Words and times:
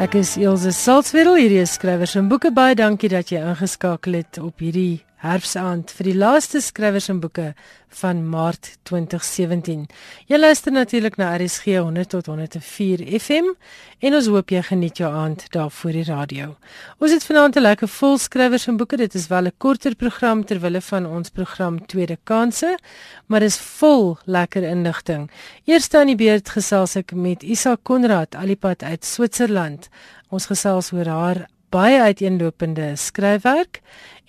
Ek 0.00 0.14
is 0.16 0.30
Elsje 0.40 0.70
Salzwetel, 0.72 1.34
hierdie 1.36 1.58
is 1.60 1.74
skrywers 1.76 2.14
en 2.16 2.30
boeke. 2.30 2.48
Baie 2.56 2.72
dankie 2.72 3.10
dat 3.12 3.28
jy 3.28 3.42
ingeskakel 3.50 4.16
het 4.16 4.38
op 4.40 4.62
hierdie 4.64 5.02
herfsaand 5.20 5.92
vir 5.92 6.08
die 6.08 6.16
laaste 6.16 6.62
skrywers 6.64 7.10
en 7.12 7.18
boeke 7.20 7.50
van 8.00 8.22
Maart 8.30 8.70
2017. 8.88 9.82
Jy 10.30 10.38
luister 10.38 10.72
natuurlik 10.72 11.18
na 11.20 11.32
RSG 11.36 11.76
100 11.82 12.08
tot 12.14 12.30
104 12.30 13.02
FM 13.18 13.50
en 14.06 14.16
ons 14.16 14.30
hoop 14.32 14.54
jy 14.54 14.62
geniet 14.70 15.02
jou 15.02 15.10
aand 15.12 15.44
daar 15.52 15.70
voor 15.74 15.98
die 15.98 16.06
radio. 16.08 16.54
Ons 16.98 17.12
het 17.12 17.26
vanaand 17.26 17.56
'n 17.56 17.66
lekker 17.66 17.88
vol 17.88 18.18
skrywers 18.18 18.66
en 18.66 18.76
boeke. 18.76 18.96
Dit 18.96 19.14
is 19.14 19.26
wel 19.28 19.46
'n 19.46 19.52
korter 19.58 19.94
program 19.94 20.44
ter 20.44 20.60
wille 20.60 20.80
van 20.80 21.06
ons 21.06 21.28
program 21.28 21.86
Tweede 21.86 22.18
Kanse, 22.24 22.78
maar 23.26 23.42
is 23.42 23.58
vol 23.58 24.18
lekker 24.24 24.62
inligting. 24.62 25.30
Eerste 25.64 25.98
aan 25.98 26.06
die 26.06 26.16
beurt 26.16 26.48
gesels 26.48 26.96
ek 26.96 27.12
met 27.12 27.42
Isa 27.42 27.76
Konrad, 27.82 28.34
alipad 28.34 28.82
uit 28.82 29.04
Switserland. 29.04 29.88
Ons 30.30 30.46
gesels 30.46 30.92
oor 30.92 31.06
haar 31.06 31.46
baie 31.70 32.00
uiteenlopende 32.02 32.96
skryfwerk 32.96 33.80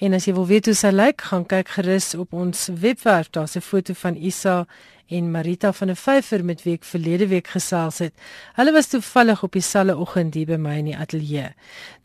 En 0.01 0.15
as 0.17 0.25
jy 0.25 0.31
wil 0.33 0.47
weet 0.49 0.65
hoe 0.65 0.73
sy 0.73 0.89
lyk, 0.89 1.21
gaan 1.29 1.43
kyk 1.45 1.75
gerus 1.75 2.15
op 2.17 2.31
ons 2.33 2.71
webwerf. 2.81 3.29
Daar's 3.29 3.53
'n 3.55 3.61
foto 3.61 3.93
van 3.93 4.15
Isa 4.15 4.65
en 5.11 5.31
Marita 5.31 5.71
van 5.73 5.91
der 5.91 5.99
Vyver 5.99 6.43
met 6.47 6.63
wie 6.63 6.73
ek 6.77 6.87
verlede 6.87 7.27
week 7.31 7.51
gesels 7.51 7.99
het. 8.03 8.13
Hulle 8.55 8.71
was 8.75 8.87
toevallig 8.91 9.43
op 9.43 9.55
dieselfde 9.57 9.97
oggend 9.99 10.37
hier 10.39 10.47
by 10.47 10.59
my 10.61 10.77
in 10.79 10.91
die 10.91 10.97
ateljee. 10.97 11.51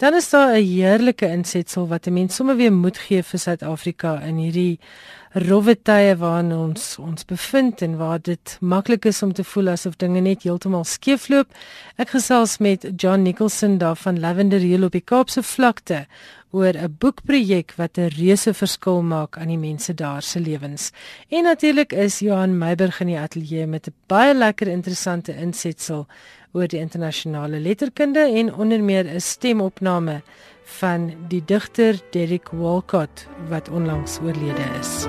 Dan 0.03 0.15
is 0.19 0.31
daar 0.31 0.57
'n 0.57 0.65
heerlike 0.65 1.27
insetsel 1.27 1.89
wat 1.89 2.07
'n 2.07 2.13
mens 2.13 2.35
sommer 2.35 2.57
weer 2.57 2.73
moed 2.73 2.99
gee 2.99 3.23
vir 3.23 3.39
Suid-Afrika 3.39 4.21
in 4.21 4.37
hierdie 4.37 4.79
rowwe 5.37 5.75
tye 5.83 6.15
waarin 6.17 6.53
ons 6.53 6.97
ons 6.99 7.25
bevind 7.29 7.83
en 7.83 7.97
waar 8.01 8.21
dit 8.23 8.57
maklik 8.61 9.05
is 9.05 9.23
om 9.23 9.33
te 9.33 9.45
voel 9.45 9.69
asof 9.69 9.97
dinge 10.01 10.21
net 10.21 10.43
heeltemal 10.43 10.85
skeefloop. 10.85 11.51
Ek 12.01 12.15
gesels 12.15 12.57
met 12.59 12.87
John 12.97 13.23
Nicholson 13.23 13.79
daar 13.79 13.97
van 13.97 14.21
Lavender 14.21 14.61
Hill 14.61 14.85
op 14.85 14.93
die 14.93 15.05
Kaapse 15.05 15.43
vlakte 15.43 16.07
oor 16.51 16.75
'n 16.75 16.97
boekprojek 16.99 17.73
wat 17.77 17.99
'n 17.99 18.11
reuse 18.19 18.55
verskil 18.55 19.03
maak 19.03 19.39
aan 19.39 19.49
die 19.49 19.59
mense 19.59 19.95
daar 19.95 20.23
se 20.23 20.41
lewens. 20.41 20.91
En 21.29 21.43
natuurlik 21.43 21.93
is 21.93 22.19
Johan 22.19 22.59
Meiburg 22.59 23.01
in 23.01 23.07
die 23.07 23.19
ateljee 23.19 23.67
met 23.67 23.87
'n 23.89 23.95
baie 24.07 24.35
lekker 24.35 24.69
interessante 24.69 25.37
insetsel 25.37 26.07
oor 26.53 26.69
die 26.69 26.81
internasionale 26.81 27.59
letterkunde 27.61 28.21
en 28.21 28.55
onder 28.55 28.83
meer 28.83 29.05
'n 29.05 29.21
stemopname 29.21 30.23
van 30.65 31.15
die 31.29 31.43
digter 31.45 32.01
Derek 32.11 32.49
Walcott 32.51 33.27
wat 33.49 33.69
onlangs 33.69 34.19
oorlede 34.19 34.67
is. 34.81 35.07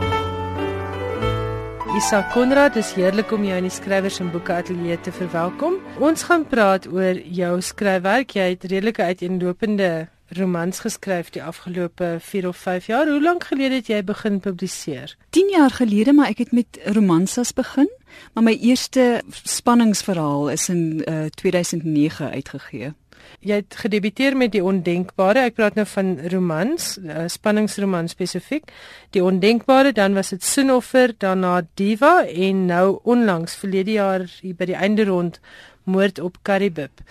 Isa 1.97 2.21
Konrad, 2.33 2.73
dis 2.73 2.93
heerlik 2.93 3.31
om 3.31 3.45
jou 3.47 3.55
in 3.57 3.65
die 3.65 3.73
skrywers 3.73 4.19
en 4.19 4.27
boeke 4.31 4.53
ateljee 4.53 4.99
te 5.01 5.11
verwelkom. 5.11 5.79
Ons 5.99 6.27
gaan 6.27 6.43
praat 6.45 6.85
oor 6.87 7.17
jou 7.17 7.61
skryfwerk. 7.61 8.35
Jy 8.37 8.49
het 8.49 8.67
redelike 8.69 9.03
uiteenlopende 9.03 10.07
romans 10.29 10.79
geskryf 10.79 11.29
die 11.29 11.43
afgelope 11.43 12.17
4 12.19 12.47
of 12.47 12.57
5 12.57 12.85
jaar. 12.85 13.07
Hoe 13.07 13.21
lank 13.21 13.43
gelede 13.43 13.75
het 13.75 13.87
jy 13.87 14.03
begin 14.03 14.39
publiseer? 14.39 15.15
10 15.29 15.49
jaar 15.49 15.71
gelede, 15.71 16.13
maar 16.13 16.29
ek 16.33 16.37
het 16.37 16.51
met 16.51 16.79
romansas 16.85 17.53
begin, 17.53 17.89
maar 18.33 18.43
my 18.43 18.57
eerste 18.61 19.21
spanningsverhaal 19.31 20.49
is 20.49 20.69
in 20.69 21.03
uh, 21.07 21.25
eh, 21.25 21.29
2009 21.29 22.29
uitgegee. 22.29 22.93
Jy 23.39 23.55
het 23.59 23.75
gedebuteer 23.75 24.37
met 24.37 24.51
die 24.51 24.63
ondenkbare. 24.63 25.45
Ek 25.49 25.57
praat 25.57 25.75
nou 25.77 25.85
van 25.89 26.13
romans, 26.31 26.97
uh, 26.97 27.25
spanningsroman 27.27 28.07
spesifiek. 28.07 28.71
Die 29.15 29.23
ondenkbare, 29.23 29.91
dan 29.91 30.15
was 30.17 30.31
dit 30.33 30.43
Soenoffer, 30.43 31.13
daarna 31.17 31.61
Diva 31.73 32.25
en 32.25 32.65
nou 32.65 32.99
onlangs 33.03 33.55
verlede 33.55 33.97
jaar 33.97 34.25
hier 34.41 34.55
by 34.55 34.69
die 34.71 34.79
einde 34.79 35.05
rond 35.09 35.41
Moord 35.83 36.19
op 36.19 36.41
Karibib. 36.41 37.03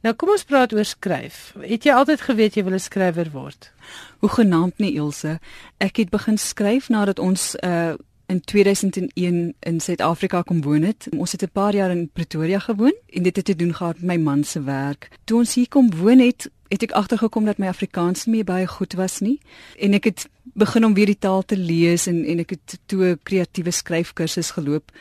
Nou 0.00 0.14
kom 0.16 0.32
ons 0.32 0.46
praat 0.48 0.72
oor 0.72 0.86
skryf. 0.88 1.50
Het 1.60 1.84
jy 1.84 1.92
altyd 1.92 2.22
geweet 2.24 2.54
jy 2.56 2.64
wil 2.64 2.74
'n 2.74 2.80
skrywer 2.80 3.30
word? 3.32 3.72
Hoe 4.20 4.28
genaamd 4.28 4.78
nie 4.78 4.94
Ilse. 4.94 5.38
Ek 5.78 5.96
het 5.96 6.10
begin 6.10 6.38
skryf 6.38 6.88
nadat 6.88 7.18
ons 7.18 7.56
uh 7.62 7.94
in 8.30 8.40
2001 8.40 9.54
in 9.58 9.80
Suid-Afrika 9.80 10.42
kom 10.42 10.62
woon 10.62 10.82
het. 10.82 11.08
Ons 11.16 11.32
het 11.32 11.42
'n 11.42 11.50
paar 11.52 11.74
jaar 11.74 11.90
in 11.90 12.10
Pretoria 12.12 12.58
gewoon 12.58 12.94
en 13.06 13.22
dit 13.22 13.36
het 13.36 13.44
te 13.44 13.56
doen 13.56 13.74
gehad 13.74 14.00
met 14.00 14.06
my 14.06 14.16
man 14.16 14.44
se 14.44 14.62
werk. 14.62 15.10
Toe 15.24 15.38
ons 15.38 15.54
hier 15.54 15.68
kom 15.68 15.90
woon 15.94 16.18
het, 16.18 16.50
het 16.68 16.82
ek 16.82 16.92
agtergekom 16.92 17.44
dat 17.44 17.58
my 17.58 17.66
Afrikaans 17.66 18.24
nie 18.24 18.44
baie 18.44 18.66
goed 18.66 18.92
was 18.92 19.18
nie 19.20 19.40
en 19.78 19.94
ek 19.94 20.04
het 20.04 20.28
begin 20.54 20.84
om 20.84 20.94
weer 20.94 21.06
die 21.06 21.18
taal 21.18 21.42
te 21.42 21.56
lees 21.56 22.06
en 22.06 22.24
en 22.24 22.38
ek 22.38 22.50
het 22.50 22.78
toe 22.86 23.04
'n 23.04 23.18
kreatiewe 23.22 23.70
skryfkursus 23.70 24.50
geloop 24.50 24.92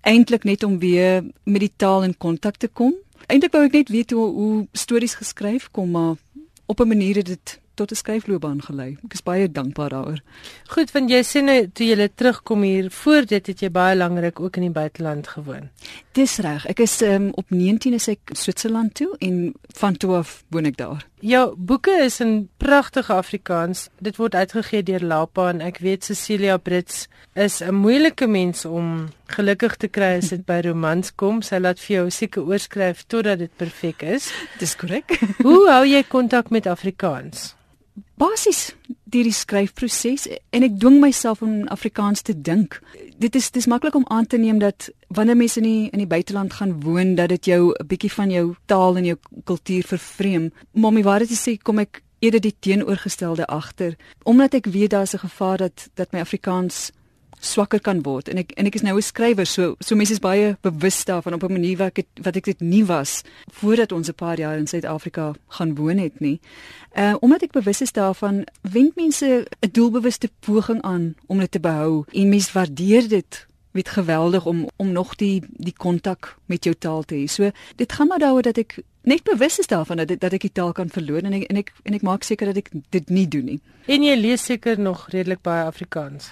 eintlik 0.00 0.44
net 0.44 0.62
om 0.62 0.78
weer 0.78 1.24
met 1.44 1.60
die 1.60 1.72
taal 1.76 2.04
in 2.04 2.16
kontak 2.16 2.56
te 2.56 2.68
kom 2.68 2.94
Eintlik 3.26 3.52
wou 3.52 3.64
ek 3.66 3.72
net 3.72 3.88
weet 3.88 4.10
hoe 4.14 4.26
hoe 4.32 4.66
stories 4.72 5.14
geskryf 5.18 5.70
kom, 5.70 5.90
maar 5.90 6.14
op 6.66 6.80
'n 6.80 6.88
manier 6.88 7.16
het 7.16 7.26
dit 7.26 7.60
tot 7.76 7.90
'n 7.90 7.94
skryfloopbaan 7.94 8.62
gelei. 8.62 8.96
Ek 9.04 9.12
is 9.12 9.22
baie 9.22 9.52
dankbaar 9.52 9.88
daaroor. 9.88 10.20
Goed, 10.66 10.90
want 10.92 11.10
jy 11.10 11.22
sê 11.22 11.42
nou 11.44 11.70
toe 11.72 11.86
jy 11.86 12.08
terugkom 12.14 12.62
hier, 12.62 12.90
voor 12.90 13.26
dit 13.26 13.46
het 13.46 13.60
jy 13.60 13.70
baie 13.70 13.96
lankryk 13.96 14.40
ook 14.40 14.56
in 14.56 14.62
die 14.62 14.70
buiteland 14.70 15.28
gewoon. 15.28 15.68
Dis 16.12 16.36
reg. 16.36 16.66
Ek 16.66 16.78
is 16.80 17.00
um, 17.00 17.30
op 17.34 17.50
19 17.50 17.92
is 17.92 18.08
ek 18.08 18.20
Switserland 18.32 18.94
toe 18.94 19.16
en 19.18 19.54
van 19.66 19.96
toe 19.96 20.14
af 20.14 20.44
woon 20.48 20.64
ek 20.64 20.76
daar. 20.76 21.06
Jou 21.26 21.56
boeke 21.58 21.90
is 22.04 22.20
in 22.22 22.48
pragtige 22.62 23.10
Afrikaans. 23.12 23.88
Dit 23.98 24.18
word 24.20 24.36
uitgegee 24.38 24.84
deur 24.86 25.02
Lapa 25.02 25.48
en 25.50 25.62
ek 25.64 25.80
weet 25.82 26.06
Cecilia 26.06 26.54
Brits 26.62 27.08
is 27.34 27.58
'n 27.62 27.74
moeilike 27.74 28.28
mens 28.30 28.64
om 28.64 29.08
gelukkig 29.34 29.74
te 29.76 29.88
kry 29.88 30.12
as 30.18 30.28
dit 30.28 30.46
by 30.46 30.60
romans 30.62 31.10
kom. 31.14 31.42
Sy 31.42 31.58
laat 31.58 31.80
vir 31.80 31.96
jou 31.96 32.10
seker 32.10 32.42
oorskryf 32.46 33.02
totdat 33.08 33.38
dit 33.38 33.56
perfek 33.56 34.02
is. 34.02 34.30
Dis 34.60 34.76
korrek. 34.76 35.18
Hoe 35.42 35.66
hou 35.70 35.84
jy 35.84 36.04
kontak 36.06 36.50
met 36.50 36.66
Afrikaans? 36.66 37.56
Basies 38.16 38.74
deur 39.04 39.26
die 39.28 39.34
skryfproses 39.34 40.26
en 40.50 40.64
ek 40.66 40.78
dwing 40.80 40.98
myself 41.02 41.42
om 41.44 41.66
Afrikaans 41.72 42.24
te 42.26 42.34
dink. 42.34 42.80
Dit 43.20 43.36
is 43.38 43.50
dis 43.54 43.68
maklik 43.70 43.94
om 43.94 44.06
aan 44.12 44.26
te 44.26 44.38
neem 44.40 44.58
dat 44.58 44.88
wanneer 45.14 45.36
mense 45.36 45.60
in 45.60 45.68
die 45.68 45.90
in 45.92 46.02
die 46.02 46.10
buiteland 46.10 46.56
gaan 46.58 46.80
woon 46.82 47.14
dat 47.14 47.28
dit 47.28 47.44
jou 47.52 47.72
'n 47.72 47.86
bietjie 47.86 48.12
van 48.12 48.30
jou 48.30 48.54
taal 48.66 48.96
en 48.96 49.04
jou 49.04 49.16
kultuur 49.44 49.84
vervreem. 49.84 50.52
Maar 50.72 50.92
my 50.92 51.02
waarheid 51.02 51.30
is 51.30 51.48
sê 51.48 51.56
kom 51.62 51.78
ek 51.78 52.02
eerder 52.18 52.40
die 52.40 52.56
teenoorgestelde 52.58 53.46
agter 53.46 53.96
omdat 54.24 54.54
ek 54.54 54.66
weet 54.66 54.90
daar's 54.90 55.14
'n 55.14 55.24
gevaar 55.28 55.58
dat 55.58 55.88
dat 55.94 56.12
my 56.12 56.20
Afrikaans 56.20 56.90
swakker 57.40 57.80
kan 57.80 58.02
word 58.02 58.28
en 58.28 58.38
ek 58.38 58.52
en 58.56 58.66
ek 58.66 58.74
is 58.74 58.82
nou 58.82 58.96
'n 58.96 59.02
skrywer 59.02 59.46
so 59.46 59.76
so 59.80 59.96
mense 59.96 60.12
is 60.12 60.20
baie 60.20 60.56
bewus 60.62 61.04
daarvan 61.04 61.34
op 61.34 61.42
'n 61.42 61.52
manier 61.52 61.76
wat 61.76 61.88
ek 61.88 61.96
het, 61.96 62.24
wat 62.24 62.36
ek 62.36 62.44
dit 62.44 62.60
nie 62.60 62.84
was 62.84 63.22
voordat 63.52 63.92
ons 63.92 64.08
'n 64.08 64.14
paar 64.14 64.38
jaar 64.38 64.58
in 64.58 64.66
Suid-Afrika 64.66 65.34
gaan 65.48 65.74
woon 65.74 65.98
het 65.98 66.20
nie. 66.20 66.40
Uh 66.96 67.14
omdat 67.20 67.42
ek 67.42 67.52
bewus 67.52 67.80
is 67.80 67.92
daarvan, 67.92 68.46
wenk 68.62 68.96
mense 68.96 69.46
'n 69.60 69.70
doelbewuste 69.72 70.30
poging 70.40 70.82
aan 70.82 71.14
om 71.26 71.38
dit 71.38 71.50
te 71.50 71.60
behou 71.60 72.04
en 72.12 72.28
mense 72.28 72.52
waardeer 72.52 73.08
dit 73.08 73.46
met 73.76 73.88
geweldig 73.88 74.46
om 74.46 74.68
om 74.76 74.92
nog 74.92 75.14
die 75.14 75.42
die 75.50 75.74
kontak 75.76 76.36
met 76.46 76.64
jou 76.64 76.74
taal 76.78 77.02
te 77.02 77.14
hê. 77.14 77.24
So 77.28 77.50
dit 77.76 77.92
gaan 77.92 78.08
maar 78.08 78.18
daaroor 78.18 78.42
dat 78.42 78.58
ek 78.58 78.78
net 79.02 79.22
bewus 79.22 79.58
is 79.58 79.66
daarvan 79.66 79.96
dat 79.96 80.20
dat 80.20 80.32
ek 80.32 80.48
die 80.48 80.52
taal 80.52 80.72
kan 80.72 80.88
verloor 80.90 81.22
en 81.22 81.32
ek 81.32 81.44
en 81.50 81.56
ek 81.56 81.72
en 81.82 81.94
ek 81.94 82.02
maak 82.02 82.26
seker 82.26 82.46
dat 82.52 82.56
ek 82.56 82.70
dit 82.90 83.10
nie 83.10 83.28
doen 83.28 83.44
nie. 83.44 83.60
En 83.86 84.02
jy 84.02 84.16
lees 84.18 84.44
seker 84.44 84.80
nog 84.80 85.06
redelik 85.14 85.42
baie 85.46 85.64
Afrikaans 85.64 86.30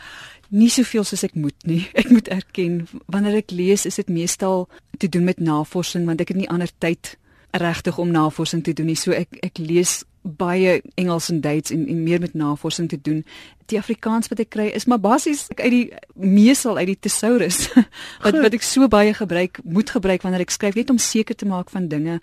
nie 0.54 0.70
soveel 0.70 1.04
soos 1.06 1.24
ek 1.26 1.34
moet 1.34 1.66
nie. 1.68 1.82
Ek 2.00 2.10
moet 2.12 2.30
erken 2.32 2.84
wanneer 3.10 3.40
ek 3.42 3.52
lees 3.54 3.86
is 3.88 3.98
dit 4.00 4.10
meestal 4.12 4.68
te 5.02 5.10
doen 5.10 5.26
met 5.26 5.42
navorsing 5.42 6.06
want 6.06 6.22
ek 6.22 6.32
het 6.34 6.40
nie 6.40 6.50
ander 6.50 6.70
tyd 6.78 7.16
regtig 7.54 7.98
om 7.98 8.10
navorsing 8.14 8.64
te 8.66 8.74
doen 8.74 8.90
nie. 8.90 8.98
So 8.98 9.14
ek 9.14 9.38
ek 9.42 9.58
lees 9.62 10.02
baie 10.24 10.80
Engels 10.96 11.28
en 11.28 11.42
Duits 11.44 11.70
en, 11.74 11.84
en 11.88 12.02
meer 12.02 12.22
met 12.22 12.34
navorsing 12.34 12.88
te 12.88 12.98
doen. 13.00 13.24
Die 13.72 13.78
Afrikaans 13.78 14.28
wat 14.28 14.40
ek 14.44 14.50
kry 14.54 14.68
is 14.76 14.86
maar 14.90 15.00
basies 15.00 15.46
uit 15.56 15.70
die 15.72 15.84
meesal 16.14 16.76
uit 16.76 16.86
die 16.92 17.00
thesaurus 17.06 17.68
wat 18.24 18.38
wat 18.42 18.54
ek 18.54 18.62
so 18.66 18.88
baie 18.88 19.14
gebruik, 19.14 19.60
moet 19.64 19.90
gebruik 19.90 20.22
wanneer 20.22 20.44
ek 20.44 20.54
skryf 20.54 20.78
net 20.78 20.90
om 20.90 20.98
seker 20.98 21.36
te 21.36 21.48
maak 21.48 21.70
van 21.70 21.88
dinge. 21.88 22.20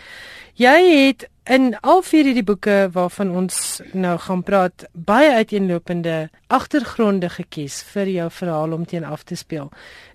Jy 0.59 0.77
het 1.07 1.29
in 1.49 1.73
al 1.81 2.03
vier 2.05 2.27
hierdie 2.29 2.45
boeke 2.45 2.75
waarvan 2.93 3.31
ons 3.33 3.55
nou 3.97 4.13
gaan 4.21 4.43
praat, 4.45 4.85
baie 4.93 5.31
uiteenlopende 5.33 6.29
agtergronde 6.53 7.31
gekies 7.33 7.79
vir 7.93 8.11
jou 8.11 8.27
verhaal 8.31 8.75
om 8.77 8.85
teen 8.85 9.07
af 9.07 9.23
te 9.25 9.35
speel. 9.35 9.71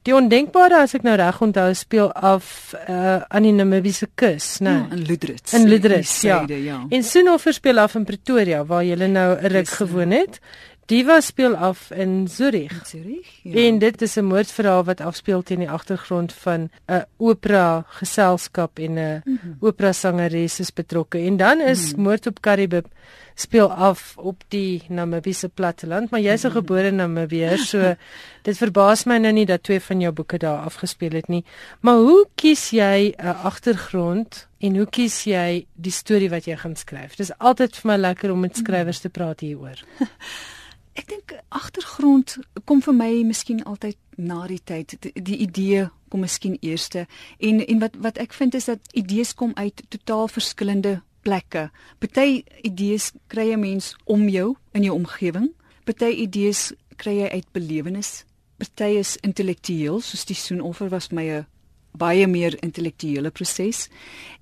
Die 0.06 0.14
ondenkbare 0.14 0.84
as 0.84 0.94
ek 0.94 1.02
nou 1.06 1.16
reg 1.18 1.40
onthou 1.42 1.66
speel 1.74 2.12
af 2.14 2.74
uh, 2.78 3.24
aan 3.26 3.48
die 3.48 3.54
Namibiese 3.56 4.06
kus, 4.14 4.60
né? 4.62 4.76
Ja, 4.86 4.94
in 4.94 5.02
Ludrits. 5.08 5.56
In 5.58 5.66
Ludrits, 5.68 6.20
ja. 6.22 6.44
ja. 6.46 6.78
En 6.90 7.02
Soonoffer 7.02 7.56
speel 7.56 7.82
af 7.82 7.98
in 7.98 8.06
Pretoria 8.06 8.62
waar 8.64 8.84
jy 8.86 8.94
nou 8.94 9.34
'n 9.34 9.50
ruk 9.50 9.68
gewoon 9.68 10.14
het. 10.14 10.40
Diva 10.86 11.20
speel 11.20 11.56
af 11.56 11.90
in 11.90 12.28
Zurich. 12.28 12.70
In 12.70 12.86
Zurich. 12.86 13.28
Ja. 13.42 13.54
En 13.54 13.78
dit 13.78 14.02
is 14.02 14.16
'n 14.16 14.24
moordverhaal 14.24 14.84
wat 14.84 15.00
afspeel 15.00 15.42
teen 15.42 15.58
die 15.58 15.70
agtergrond 15.70 16.32
van 16.32 16.70
'n 16.86 17.04
opera 17.16 17.84
geselskap 17.88 18.78
en 18.78 18.94
'n 18.94 19.22
mm 19.24 19.38
-hmm. 19.42 19.56
opera 19.60 19.92
sangeres 19.92 20.60
is 20.60 20.72
betrokke. 20.72 21.18
En 21.18 21.36
dan 21.36 21.60
is 21.60 21.82
mm 21.82 21.94
-hmm. 21.94 22.02
Moord 22.02 22.26
op 22.26 22.40
Karibib 22.40 22.86
speel 23.34 23.72
af 23.72 24.14
op 24.16 24.42
die 24.48 24.82
Namibiese 24.88 25.48
platteland, 25.48 26.10
maar 26.10 26.20
jy's 26.20 26.42
'n 26.42 26.46
mhm. 26.46 26.56
gebore 26.56 26.90
Namibier, 26.90 27.58
so 27.58 27.94
dit 28.46 28.56
verbaas 28.56 29.04
my 29.04 29.18
nou 29.18 29.32
nie 29.32 29.46
dat 29.46 29.62
twee 29.62 29.80
van 29.80 30.00
jou 30.00 30.12
boeke 30.12 30.38
daar 30.38 30.58
afgespeel 30.58 31.10
het 31.10 31.28
nie. 31.28 31.44
Maar 31.80 31.96
hoe 31.96 32.26
kies 32.34 32.70
jy 32.70 33.14
'n 33.16 33.36
agtergrond 33.42 34.48
en 34.58 34.76
hoe 34.76 34.86
kies 34.86 35.24
jy 35.24 35.66
die 35.74 35.92
storie 35.92 36.30
wat 36.30 36.44
jy 36.44 36.56
gaan 36.56 36.76
skryf? 36.76 37.16
Dis 37.16 37.38
altyd 37.38 37.76
vir 37.76 37.90
my 37.90 37.96
lekker 37.96 38.32
om 38.32 38.40
met 38.40 38.56
skrywers 38.56 38.98
te 38.98 39.08
praat 39.08 39.40
hieroor. 39.40 39.84
Ek 40.96 41.08
dink 41.08 41.34
agtergrond 41.52 42.38
kom 42.64 42.80
vir 42.84 42.94
my 42.96 43.10
miskien 43.28 43.62
altyd 43.68 43.98
na 44.16 44.46
die 44.48 44.60
tyd 44.64 44.96
die, 45.04 45.12
die 45.12 45.36
idee 45.44 45.88
kom 46.08 46.22
miskien 46.24 46.56
eerste 46.64 47.06
en 47.38 47.60
en 47.60 47.82
wat 47.82 47.98
wat 48.06 48.20
ek 48.22 48.32
vind 48.32 48.56
is 48.56 48.68
dat 48.70 48.80
idees 48.96 49.34
kom 49.34 49.52
uit 49.56 49.82
totaal 49.92 50.28
verskillende 50.32 51.00
plekke. 51.26 51.70
Party 51.98 52.44
idees 52.62 53.12
kry 53.28 53.52
'n 53.52 53.60
mens 53.60 53.94
om 54.04 54.28
jou 54.28 54.56
in 54.72 54.82
jou 54.82 54.94
omgewing. 54.94 55.50
Party 55.84 56.10
idees 56.24 56.72
kry 56.96 57.18
jy 57.20 57.28
uit 57.28 57.52
belewenis. 57.52 58.24
Party 58.58 58.96
is 58.98 59.16
intellektueel, 59.16 60.00
soos 60.00 60.24
die 60.24 60.34
soenoffer 60.34 60.88
was 60.88 61.10
my 61.10 61.26
'n 61.28 61.46
baie 61.92 62.26
meer 62.26 62.56
intellektuele 62.62 63.30
proses. 63.30 63.88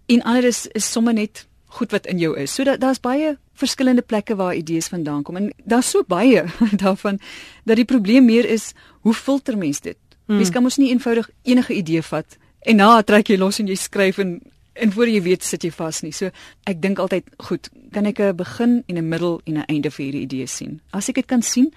En 0.07 0.23
ander 0.23 0.45
is 0.45 0.67
is 0.67 0.93
sommer 0.93 1.15
net 1.15 1.47
goed 1.75 1.91
wat 1.95 2.07
in 2.07 2.19
jou 2.23 2.33
is. 2.39 2.55
So 2.55 2.65
dat 2.65 2.81
daar's 2.81 3.01
baie 3.03 3.37
verskillende 3.59 4.03
plekke 4.03 4.37
waar 4.37 4.55
idees 4.55 4.89
vandaan 4.91 5.23
kom 5.23 5.37
en 5.37 5.53
daar's 5.65 5.91
so 5.91 6.05
baie 6.07 6.45
daarvan 6.85 7.21
dat 7.65 7.77
die 7.77 7.89
probleem 7.89 8.25
meer 8.25 8.47
is 8.47 8.73
hoe 9.03 9.15
filter 9.15 9.59
mens 9.59 9.81
dit? 9.81 9.99
Hmm. 10.27 10.37
Mens 10.37 10.51
kan 10.51 10.63
mos 10.63 10.79
nie 10.81 10.91
eenvoudig 10.91 11.31
enige 11.43 11.75
idee 11.75 12.03
vat 12.03 12.39
en 12.65 12.77
na 12.81 13.03
trek 13.03 13.29
jy 13.29 13.39
los 13.39 13.61
en 13.61 13.69
jy 13.69 13.79
skryf 13.79 14.19
en 14.19 14.41
en 14.75 14.93
voor 14.93 15.07
jy 15.07 15.21
weet 15.23 15.45
sit 15.47 15.63
jy 15.63 15.71
vas 15.71 16.01
nie. 16.03 16.13
So 16.13 16.31
ek 16.67 16.81
dink 16.83 16.99
altyd, 16.99 17.29
goed, 17.39 17.69
kan 17.95 18.07
ek 18.07 18.19
'n 18.21 18.37
begin 18.37 18.83
en 18.87 18.99
'n 18.99 19.09
middel 19.09 19.41
en 19.47 19.59
'n 19.59 19.65
einde 19.69 19.91
vir 19.91 20.05
hierdie 20.05 20.23
idee 20.23 20.47
sien? 20.47 20.81
As 20.91 21.09
ek 21.09 21.15
dit 21.15 21.27
kan 21.27 21.43
sien, 21.43 21.73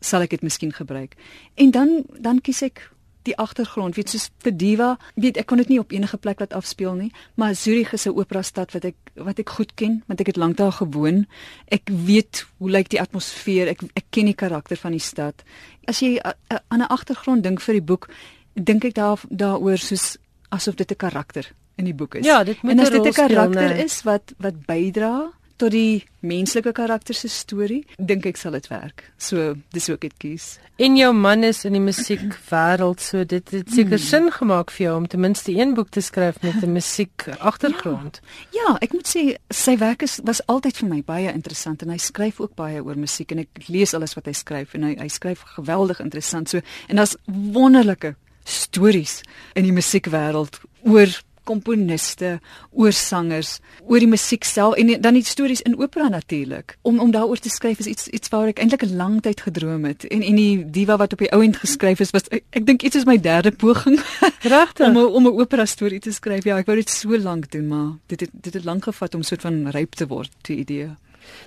sal 0.00 0.22
ek 0.22 0.30
dit 0.30 0.42
miskien 0.42 0.72
gebruik. 0.72 1.14
En 1.54 1.70
dan 1.70 2.04
dan 2.18 2.40
kies 2.40 2.62
ek 2.62 2.90
die 3.24 3.36
agtergrond, 3.36 3.96
weet 3.96 4.12
soos 4.12 4.28
vir 4.44 4.52
Diva, 4.52 4.90
weet 5.20 5.38
ek 5.40 5.46
kon 5.50 5.58
dit 5.58 5.68
nie 5.72 5.80
op 5.80 5.92
enige 5.92 6.18
plek 6.20 6.40
laat 6.40 6.52
afspeel 6.56 6.94
nie, 6.98 7.10
maar 7.40 7.54
Zurich 7.54 7.92
is 7.92 8.06
'n 8.06 8.16
opera 8.16 8.42
stad 8.42 8.72
wat 8.72 8.84
ek 8.84 8.96
wat 9.14 9.38
ek 9.38 9.48
goed 9.48 9.74
ken, 9.74 10.02
want 10.06 10.20
ek 10.20 10.26
het 10.26 10.36
lank 10.36 10.56
daar 10.56 10.72
gewoon. 10.72 11.26
Ek 11.68 11.88
weet 11.88 12.46
hoe 12.58 12.70
lyk 12.70 12.88
die 12.88 13.00
atmosfeer, 13.00 13.68
ek 13.68 13.82
ek 13.94 14.04
ken 14.10 14.26
die 14.26 14.34
karakter 14.34 14.76
van 14.76 14.92
die 14.92 15.00
stad. 15.00 15.42
As 15.86 16.00
jy 16.00 16.20
aan 16.68 16.80
'n 16.80 16.88
agtergrond 16.88 17.42
dink 17.42 17.60
vir 17.60 17.74
die 17.74 17.82
boek, 17.82 18.08
dink 18.54 18.84
ek 18.84 18.94
daar 18.94 19.20
daaroor 19.28 19.78
soos 19.78 20.16
asof 20.50 20.74
dit 20.74 20.90
'n 20.90 20.96
karakter 20.96 21.52
in 21.76 21.84
die 21.84 21.94
boek 21.94 22.14
is. 22.14 22.26
Ja, 22.26 22.44
dit 22.44 22.62
moet 22.62 22.72
en 22.72 22.80
as 22.80 22.90
dit 22.90 23.06
'n 23.06 23.12
karakter 23.12 23.74
nee. 23.74 23.84
is 23.84 24.02
wat 24.02 24.34
wat 24.38 24.66
bydra 24.66 25.32
tot 25.56 25.70
die 25.70 26.04
menslike 26.20 26.72
karakter 26.72 27.14
se 27.14 27.28
storie, 27.28 27.84
dink 27.98 28.26
ek 28.26 28.36
sal 28.40 28.52
dit 28.56 28.66
werk. 28.68 29.12
So 29.18 29.54
dis 29.74 29.88
ook 29.90 30.00
dit 30.00 30.14
kies. 30.18 30.58
En 30.82 30.96
jou 30.96 31.12
man 31.14 31.44
is 31.44 31.62
in 31.64 31.76
die 31.76 31.82
musiekwêreld, 31.82 33.00
so 33.00 33.24
dit 33.24 33.50
het 33.54 33.68
seker 33.70 33.98
hmm. 33.98 34.06
sin 34.06 34.30
gemaak 34.34 34.72
vir 34.74 34.86
jou 34.86 34.96
om 34.96 35.06
ten 35.06 35.20
minste 35.20 35.52
een 35.54 35.74
boek 35.74 35.92
te 35.94 36.02
skryf 36.02 36.40
met 36.42 36.64
'n 36.64 36.72
musiek 36.72 37.28
agtergrond. 37.38 38.20
Ja, 38.50 38.64
ja, 38.64 38.76
ek 38.80 38.92
moet 38.92 39.08
sê 39.08 39.36
sy 39.50 39.76
werk 39.78 40.02
is 40.02 40.18
was 40.24 40.40
altyd 40.46 40.76
vir 40.76 40.88
my 40.88 41.02
baie 41.06 41.32
interessant 41.32 41.82
en 41.82 41.90
hy 41.90 41.98
skryf 41.98 42.40
ook 42.40 42.54
baie 42.54 42.82
oor 42.82 42.96
musiek 42.96 43.30
en 43.32 43.44
ek 43.44 43.68
lees 43.68 43.94
alles 43.94 44.14
wat 44.14 44.26
hy 44.26 44.32
skryf 44.32 44.74
en 44.74 44.82
hy 44.82 44.96
hy 44.98 45.08
skryf 45.08 45.44
geweldig 45.56 46.00
interessant. 46.00 46.48
So 46.48 46.60
en 46.88 46.96
daar's 46.96 47.16
wonderlike 47.26 48.14
stories 48.44 49.22
in 49.54 49.64
die 49.64 49.72
musiekwêreld 49.72 50.60
oor 50.84 51.12
komponiste, 51.44 52.40
oor 52.72 52.92
sangers, 52.92 53.58
oor 53.86 54.02
die 54.02 54.08
musiek 54.08 54.44
self 54.44 54.74
en 54.80 55.00
dan 55.00 55.14
die 55.14 55.24
stories 55.24 55.62
in 55.62 55.78
opera 55.78 56.08
natuurlik. 56.08 56.76
Om 56.82 56.98
om 57.00 57.10
daaroor 57.14 57.38
te 57.38 57.52
skryf 57.52 57.78
is 57.78 57.86
iets 57.86 58.08
iets 58.08 58.28
waar 58.28 58.48
ek 58.48 58.58
eintlik 58.58 58.84
'n 58.84 58.96
lang 58.96 59.20
tyd 59.22 59.40
gedroom 59.40 59.84
het. 59.84 60.06
En 60.08 60.22
en 60.22 60.36
die 60.36 60.70
diva 60.70 60.96
wat 60.96 61.12
op 61.12 61.18
die 61.18 61.32
ou 61.32 61.42
end 61.42 61.56
geskryf 61.56 62.00
is 62.00 62.10
was 62.10 62.28
ek, 62.30 62.44
ek 62.50 62.66
dink 62.66 62.82
iets 62.82 62.96
is 62.96 63.04
my 63.04 63.20
derde 63.20 63.52
poging. 63.52 64.00
Regtig 64.56 64.86
om 64.86 64.96
om 64.96 65.26
'n 65.26 65.40
opera 65.40 65.64
storie 65.64 66.00
te 66.00 66.12
skryf. 66.12 66.44
Ja, 66.44 66.58
ek 66.58 66.66
wou 66.66 66.76
dit 66.76 66.90
so 66.90 67.18
lank 67.18 67.50
doen, 67.50 67.68
maar 67.68 67.92
dit 68.06 68.20
het 68.20 68.30
dit 68.32 68.54
het 68.54 68.64
lank 68.64 68.84
gevat 68.84 69.14
om 69.14 69.22
so 69.22 69.34
'n 69.34 69.40
soort 69.40 69.40
van 69.40 69.70
ryp 69.70 69.94
te 69.94 70.06
word, 70.06 70.30
die 70.42 70.56
idee. 70.56 70.90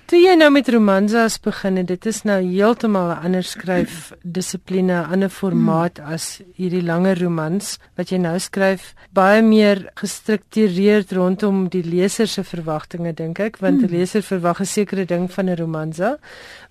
Toe 0.07 0.21
jy 0.21 0.37
nou 0.39 0.47
met 0.55 0.69
romanzas 0.71 1.33
begin 1.43 1.81
het, 1.81 1.89
dit 1.89 2.05
is 2.07 2.21
nou 2.23 2.37
heeltemal 2.39 3.09
'n 3.11 3.25
ander 3.27 3.43
skryf 3.43 4.13
dissipline, 4.23 4.93
'n 4.93 5.11
ander 5.11 5.29
formaat 5.29 5.97
hmm. 5.97 6.13
as 6.13 6.39
hierdie 6.55 6.81
langer 6.81 7.19
romans 7.19 7.77
wat 7.97 8.07
jy 8.09 8.17
nou 8.17 8.39
skryf, 8.39 8.93
baie 9.11 9.41
meer 9.41 9.89
gestruktureerd 9.99 11.11
rondom 11.11 11.67
die 11.67 11.83
leser 11.83 12.27
se 12.27 12.43
verwagtinge 12.43 13.13
dink 13.13 13.39
ek, 13.39 13.57
want 13.59 13.81
'n 13.81 13.87
hmm. 13.87 13.97
leser 13.97 14.21
verwag 14.21 14.61
'n 14.61 14.65
sekere 14.65 15.05
ding 15.05 15.27
van 15.31 15.49
'n 15.49 15.59
romanza. 15.59 16.17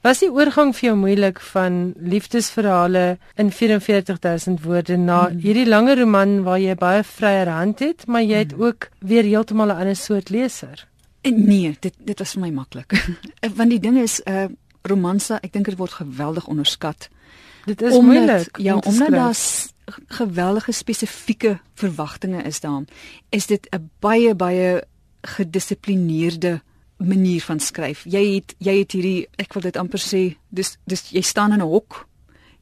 Was 0.03 0.21
die 0.21 0.33
oorgang 0.33 0.73
vir 0.73 0.89
jou 0.89 0.97
moeilik 0.97 1.39
van 1.41 1.93
liefdesverhale 2.01 3.19
in 3.37 3.51
44000 3.53 4.65
woorde 4.65 4.97
na 4.97 5.29
hmm. 5.29 5.39
hierdie 5.39 5.69
langer 5.69 5.99
roman 5.99 6.43
waar 6.43 6.59
jy 6.59 6.75
baie 6.75 7.05
vryer 7.05 7.49
hand 7.49 7.81
het, 7.81 8.07
maar 8.07 8.23
jy 8.23 8.39
het 8.49 8.55
ook 8.57 8.89
weer 9.01 9.25
heeltemal 9.25 9.69
'n 9.69 9.81
ander 9.81 9.97
soort 9.97 10.31
leser? 10.31 10.87
En 11.27 11.43
nee, 11.47 11.77
dit 11.81 11.95
dit 11.99 12.19
was 12.19 12.33
vir 12.37 12.45
my 12.47 12.51
maklik. 12.55 12.95
Want 13.59 13.71
die 13.71 13.83
ding 13.83 13.99
is 13.99 14.21
'n 14.23 14.31
uh, 14.31 14.47
romansa, 14.87 15.41
ek 15.43 15.53
dink 15.53 15.67
dit 15.67 15.79
word 15.79 15.93
geweldig 15.99 16.47
onderskat. 16.47 17.09
Dit 17.67 17.83
is 17.83 17.93
omdat, 17.93 18.15
moeilik. 18.15 18.59
Ja, 18.63 18.77
omdat 18.79 19.11
daar 19.11 19.37
geweldige 20.07 20.73
spesifieke 20.73 21.59
verwagtinge 21.75 22.43
is 22.43 22.61
daar. 22.61 22.83
Is 23.29 23.47
dit 23.47 23.67
'n 23.71 23.91
baie 23.99 24.35
baie 24.35 24.85
gedissiplineerde 25.21 26.63
manier 26.97 27.43
van 27.43 27.61
skryf. 27.61 28.05
Jy 28.05 28.35
het 28.35 28.55
jy 28.59 28.79
het 28.79 28.93
hierdie 28.93 29.29
ek 29.37 29.53
wil 29.53 29.63
dit 29.63 29.77
amper 29.77 30.01
sê, 30.01 30.37
dis 30.49 30.77
dis 30.85 31.11
jy 31.11 31.21
staan 31.21 31.53
in 31.53 31.61
'n 31.61 31.69
hok 31.69 32.09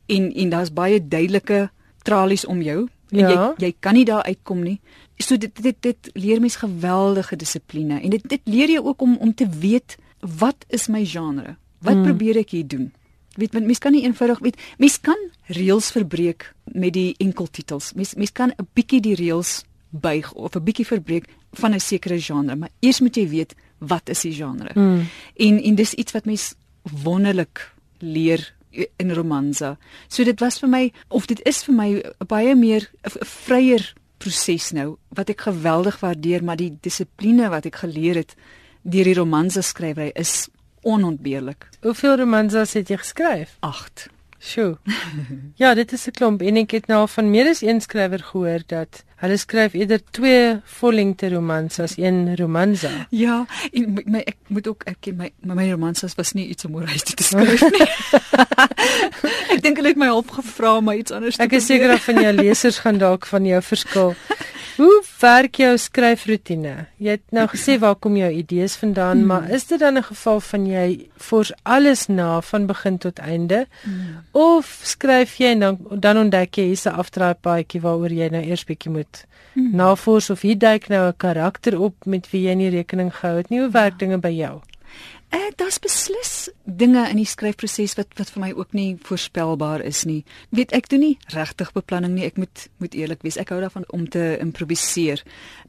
en 0.07 0.33
en 0.35 0.49
daar's 0.49 0.73
baie 0.73 1.09
duidelike 1.09 1.71
tralies 2.03 2.45
om 2.45 2.63
jou. 2.63 2.89
Ja. 3.09 3.29
Jy 3.29 3.67
jy 3.67 3.75
kan 3.81 3.95
nie 3.95 4.05
daar 4.05 4.23
uitkom 4.23 4.63
nie 4.63 4.81
so 5.17 5.37
dit 5.37 5.63
dit 5.63 5.77
dit 5.81 6.11
leer 6.13 6.41
mens 6.41 6.57
geweldige 6.57 7.37
dissipline 7.37 8.01
en 8.01 8.11
dit 8.11 8.29
dit 8.29 8.41
leer 8.45 8.71
jou 8.71 8.85
ook 8.85 9.03
om 9.03 9.17
om 9.17 9.35
te 9.35 9.49
weet 9.49 9.97
wat 10.19 10.65
is 10.69 10.87
my 10.89 11.05
genre? 11.05 11.57
Wat 11.85 11.95
hmm. 11.95 12.05
probeer 12.05 12.41
ek 12.41 12.51
hier 12.51 12.67
doen? 12.67 12.93
Weet 13.37 13.53
mens 13.53 13.79
kan 13.79 13.93
nie 13.93 14.05
eenvoudig 14.05 14.39
weet 14.39 14.61
mens 14.79 15.01
kan 15.01 15.19
reëls 15.47 15.91
verbreek 15.91 16.55
met 16.73 16.93
die 16.93 17.15
enkeltitels. 17.19 17.93
Mens 17.95 18.15
mens 18.15 18.33
kan 18.33 18.53
'n 18.57 18.69
bietjie 18.73 19.01
die 19.01 19.15
reëls 19.15 19.65
buig 19.91 20.33
of 20.33 20.57
'n 20.57 20.65
bietjie 20.65 20.87
verbreek 20.87 21.29
van 21.53 21.75
'n 21.75 21.81
sekere 21.81 22.21
genre, 22.21 22.57
maar 22.57 22.73
eers 22.81 23.01
moet 23.01 23.17
jy 23.17 23.29
weet 23.29 23.55
wat 23.79 24.09
is 24.09 24.21
die 24.21 24.33
genre. 24.33 24.73
Hmm. 24.73 25.07
En 25.37 25.63
en 25.63 25.75
dis 25.75 25.95
iets 25.95 26.13
wat 26.13 26.25
mens 26.25 26.55
wonderlik 26.83 27.73
leer 27.99 28.55
in 28.97 29.13
romanza. 29.13 29.79
So 30.09 30.25
dit 30.25 30.41
was 30.41 30.59
vir 30.59 30.69
my 30.69 30.93
of 31.09 31.27
dit 31.27 31.41
is 31.47 31.63
vir 31.65 31.75
my 31.75 31.89
baie 32.27 32.55
meer 32.55 32.91
'n 33.03 33.25
vryer 33.25 33.94
proses 34.19 34.71
nou 34.77 34.97
wat 35.09 35.31
ek 35.33 35.47
geweldig 35.49 36.01
waardeer, 36.01 36.44
maar 36.44 36.56
die 36.61 36.73
dissipline 36.81 37.49
wat 37.53 37.67
ek 37.67 37.83
geleer 37.85 38.23
het 38.23 38.35
deur 38.83 39.09
die 39.09 39.17
romanse 39.17 39.63
skrywery 39.65 40.11
is 40.15 40.49
onontbeerlik. 40.85 41.69
Hoeveel 41.83 42.19
romanse 42.21 42.67
het 42.69 42.89
jy 42.93 42.99
geskryf? 43.01 43.56
8. 43.61 44.09
Sjoe. 44.44 44.77
ja, 45.63 45.74
dit 45.74 45.93
is 45.93 46.06
'n 46.06 46.10
klomp 46.10 46.43
en 46.43 46.56
ek 46.56 46.70
het 46.70 46.86
nou 46.86 47.08
van 47.08 47.31
meer 47.31 47.48
as 47.48 47.63
een 47.63 47.81
skrywer 47.81 48.20
gehoor 48.20 48.60
dat 48.67 49.05
hulle 49.17 49.36
skryf 49.36 49.72
eerder 49.72 50.01
twee 50.10 50.60
vollengte 50.65 51.29
romanse 51.32 51.82
as 51.82 51.96
een 51.96 52.36
romansa. 52.36 52.91
Ja, 53.10 53.46
en 53.72 54.03
my 54.05 54.20
ek 54.20 54.36
moet 54.46 54.69
ook 54.69 54.84
ek 54.84 55.06
my 55.17 55.32
my, 55.41 55.55
my 55.55 55.70
romansas 55.70 56.15
was 56.15 56.32
nie 56.32 56.46
iets 56.48 56.65
om 56.65 56.74
oor 56.74 56.86
huis 56.86 57.03
te 57.03 57.22
skryf 57.24 57.60
nie. 57.60 57.89
ek 59.55 59.63
dink 59.63 59.81
hulle 59.81 59.94
het 59.94 60.03
my 60.05 60.10
hulp 60.13 60.31
gevra 60.31 60.77
om 60.77 60.93
iets 60.93 61.10
anders 61.10 61.36
te 61.36 61.41
doen. 61.41 61.48
Ek 61.48 61.56
is 61.56 61.67
seker 61.67 61.89
dat 61.89 62.05
van 62.05 62.20
jou 62.20 62.32
lesers 62.32 62.79
gaan 62.84 62.98
dalk 62.98 63.27
van 63.27 63.46
jou 63.46 63.63
verskil. 63.63 64.13
Hoe 64.77 65.03
werk 65.21 65.61
jou 65.63 65.77
skryfroetine? 65.79 66.73
Jy 66.99 67.15
het 67.17 67.23
nou 67.35 67.45
gesê 67.53 67.77
waar 67.83 67.95
kom 67.95 68.17
jou 68.19 68.31
idees 68.31 68.75
vandaan, 68.81 69.23
hmm. 69.23 69.27
maar 69.31 69.51
is 69.55 69.67
dit 69.71 69.79
dan 69.81 69.99
'n 69.99 70.03
geval 70.03 70.41
van 70.41 70.67
jy 70.67 71.09
fors 71.17 71.53
alles 71.63 72.07
na 72.07 72.41
van 72.41 72.67
begin 72.67 72.99
tot 72.99 73.19
einde 73.19 73.67
hmm. 73.83 74.25
of 74.33 74.81
skryf 74.83 75.37
jy 75.39 75.55
en 75.55 75.61
dan 75.61 75.79
dan 75.91 76.19
ontdek 76.19 76.57
jy 76.59 76.65
hierse 76.65 76.91
afdraaipaadjie 76.91 77.81
waaroor 77.81 78.13
jy 78.13 78.29
nou 78.29 78.43
eers 78.43 78.65
bietjie 78.65 78.91
moet 78.91 79.27
hmm. 79.53 79.71
navors 79.77 80.31
of 80.31 80.41
hier 80.41 80.59
duik 80.59 80.89
nou 80.89 81.09
'n 81.09 81.17
karakter 81.17 81.81
op 81.81 81.95
met 82.05 82.31
wie 82.31 82.49
jy 82.49 82.55
nie 82.55 82.71
rekening 82.71 83.15
gehou 83.15 83.37
het 83.37 83.51
nie. 83.51 83.61
Hoe 83.61 83.71
werk 83.71 83.99
dinge 83.99 84.19
by 84.19 84.31
jou? 84.31 84.61
Ek 85.34 85.41
uh, 85.43 85.55
daar's 85.58 85.81
beslis 85.82 86.48
dinge 86.62 87.03
in 87.10 87.19
die 87.19 87.26
skryfproses 87.26 87.96
wat 87.98 88.12
wat 88.20 88.29
vir 88.31 88.43
my 88.44 88.50
ook 88.55 88.74
nie 88.76 88.94
voorspelbaar 89.03 89.82
is 89.82 90.05
nie. 90.06 90.20
Weet 90.55 90.74
ek 90.76 90.86
doen 90.93 91.03
nie 91.03 91.17
regtig 91.34 91.72
beplanning 91.74 92.14
nie. 92.14 92.29
Ek 92.29 92.38
moet 92.38 92.69
moet 92.79 92.94
eerlik 92.94 93.24
wees. 93.26 93.38
Ek 93.41 93.50
hou 93.50 93.58
daarvan 93.64 93.86
om 93.91 94.05
te 94.06 94.36
improviseer. 94.38 95.24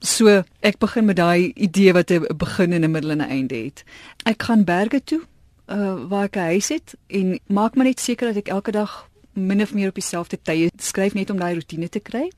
So 0.05 0.43
ek 0.61 0.77
begin 0.83 1.09
met 1.09 1.17
daai 1.17 1.49
idee 1.55 1.95
wat 1.97 2.11
'n 2.11 2.29
begin 2.37 2.73
en 2.73 2.85
'n 2.85 2.91
middel 2.91 3.11
en 3.17 3.25
'n 3.25 3.31
einde 3.37 3.55
het. 3.55 3.83
Ek 4.25 4.43
gaan 4.43 4.63
berge 4.63 5.01
toe 5.03 5.21
uh 5.67 5.97
waar 6.09 6.29
ek 6.29 6.37
'n 6.37 6.49
huis 6.53 6.69
het 6.69 6.95
en 7.07 7.39
maak 7.47 7.75
maar 7.75 7.85
net 7.85 7.99
seker 7.99 8.27
dat 8.27 8.37
ek 8.37 8.53
elke 8.53 8.71
dag 8.71 9.09
min 9.33 9.61
of 9.61 9.73
meer 9.73 9.87
op 9.87 9.95
dieselfde 9.95 10.37
tye 10.41 10.69
skryf 10.77 11.13
net 11.13 11.29
om 11.29 11.37
daai 11.37 11.55
rotine 11.55 11.89
te 11.89 11.99
kry. 11.99 12.29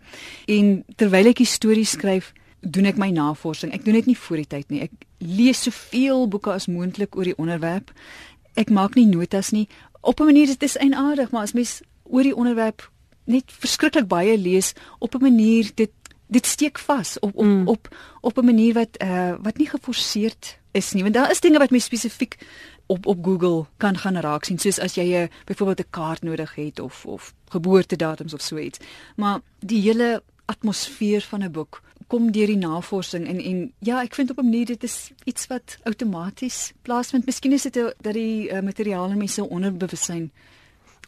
En 0.47 0.85
terwyl 0.95 1.27
ek 1.27 1.37
die 1.37 1.45
storie 1.45 1.85
skryf, 1.85 2.33
doen 2.59 2.85
ek 2.85 2.97
my 2.97 3.09
navorsing. 3.09 3.73
Ek 3.73 3.85
doen 3.85 3.93
dit 3.93 4.05
nie 4.05 4.17
voor 4.17 4.41
die 4.41 4.47
tyd 4.47 4.69
nie. 4.69 4.81
Ek 4.81 4.91
lees 5.17 5.63
soveel 5.63 6.27
boeke 6.27 6.51
as 6.51 6.67
moontlik 6.67 7.15
oor 7.15 7.23
die 7.23 7.37
onderwerp. 7.37 7.91
Ek 8.55 8.69
maak 8.69 8.95
nie 8.95 9.05
notas 9.05 9.51
nie. 9.51 9.67
Op 10.01 10.19
'n 10.19 10.25
manier 10.25 10.47
dit 10.47 10.63
is 10.63 10.77
eienaardig, 10.77 11.31
maar 11.31 11.43
as 11.43 11.53
mens 11.53 11.81
oor 12.03 12.23
die 12.23 12.35
onderwerp 12.35 12.91
net 13.25 13.51
verskriklik 13.51 14.07
baie 14.07 14.37
lees, 14.37 14.73
op 14.99 15.15
'n 15.15 15.21
manier 15.21 15.71
dit 15.75 15.91
dit 16.29 16.45
steek 16.45 16.79
vas 16.79 17.19
op 17.19 17.35
op 17.35 17.45
mm. 17.45 17.67
op 17.67 17.95
op 18.21 18.37
'n 18.37 18.45
manier 18.45 18.73
wat 18.73 19.01
uh 19.03 19.35
wat 19.41 19.57
nie 19.57 19.69
geforseerd 19.69 20.59
is 20.71 20.93
nie. 20.93 21.03
Want 21.03 21.13
daar 21.13 21.31
is 21.31 21.39
dinge 21.39 21.57
wat 21.57 21.69
mens 21.69 21.85
spesifiek 21.85 22.37
op 22.85 23.05
op 23.05 23.25
Google 23.25 23.65
kan 23.77 23.97
gaan 23.97 24.17
raak 24.17 24.43
sien, 24.43 24.59
soos 24.59 24.79
as 24.79 24.95
jy 24.95 25.03
'n 25.03 25.23
uh, 25.23 25.27
byvoorbeeld 25.45 25.79
'n 25.79 25.89
kaart 25.89 26.21
nodig 26.21 26.55
het 26.55 26.79
of 26.79 27.05
of 27.05 27.33
geboortedatums 27.49 28.33
of 28.33 28.41
so 28.41 28.57
iets. 28.57 28.79
Maar 29.15 29.39
die 29.59 29.81
hele 29.81 30.23
atmosfeer 30.45 31.21
van 31.21 31.43
'n 31.43 31.51
boek 31.51 31.81
kom 32.07 32.31
deur 32.31 32.47
die 32.47 32.57
navorsing 32.57 33.27
en 33.27 33.39
en 33.39 33.73
ja, 33.79 34.01
ek 34.01 34.15
vind 34.15 34.29
op 34.31 34.39
'n 34.39 34.49
manier 34.49 34.65
dit 34.65 34.83
is 34.83 35.11
iets 35.23 35.47
wat 35.47 35.77
outomaties 35.83 36.73
plaasvind. 36.81 37.25
Miskien 37.25 37.51
is 37.51 37.61
dit 37.61 37.73
dat 37.73 38.13
die 38.13 38.49
uh, 38.49 38.61
materiaal 38.61 39.09
in 39.11 39.17
mense 39.17 39.49
onderbewussyn 39.49 40.31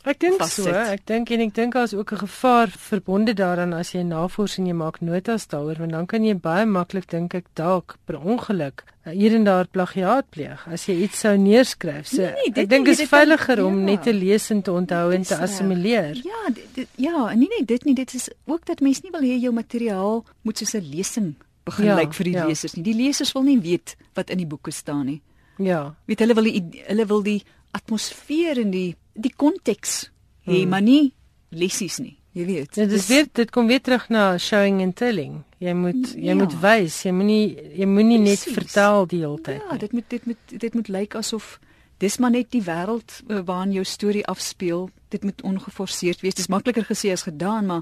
Ek 0.08 0.16
dink 0.24 0.40
so, 0.48 0.64
ek 0.72 1.02
dink 1.10 1.28
en 1.36 1.42
ek 1.44 1.52
dink 1.58 1.74
daar's 1.76 1.94
ook 1.94 2.14
'n 2.14 2.24
gevaar 2.24 2.70
verbonde 2.72 3.34
daaraan 3.34 3.74
as 3.74 3.92
jy 3.92 4.02
navorsing 4.02 4.68
jy 4.68 4.74
maak 4.74 5.02
notas 5.02 5.48
daaroor 5.48 5.76
want 5.78 5.92
dan 5.92 6.06
kan 6.06 6.24
jy 6.24 6.36
baie 6.36 6.66
maklik 6.66 7.10
dink 7.10 7.34
ek 7.34 7.46
dalk 7.54 7.98
per 8.06 8.16
ongeluk 8.16 8.86
eh, 9.04 9.12
hier 9.12 9.36
en 9.36 9.44
daar 9.44 9.68
plagiaat 9.68 10.30
pleeg 10.30 10.68
as 10.68 10.86
jy 10.86 11.04
iets 11.04 11.20
sou 11.20 11.36
neerskryf. 11.36 12.08
So 12.08 12.22
nee, 12.22 12.32
nee, 12.32 12.64
ek 12.64 12.70
dink 12.70 12.86
dit 12.86 13.00
is 13.00 13.10
veiliger 13.10 13.56
kan, 13.56 13.66
om 13.66 13.80
ja. 13.80 13.86
net 13.86 14.04
te 14.04 14.14
lees 14.14 14.50
en 14.52 14.62
te 14.62 14.72
onthou 14.72 15.12
en 15.12 15.24
te 15.24 15.36
assimileer. 15.36 16.16
Ja, 16.16 16.54
dit, 16.54 16.88
ja, 16.96 17.34
nee 17.36 17.50
nee, 17.50 17.66
dit 17.66 17.84
nie 17.84 17.96
dit 17.96 18.14
is 18.14 18.30
ook 18.46 18.66
dat 18.66 18.80
mense 18.80 19.02
nie 19.04 19.12
wil 19.12 19.22
hê 19.22 19.36
jou 19.36 19.54
materiaal 19.54 20.24
moet 20.42 20.58
soos 20.58 20.74
'n 20.76 20.90
lesing 20.96 21.36
begin 21.66 21.86
ja, 21.86 21.96
lyk 21.96 22.14
vir 22.14 22.24
die 22.24 22.34
ja. 22.34 22.46
lesers 22.48 22.74
nie. 22.74 22.84
Die 22.84 22.96
lesers 22.96 23.34
wil 23.36 23.44
nie 23.44 23.60
weet 23.60 23.98
wat 24.14 24.30
in 24.30 24.38
die 24.38 24.48
boeke 24.48 24.72
staan 24.72 25.06
nie. 25.06 25.22
Ja. 25.58 25.96
Weet 26.06 26.20
hulle 26.20 26.34
wil 26.34 26.44
die 26.44 26.84
hulle 26.88 27.06
wil 27.06 27.22
die 27.22 27.44
atmosfeer 27.72 28.58
en 28.58 28.72
die 28.72 28.96
die 29.14 29.34
konteks 29.36 30.10
hê, 30.46 30.62
hmm. 30.62 30.70
maar 30.70 30.86
nie 30.86 31.14
lessies 31.50 32.00
nie. 32.04 32.16
Jy 32.38 32.46
weet. 32.46 32.76
Ja, 32.78 32.86
dit 32.86 33.06
weer 33.10 33.26
dit 33.34 33.50
kom 33.52 33.68
weer 33.68 33.82
terug 33.82 34.06
na 34.14 34.38
showing 34.38 34.84
and 34.84 34.96
telling. 34.96 35.42
Jy 35.58 35.74
moet 35.74 36.12
jy 36.14 36.30
ja. 36.30 36.38
moet 36.38 36.54
wys, 36.62 37.02
jy 37.04 37.14
moenie 37.16 37.46
jy 37.80 37.88
moenie 37.90 38.20
net 38.22 38.46
vertel 38.46 39.10
die 39.10 39.24
hele 39.24 39.42
tyd. 39.44 39.64
Ja, 39.66 39.80
dit 39.82 39.96
moet 39.98 40.08
dit 40.14 40.30
moet 40.30 40.54
dit 40.66 40.78
moet 40.78 40.92
lyk 40.94 41.18
asof 41.20 41.58
dis 42.00 42.18
maar 42.18 42.32
net 42.32 42.52
die 42.54 42.64
wêreld 42.64 43.18
uh, 43.28 43.42
waarin 43.46 43.74
jou 43.76 43.84
storie 43.84 44.26
afspeel. 44.32 44.88
Dit 45.12 45.26
moet 45.28 45.42
ongeforseerd 45.42 46.22
wees. 46.24 46.38
Dis 46.38 46.52
makliker 46.52 46.86
gesê 46.88 47.12
as 47.12 47.26
gedaan, 47.28 47.66
maar 47.66 47.82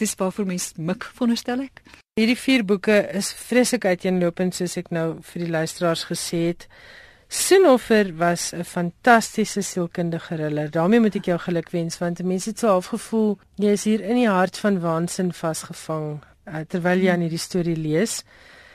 dis 0.00 0.14
waarvoor 0.16 0.46
mens 0.48 0.70
mik 0.78 1.04
veronderstel 1.18 1.66
ek. 1.66 1.82
Hierdie 2.18 2.38
vier 2.38 2.64
boeke 2.66 2.96
is 3.18 3.32
vreeslik 3.48 3.84
uiteenlopend 3.84 4.56
soos 4.56 4.78
ek 4.80 4.88
nou 4.94 5.18
vir 5.32 5.44
die 5.44 5.52
luisteraars 5.52 6.06
gesê 6.08 6.40
het. 6.52 6.68
Sinoffer 7.28 8.16
was 8.16 8.52
'n 8.52 8.64
fantastiese 8.64 9.62
sielkundige 9.62 10.34
riller. 10.34 10.70
daarmee 10.70 11.00
moet 11.00 11.14
ek 11.14 11.24
jou 11.24 11.38
gelukwens 11.38 11.98
want 11.98 12.22
mense 12.22 12.48
het 12.48 12.58
so 12.58 12.66
half 12.66 12.86
gevoel 12.86 13.38
jy 13.54 13.70
is 13.70 13.84
hier 13.84 14.00
in 14.00 14.14
die 14.14 14.28
hart 14.28 14.58
van 14.58 14.80
waansin 14.80 15.32
vasgevang 15.32 16.22
uh, 16.46 16.60
terwyl 16.68 16.98
jy 16.98 17.10
aan 17.10 17.20
hierdie 17.20 17.38
storie 17.38 17.76
lees. 17.76 18.22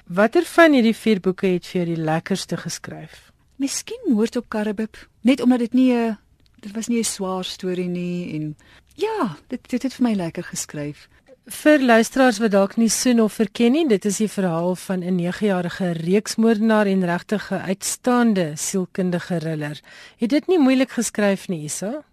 Watter 0.05 0.45
van 0.45 0.73
hierdie 0.73 0.95
vier 0.95 1.19
boeke 1.19 1.47
het 1.47 1.65
vir 1.65 1.81
jou 1.81 1.95
die 1.95 2.03
lekkerste 2.03 2.57
geskryf? 2.57 3.31
Miskien 3.57 4.13
Moord 4.13 4.35
op 4.35 4.49
Karibib, 4.49 4.97
net 5.21 5.41
omdat 5.41 5.59
dit 5.59 5.73
nie 5.73 5.93
'n 5.93 6.17
dit 6.59 6.71
was 6.75 6.87
nie 6.87 6.99
'n 6.99 7.03
swaar 7.03 7.43
storie 7.43 7.89
nie 7.89 8.35
en 8.35 8.55
ja, 8.95 9.37
dit 9.47 9.69
dit 9.69 9.83
het 9.83 9.93
vir 9.93 10.03
my 10.03 10.13
lekker 10.13 10.43
geskryf. 10.43 11.07
Vir 11.43 11.81
luisteraars 11.83 12.37
wat 12.39 12.53
dalk 12.53 12.77
nie 12.79 12.87
Soen 12.87 13.19
of 13.19 13.33
verken 13.35 13.73
nie, 13.75 13.83
dit 13.87 14.05
is 14.07 14.21
die 14.21 14.29
verhaal 14.31 14.77
van 14.79 15.03
'n 15.03 15.19
9-jarige 15.19 15.91
reeksmoordenaar 15.91 16.87
en 16.87 17.03
regtig 17.05 17.51
'n 17.51 17.67
uitstaande 17.67 18.53
sielkundige 18.55 19.37
riller. 19.37 19.79
Het 20.17 20.29
dit 20.29 20.47
nie 20.47 20.59
moeilik 20.59 20.91
geskryf 20.91 21.47
nie, 21.47 21.63
Isa? 21.63 22.03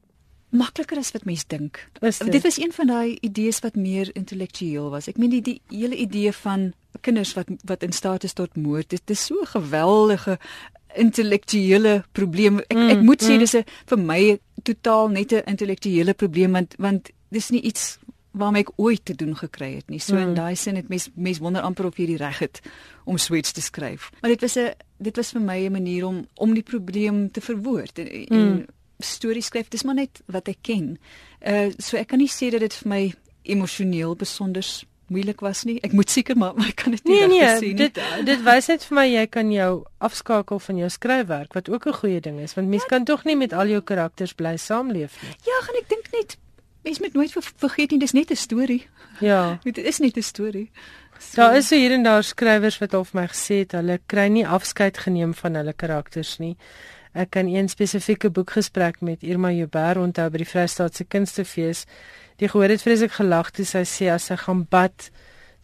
Makliker 0.51 0.99
as 0.99 1.13
wat 1.13 1.25
mense 1.25 1.45
dink. 1.47 1.89
Dit? 2.01 2.33
dit 2.33 2.43
was 2.43 2.59
een 2.59 2.73
van 2.73 2.87
daai 2.87 3.19
idees 3.21 3.61
wat 3.61 3.75
meer 3.75 4.11
intellektueel 4.13 4.91
was. 4.91 5.07
Ek 5.07 5.17
meen 5.17 5.31
die, 5.31 5.43
die 5.43 5.61
hele 5.69 5.97
idee 5.97 6.33
van 6.33 6.73
kinders 7.01 7.35
wat 7.35 7.47
wat 7.65 7.83
in 7.83 7.93
staat 7.93 8.25
is 8.25 8.33
tot 8.33 8.57
moord, 8.57 8.91
dit 8.91 9.11
is 9.11 9.27
so 9.27 9.35
'n 9.41 9.47
geweldige 9.47 10.39
intellektuele 10.95 12.05
probleem. 12.13 12.59
Ek 12.59 12.77
mm, 12.77 12.89
ek 12.89 13.01
moet 13.01 13.23
mm. 13.23 13.29
sê 13.29 13.39
dis 13.39 13.55
'n 13.55 13.65
vir 13.87 13.99
my 13.99 14.41
totaal 14.63 15.09
net 15.09 15.33
'n 15.33 15.47
intellektuele 15.47 16.15
probleem 16.15 16.53
want 16.53 16.75
want 16.79 17.11
dis 17.29 17.51
nie 17.51 17.63
iets 17.63 17.99
waarmee 18.31 18.63
ek 18.63 18.73
ooit 18.77 19.05
te 19.05 19.15
doen 19.15 19.35
gekry 19.37 19.75
het 19.75 19.89
nie. 19.91 20.01
So 20.01 20.15
mm. 20.15 20.29
in 20.29 20.35
daai 20.35 20.57
sin 20.57 20.77
het 20.79 20.89
mens 20.89 21.09
mens 21.15 21.39
wonder 21.39 21.63
amper 21.63 21.89
of 21.89 21.97
jy 21.99 22.07
die 22.13 22.21
reg 22.21 22.39
het 22.39 22.61
om 23.05 23.19
swets 23.19 23.53
te 23.53 23.63
skryf. 23.63 24.11
Maar 24.21 24.35
dit 24.37 24.41
was 24.41 24.57
'n 24.59 24.75
dit 24.99 25.17
was 25.17 25.33
vir 25.33 25.41
my 25.41 25.59
'n 25.67 25.73
manier 25.73 26.07
om 26.07 26.27
om 26.35 26.55
die 26.55 26.63
probleem 26.63 27.31
te 27.31 27.41
verwoord 27.41 27.99
en, 27.99 28.07
mm. 28.07 28.39
en 28.39 28.67
stories 28.99 29.47
skryf 29.47 29.69
dis 29.69 29.83
maar 29.83 29.95
net 29.95 30.23
wat 30.27 30.49
ek 30.49 30.59
ken. 30.63 30.99
Uh 31.41 31.71
so 31.79 31.97
ek 31.97 32.09
kan 32.09 32.19
nie 32.19 32.31
sê 32.31 32.51
dat 32.51 32.61
dit 32.61 32.75
vir 32.75 32.89
my 32.89 33.15
emosioneel 33.43 34.17
besonder 34.17 34.65
moeilik 35.11 35.41
was 35.41 35.65
nie. 35.65 35.79
Ek 35.83 35.93
moet 35.93 36.11
seker 36.11 36.37
maar, 36.39 36.55
maar 36.59 36.69
ek 36.69 36.83
kan 36.85 36.95
dit 36.95 37.05
nie 37.05 37.19
nee, 37.19 37.29
nee, 37.29 37.57
sien 37.59 37.75
nie. 37.75 37.89
Dit 37.89 37.99
dit 38.25 38.45
wys 38.47 38.67
net 38.67 38.85
vir 38.85 38.99
my 39.01 39.07
jy 39.11 39.27
kan 39.27 39.51
jou 39.53 39.85
afskakel 39.99 40.59
van 40.59 40.77
jou 40.77 40.89
skryfwerk 40.89 41.57
wat 41.59 41.69
ook 41.69 41.87
'n 41.87 41.99
goeie 42.03 42.21
ding 42.21 42.39
is 42.41 42.55
want 42.55 42.69
mens 42.69 42.83
ja, 42.83 42.89
kan 42.89 43.05
tog 43.05 43.25
nie 43.25 43.37
met 43.37 43.53
al 43.53 43.67
jou 43.67 43.81
karakters 43.81 44.33
bly 44.35 44.57
saamleef 44.57 45.19
nie. 45.23 45.35
Ja, 45.45 45.61
gaan 45.67 45.83
ek 45.83 45.89
dink 45.89 46.13
net 46.13 46.39
Mens 46.83 46.99
moet 46.99 47.13
nooit 47.13 47.35
vergeet 47.57 47.91
nie, 47.91 47.99
dis 47.99 48.13
net 48.13 48.31
'n 48.31 48.37
storie. 48.37 48.87
Ja. 49.21 49.59
Dit 49.69 49.79
is 49.79 49.99
net 49.99 50.17
'n 50.17 50.23
storie. 50.23 50.71
So. 51.19 51.37
Daar 51.37 51.57
is 51.57 51.69
so 51.69 51.77
hier 51.77 51.93
en 51.93 52.03
daar 52.03 52.23
skrywers 52.25 52.79
wat 52.79 52.95
al 52.95 53.05
vir 53.05 53.21
my 53.21 53.27
gesê 53.29 53.55
het 53.61 53.73
hulle 53.73 53.99
kry 54.07 54.29
nie 54.33 54.47
afskeid 54.47 54.99
geneem 54.99 55.35
van 55.35 55.55
hulle 55.55 55.73
karakters 55.73 56.39
nie. 56.39 56.57
Ek 57.13 57.31
kan 57.31 57.47
een 57.47 57.69
spesifieke 57.69 58.31
boekgesprek 58.31 59.01
met 59.01 59.23
Irma 59.23 59.51
Joubert 59.51 59.99
onthou 59.99 60.31
by 60.31 60.39
die 60.39 60.49
Vrystaatse 60.49 61.05
Kunstefees. 61.05 61.85
Die 62.39 62.49
gehoor 62.49 62.73
het 62.73 62.83
vreeslik 62.83 63.13
gelag 63.13 63.51
toe 63.51 63.67
sy 63.69 63.83
sê 63.85 64.09
as 64.15 64.31
sy 64.31 64.39
gaan 64.41 64.65
bad, 64.71 65.11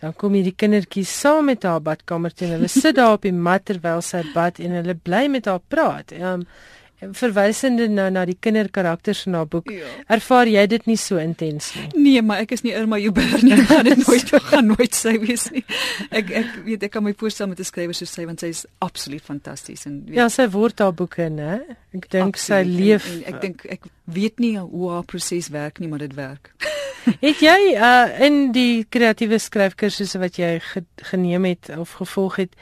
dan 0.03 0.13
kom 0.13 0.35
hierdie 0.37 0.55
kindertjies 0.59 1.13
saam 1.23 1.47
met 1.49 1.65
haar 1.65 1.81
badkamer 1.81 2.35
toe 2.35 2.51
en 2.51 2.59
hulle 2.59 2.69
sit 2.69 2.99
daar 2.99 3.15
op 3.17 3.25
die 3.25 3.33
mat 3.33 3.65
terwyl 3.65 4.03
sy 4.05 4.21
bad 4.35 4.61
en 4.61 4.75
hulle 4.77 4.95
bly 4.95 5.25
met 5.33 5.49
haar 5.49 5.63
praat. 5.73 6.13
Ehm 6.13 6.43
um, 6.43 6.49
verwysende 6.97 7.89
nou 7.93 8.07
na 8.11 8.25
die 8.29 8.37
kinderkarakters 8.41 9.27
in 9.29 9.35
haar 9.37 9.49
boek. 9.51 9.69
Ja. 9.71 9.89
Ervaar 10.17 10.49
jy 10.49 10.65
dit 10.71 10.87
nie 10.89 10.97
so 11.01 11.21
intens 11.21 11.73
nie? 11.77 11.87
Nee, 11.95 12.23
maar 12.25 12.45
ek 12.47 12.55
is 12.57 12.65
nie 12.65 12.73
Irma 12.77 12.99
Joubert 13.01 13.45
nie. 13.45 13.53
Ek 13.57 13.69
gaan 13.69 13.85
dit 13.89 14.03
nooit 14.07 14.33
gaan 14.51 14.71
nooit 14.73 14.97
sy 14.97 15.17
wees 15.23 15.49
nie. 15.53 15.65
Ek 16.11 16.33
ek 16.43 16.55
weet 16.65 16.87
ek 16.89 16.95
kan 16.97 17.05
my 17.05 17.13
voorstel 17.19 17.51
met 17.51 17.61
'n 17.61 17.69
skrywer 17.69 17.97
soos 17.97 18.13
sy 18.13 18.25
want 18.29 18.41
sy 18.41 18.53
is 18.55 18.65
absoluut 18.85 19.23
fantasties 19.23 19.87
en 19.87 20.03
weet, 20.07 20.17
Ja, 20.17 20.29
sy 20.33 20.49
word 20.49 20.81
haar 20.81 20.95
boeke, 20.97 21.29
né? 21.29 21.61
Ek 21.97 22.09
dink 22.11 22.41
sy 22.41 22.63
leef 22.65 23.07
en, 23.13 23.23
en 23.23 23.35
ek 23.35 23.41
dink 23.41 23.67
ek 23.69 23.87
weet 24.05 24.41
nie 24.41 24.57
hoe 24.59 24.91
haar 24.91 25.05
proses 25.05 25.51
werk 25.53 25.81
nie, 25.81 25.89
maar 25.89 26.05
dit 26.05 26.15
werk. 26.15 26.53
het 27.27 27.41
jy 27.45 27.59
uh 27.77 28.25
in 28.27 28.53
die 28.57 28.85
kreatiewe 28.89 29.39
skryfkursusse 29.39 30.19
wat 30.23 30.39
jy 30.41 30.57
ge, 30.65 30.85
geneem 31.13 31.45
het 31.45 31.71
of 31.77 31.99
gevolg 32.01 32.41
het 32.43 32.57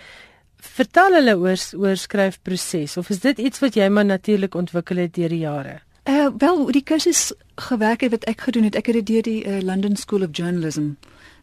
vertel 0.76 1.18
hulle 1.18 1.36
oor 1.38 1.58
oor 1.78 1.96
skryfproses 1.96 2.96
of 2.96 3.10
is 3.10 3.20
dit 3.20 3.38
iets 3.38 3.60
wat 3.62 3.74
jy 3.74 3.88
maar 3.88 4.04
natuurlik 4.04 4.54
ontwikkel 4.54 4.96
het 4.96 5.14
deur 5.14 5.28
die 5.28 5.44
jare? 5.44 5.80
Uh 6.04 6.28
wel, 6.38 6.66
die 6.72 6.82
kursus 6.82 7.32
gewerk 7.56 8.00
het 8.04 8.10
wat 8.10 8.24
ek 8.28 8.40
gedoen 8.40 8.64
het, 8.68 8.76
ek 8.76 8.86
het 8.86 9.00
dit 9.00 9.06
deur 9.06 9.22
die 9.22 9.40
uh, 9.44 9.60
London 9.64 9.96
School 9.96 10.22
of 10.22 10.36
Journalism 10.36 10.96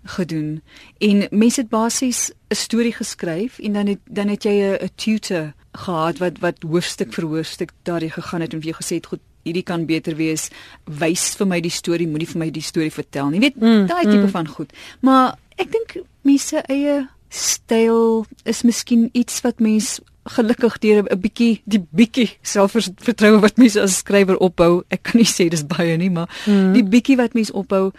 gedoen. 0.03 0.61
En 0.97 1.27
mense 1.29 1.61
het 1.61 1.69
basies 1.69 2.31
'n 2.49 2.55
storie 2.55 2.93
geskryf 2.93 3.59
en 3.59 3.73
dan 3.73 3.87
het 3.87 3.99
dan 4.05 4.27
het 4.27 4.43
jy 4.43 4.77
'n 4.77 4.89
tutor 4.95 5.53
gehad 5.71 6.17
wat 6.17 6.39
wat 6.39 6.63
hoofstuk 6.63 7.13
vir 7.13 7.25
hoofstuk 7.25 7.71
daardie 7.83 8.11
gegaan 8.11 8.41
het 8.41 8.53
en 8.53 8.61
vir 8.61 8.71
jou 8.71 8.83
gesê 8.83 8.95
het 8.95 9.05
goed 9.05 9.19
hierdie 9.43 9.63
kan 9.63 9.85
beter 9.85 10.15
wees 10.15 10.49
wys 10.85 11.35
vir 11.39 11.47
my 11.47 11.59
die 11.61 11.73
storie 11.73 12.07
moenie 12.07 12.27
vir 12.27 12.39
my 12.43 12.49
die 12.53 12.65
storie 12.65 12.91
vertel 12.91 13.29
nie 13.29 13.39
weet 13.39 13.55
mm, 13.55 13.87
daai 13.87 14.03
tipe 14.03 14.27
mm. 14.27 14.33
van 14.35 14.47
goed 14.47 14.73
maar 14.99 15.37
ek 15.57 15.71
dink 15.71 15.95
mense 16.27 16.63
eie 16.67 17.07
styl 17.31 18.25
is 18.43 18.63
miskien 18.67 19.09
iets 19.11 19.41
wat 19.41 19.59
mens 19.59 19.99
gelukkig 20.23 20.77
deur 20.79 21.03
'n 21.09 21.19
bietjie 21.19 21.61
die 21.65 21.81
bietjie 21.89 22.29
selfvertroue 22.41 23.39
wat 23.39 23.57
mens 23.57 23.75
as 23.75 23.97
skrywer 23.97 24.37
opbou. 24.37 24.83
Ek 24.89 25.03
kan 25.03 25.17
nie 25.17 25.29
sê 25.29 25.49
dis 25.49 25.65
baie 25.65 25.97
nie, 25.97 26.09
maar 26.09 26.29
mm. 26.45 26.73
die 26.73 26.83
bietjie 26.83 27.17
wat 27.17 27.33
mens 27.33 27.51
opbou 27.51 27.91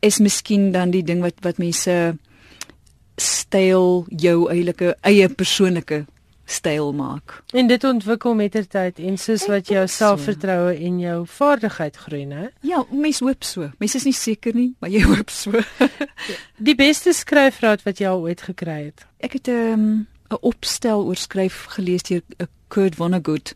is 0.00 0.18
miskien 0.18 0.72
dan 0.72 0.90
die 0.90 1.02
ding 1.02 1.20
wat 1.20 1.34
wat 1.42 1.58
mense 1.58 2.16
styl 3.16 4.06
jou 4.08 4.50
eie 4.50 4.94
eie 5.02 5.28
persoonlike 5.28 6.04
styl 6.44 6.92
maak. 6.92 7.42
En 7.52 7.66
dit 7.66 7.84
ontwikkel 7.84 8.34
met 8.34 8.52
ter 8.52 8.66
tyd 8.68 8.98
en 8.98 9.18
soos 9.18 9.46
wat 9.48 9.68
jou 9.68 9.84
selfvertroue 9.88 10.74
en 10.76 10.98
jou 11.00 11.26
vaardigheid 11.26 11.96
groei, 11.96 12.24
né? 12.28 12.48
Ja, 12.60 12.84
mens 12.90 13.20
hoop 13.24 13.44
so. 13.44 13.70
Mens 13.78 13.94
is 13.94 14.04
nie 14.04 14.16
seker 14.16 14.54
nie, 14.54 14.74
maar 14.78 14.92
jy 14.92 15.04
hoop 15.10 15.30
so. 15.30 15.52
die 16.70 16.76
beste 16.78 17.12
skryfraad 17.16 17.84
wat 17.86 18.02
jy 18.02 18.10
al 18.10 18.26
ooit 18.26 18.44
gekry 18.44 18.80
het. 18.90 19.06
Ek 19.24 19.38
het 19.40 19.48
'n 19.48 19.72
um, 19.72 20.06
'n 20.30 20.40
opstel 20.40 21.04
oor 21.04 21.16
skryf 21.16 21.64
gelees 21.76 22.02
deur 22.02 22.22
uh, 22.38 22.46
Kurt 22.68 22.94
Vonnegut. 22.94 23.54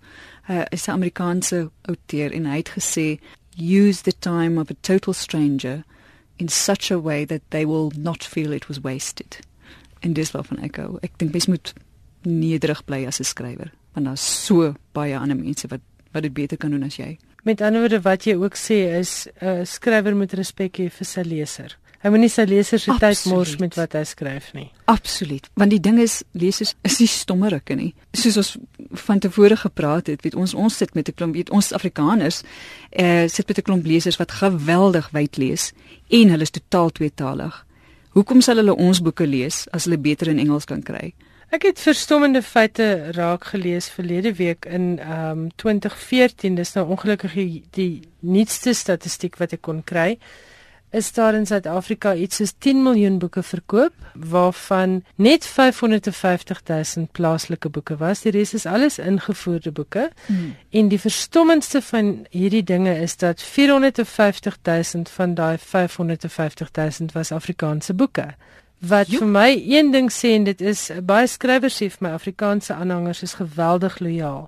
Hy 0.49 0.65
is 0.71 0.87
'n 0.87 0.97
Amerikaanse 0.97 1.71
outeur 1.83 2.33
en 2.33 2.47
hy 2.47 2.57
het 2.57 2.73
gesê 2.77 3.19
use 3.57 4.03
the 4.03 4.15
time 4.19 4.61
of 4.61 4.71
a 4.71 4.77
total 4.81 5.13
stranger 5.13 5.85
in 6.39 6.49
such 6.49 6.91
a 6.91 6.99
way 6.99 7.25
that 7.25 7.43
they 7.51 7.67
will 7.67 7.93
not 7.97 8.25
feel 8.25 8.53
it 8.53 8.69
was 8.69 8.81
wasted. 8.81 9.41
En 10.01 10.13
dis 10.13 10.31
waarvan 10.31 10.63
ek 10.63 10.77
hou. 10.77 10.99
Ek 11.03 11.19
dink 11.19 11.33
mens 11.33 11.47
moet 11.47 11.75
nederig 12.23 12.85
bly 12.85 13.07
as 13.07 13.21
'n 13.21 13.25
skrywer 13.25 13.71
want 13.95 14.07
daar's 14.07 14.45
so 14.47 14.75
baie 14.93 15.19
ander 15.19 15.37
mense 15.37 15.69
wat 15.69 15.81
wat 16.13 16.23
dit 16.23 16.33
beter 16.33 16.57
kan 16.57 16.71
doen 16.71 16.83
as 16.83 16.97
jy. 16.97 17.19
Met 17.45 17.61
ander 17.61 17.81
woorde 17.81 18.01
wat 18.01 18.25
jy 18.25 18.35
ook 18.35 18.57
sê 18.57 18.99
is 18.99 19.29
'n 19.41 19.47
uh, 19.47 19.65
skrywer 19.65 20.17
moet 20.17 20.33
respek 20.33 20.79
hê 20.79 20.91
vir 20.91 21.07
sy 21.07 21.23
leser. 21.23 21.77
Hy 21.99 22.11
moenie 22.15 22.31
sy 22.31 22.45
lesers 22.47 22.85
se 22.87 22.95
tyd 23.03 23.25
mors 23.27 23.57
met 23.59 23.75
wat 23.75 23.93
hy 23.99 24.05
skryf 24.07 24.53
nie. 24.55 24.69
Absoluut. 24.85 25.49
Want 25.59 25.71
die 25.71 25.81
ding 25.81 25.99
is 25.99 26.23
lesers 26.33 26.77
is 26.87 26.99
nie 27.01 27.09
stommerike 27.11 27.75
nie. 27.75 27.95
Soos 28.15 28.37
ons 28.37 28.57
van 28.93 29.19
tevore 29.19 29.57
gepraat 29.57 30.07
het, 30.07 30.23
weet 30.23 30.37
ons 30.39 30.55
ons 30.55 30.77
sit 30.77 30.95
met 30.95 31.09
'n 31.09 31.13
klomp 31.13 31.35
weet 31.35 31.51
ons 31.51 31.73
Afrikaners 31.73 32.43
eh 32.91 33.25
uh, 33.25 33.29
sit 33.29 33.49
met 33.49 33.59
'n 33.59 33.63
klomp 33.63 33.87
lesers 33.87 34.17
wat 34.17 34.33
geweldig 34.33 35.11
wyd 35.11 35.37
lees 35.37 35.73
en 36.09 36.29
hulle 36.31 36.43
is 36.43 36.51
totaal 36.51 36.91
tweetalig. 36.91 37.67
Hoekom 38.11 38.41
sal 38.41 38.57
hulle 38.57 38.77
ons 38.77 39.03
boeke 39.03 39.27
lees 39.27 39.67
as 39.73 39.85
hulle 39.85 39.99
beter 39.99 40.29
in 40.29 40.39
Engels 40.39 40.65
kan 40.65 40.83
kry? 40.83 41.15
Ek 41.49 41.63
het 41.65 41.81
verstommende 41.81 42.43
feite 42.43 43.11
raak 43.17 43.45
gelees 43.45 43.89
verlede 43.89 44.35
week 44.35 44.65
in 44.65 44.99
ehm 44.99 45.31
um, 45.31 45.49
2014. 45.57 46.55
Dis 46.55 46.73
nou 46.73 46.89
ongelukkig 46.89 47.33
die, 47.33 47.65
die 47.71 48.01
nuutste 48.21 48.75
statistiek 48.75 49.37
wat 49.37 49.53
ek 49.57 49.63
kon 49.65 49.85
kry 49.85 50.19
is 50.91 51.13
daar 51.13 51.35
in 51.35 51.47
Suid-Afrika 51.47 52.15
iets 52.15 52.37
soos 52.37 52.55
10 52.59 52.83
miljoen 52.83 53.19
boeke 53.19 53.43
verkoop 53.43 53.93
waarvan 54.15 55.05
net 55.15 55.45
550 55.47 56.63
000 56.65 57.07
plaaslike 57.13 57.69
boeke 57.69 57.97
was. 57.97 58.23
Die 58.25 58.33
res 58.33 58.55
is 58.55 58.67
alles 58.67 58.99
ingevoerde 58.99 59.73
boeke. 59.73 60.11
Hmm. 60.27 60.55
En 60.71 60.89
die 60.89 61.01
verstommendste 61.01 61.83
van 61.83 62.27
hierdie 62.31 62.65
dinge 62.65 62.97
is 63.01 63.17
dat 63.17 63.43
450 63.43 64.59
000 64.63 65.05
van 65.13 65.35
daai 65.35 65.59
550 65.59 66.71
000 66.73 67.13
was 67.13 67.33
Afrikaanse 67.33 67.95
boeke. 67.95 68.35
Wat 68.79 69.11
jo. 69.11 69.19
vir 69.19 69.29
my 69.29 69.49
een 69.67 69.91
ding 69.91 70.11
sê 70.13 70.37
en 70.37 70.45
dit 70.45 70.61
is 70.61 70.91
baie 71.03 71.27
skrywers 71.27 71.81
sê 71.81 71.89
vir 71.91 72.05
my 72.07 72.13
Afrikaanse 72.15 72.75
aanhangers 72.75 73.23
is 73.23 73.35
geweldig 73.35 73.99
lojaal. 73.99 74.47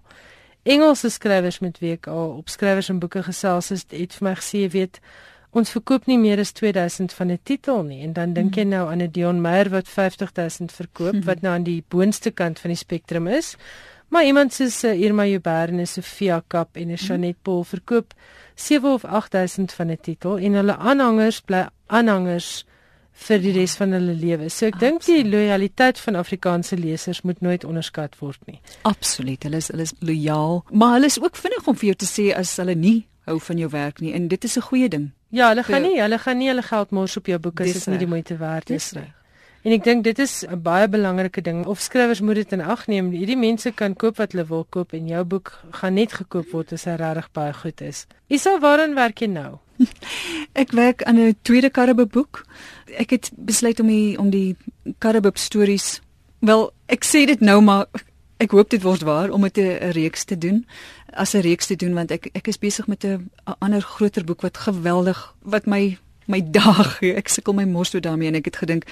Engelse 0.63 1.11
skrywers 1.11 1.59
met 1.59 1.81
wie 1.83 1.97
ek 1.97 2.07
al 2.07 2.37
op 2.37 2.49
skrywers 2.49 2.91
en 2.93 3.01
boeke 3.03 3.23
gesels 3.27 3.73
het, 3.75 3.91
het 3.91 4.15
vir 4.15 4.29
my 4.29 4.35
gesê, 4.39 4.69
weet 4.71 5.01
ons 5.51 5.73
verkoop 5.75 6.07
nie 6.07 6.19
meer 6.21 6.39
as 6.39 6.53
2000 6.53 7.13
van 7.13 7.31
'n 7.31 7.41
titel 7.43 7.83
nie 7.83 8.03
en 8.05 8.13
dan 8.13 8.33
dink 8.33 8.55
jy 8.55 8.63
hmm. 8.63 8.71
nou 8.71 8.91
aan 8.91 9.03
'n 9.03 9.11
Dion 9.11 9.41
Meyer 9.41 9.69
wat 9.69 9.89
50000 9.89 10.73
verkoop 10.73 11.25
wat 11.29 11.43
nou 11.43 11.55
aan 11.55 11.67
die 11.67 11.83
boonste 11.89 12.31
kant 12.31 12.59
van 12.59 12.71
die 12.71 12.79
spektrum 12.79 13.27
is. 13.27 13.57
Maar 14.09 14.25
iemand 14.25 14.53
soos 14.53 14.85
uh, 14.85 15.01
Irma 15.01 15.27
Jubber 15.27 15.69
en 15.69 15.87
Sofia 15.87 16.43
Kap 16.47 16.77
en 16.77 16.99
Shanet 16.99 17.35
hmm. 17.35 17.43
Paul 17.43 17.65
verkoop 17.65 18.15
7 18.55 18.93
of 18.93 19.05
8000 19.05 19.73
van 19.73 19.91
'n 19.91 19.99
titel 20.01 20.39
en 20.39 20.53
hulle 20.53 20.77
aanhangers 20.77 21.41
bly 21.41 21.67
aanhangers 21.87 22.65
vir 23.13 23.39
die 23.39 23.53
res 23.53 23.77
van 23.77 23.93
hulle 23.93 24.15
lewe. 24.15 24.49
So 24.51 24.67
ek 24.67 24.79
dink 24.81 25.05
die 25.05 25.25
lojaliteit 25.25 25.99
van 25.99 26.17
Afrikaanse 26.17 26.77
lesers 26.77 27.23
moet 27.23 27.41
nooit 27.41 27.65
onderskat 27.65 28.17
word 28.19 28.41
nie. 28.47 28.61
Absoluut. 28.83 29.43
Hulle 29.43 29.57
is 29.57 29.69
hulle 29.69 29.83
is 29.83 29.95
lojaal, 30.01 30.65
maar 30.71 30.99
hulle 30.99 31.07
is 31.07 31.21
ook 31.21 31.37
vinnig 31.37 31.67
om 31.67 31.77
vir 31.77 31.93
jou 31.93 31.97
te 31.97 32.09
sê 32.09 32.31
as 32.37 32.57
hulle 32.57 32.75
nie 32.75 33.07
hou 33.29 33.39
van 33.41 33.59
jou 33.59 33.71
werk 33.71 34.01
nie 34.01 34.13
en 34.17 34.29
dit 34.29 34.45
is 34.45 34.57
'n 34.57 34.67
goeie 34.71 34.89
ding. 34.89 35.11
Ja, 35.31 35.49
hulle 35.49 35.63
gaan 35.63 35.83
nie, 35.83 36.01
hulle 36.01 36.19
gaan 36.19 36.39
nie 36.39 36.49
hulle 36.49 36.63
geld 36.63 36.91
mors 36.91 37.17
op 37.17 37.27
jou 37.27 37.39
boeke 37.39 37.63
as 37.63 37.73
dit 37.73 37.87
nie 37.87 37.99
die 37.99 38.07
moeite 38.07 38.37
werd 38.37 38.71
is 38.71 38.93
nie. 38.93 39.13
En 39.63 39.73
ek 39.73 39.85
dink 39.85 40.05
dit 40.05 40.19
is 40.19 40.45
'n 40.47 40.63
baie 40.63 40.89
belangrike 40.89 41.43
ding. 41.43 41.67
Of 41.67 41.81
skrywers 41.81 42.21
moet 42.21 42.35
dit 42.35 42.53
in 42.53 42.61
ag 42.61 42.87
neem. 42.87 43.11
Hierdie 43.11 43.37
mense 43.37 43.71
kan 43.71 43.97
koop 43.97 44.17
wat 44.17 44.33
hulle 44.33 44.47
wil 44.47 44.67
koop 44.69 44.93
en 44.93 45.09
jou 45.09 45.25
boek 45.25 45.61
gaan 45.71 45.95
net 45.95 46.13
gekoop 46.13 46.51
word 46.51 46.73
as 46.73 46.85
hy 46.85 46.95
regtig 46.97 47.33
baie 47.33 47.53
goed 47.53 47.81
is. 47.81 48.07
Isa, 48.29 48.59
waaraan 48.59 48.95
werk 48.95 49.21
jy 49.21 49.27
nou? 49.27 49.59
ek 50.63 50.73
werk 50.73 51.03
aan 51.03 51.19
'n 51.19 51.37
tweede 51.43 51.71
Karibbe 51.71 52.07
boek. 52.07 52.47
Ek 52.99 53.11
het 53.11 53.31
besluit 53.37 53.81
om 53.81 53.87
die 53.87 54.19
om 54.19 54.31
die 54.31 54.57
Karibbe 54.99 55.31
stories. 55.35 56.01
Wel, 56.39 56.71
ek 56.89 57.05
sê 57.05 57.27
dit 57.27 57.41
nou 57.41 57.61
maar 57.61 57.87
ek 58.41 58.51
hoop 58.51 58.71
dit 58.71 58.83
word 58.83 59.03
waar 59.05 59.31
om 59.31 59.43
dit 59.43 59.59
'n 59.59 59.93
reeks 59.93 60.25
te 60.25 60.39
doen 60.39 60.67
as 61.13 61.35
'n 61.35 61.41
reeks 61.41 61.67
te 61.67 61.77
doen 61.77 61.95
want 61.95 62.11
ek 62.11 62.31
ek 62.33 62.49
is 62.49 62.59
besig 62.59 62.87
met 62.87 63.05
'n 63.05 63.31
ander 63.59 63.83
groter 63.83 64.25
boek 64.25 64.41
wat 64.41 64.57
geweldig 64.57 65.35
wat 65.43 65.67
my 65.67 65.99
my 66.31 66.41
dag 66.55 66.99
ek 67.03 67.31
sukkel 67.33 67.57
my 67.57 67.67
mors 67.69 67.93
toe 67.93 68.03
daarmee 68.05 68.31
en 68.31 68.39
ek 68.41 68.51
het 68.53 68.61
gedink 68.63 68.89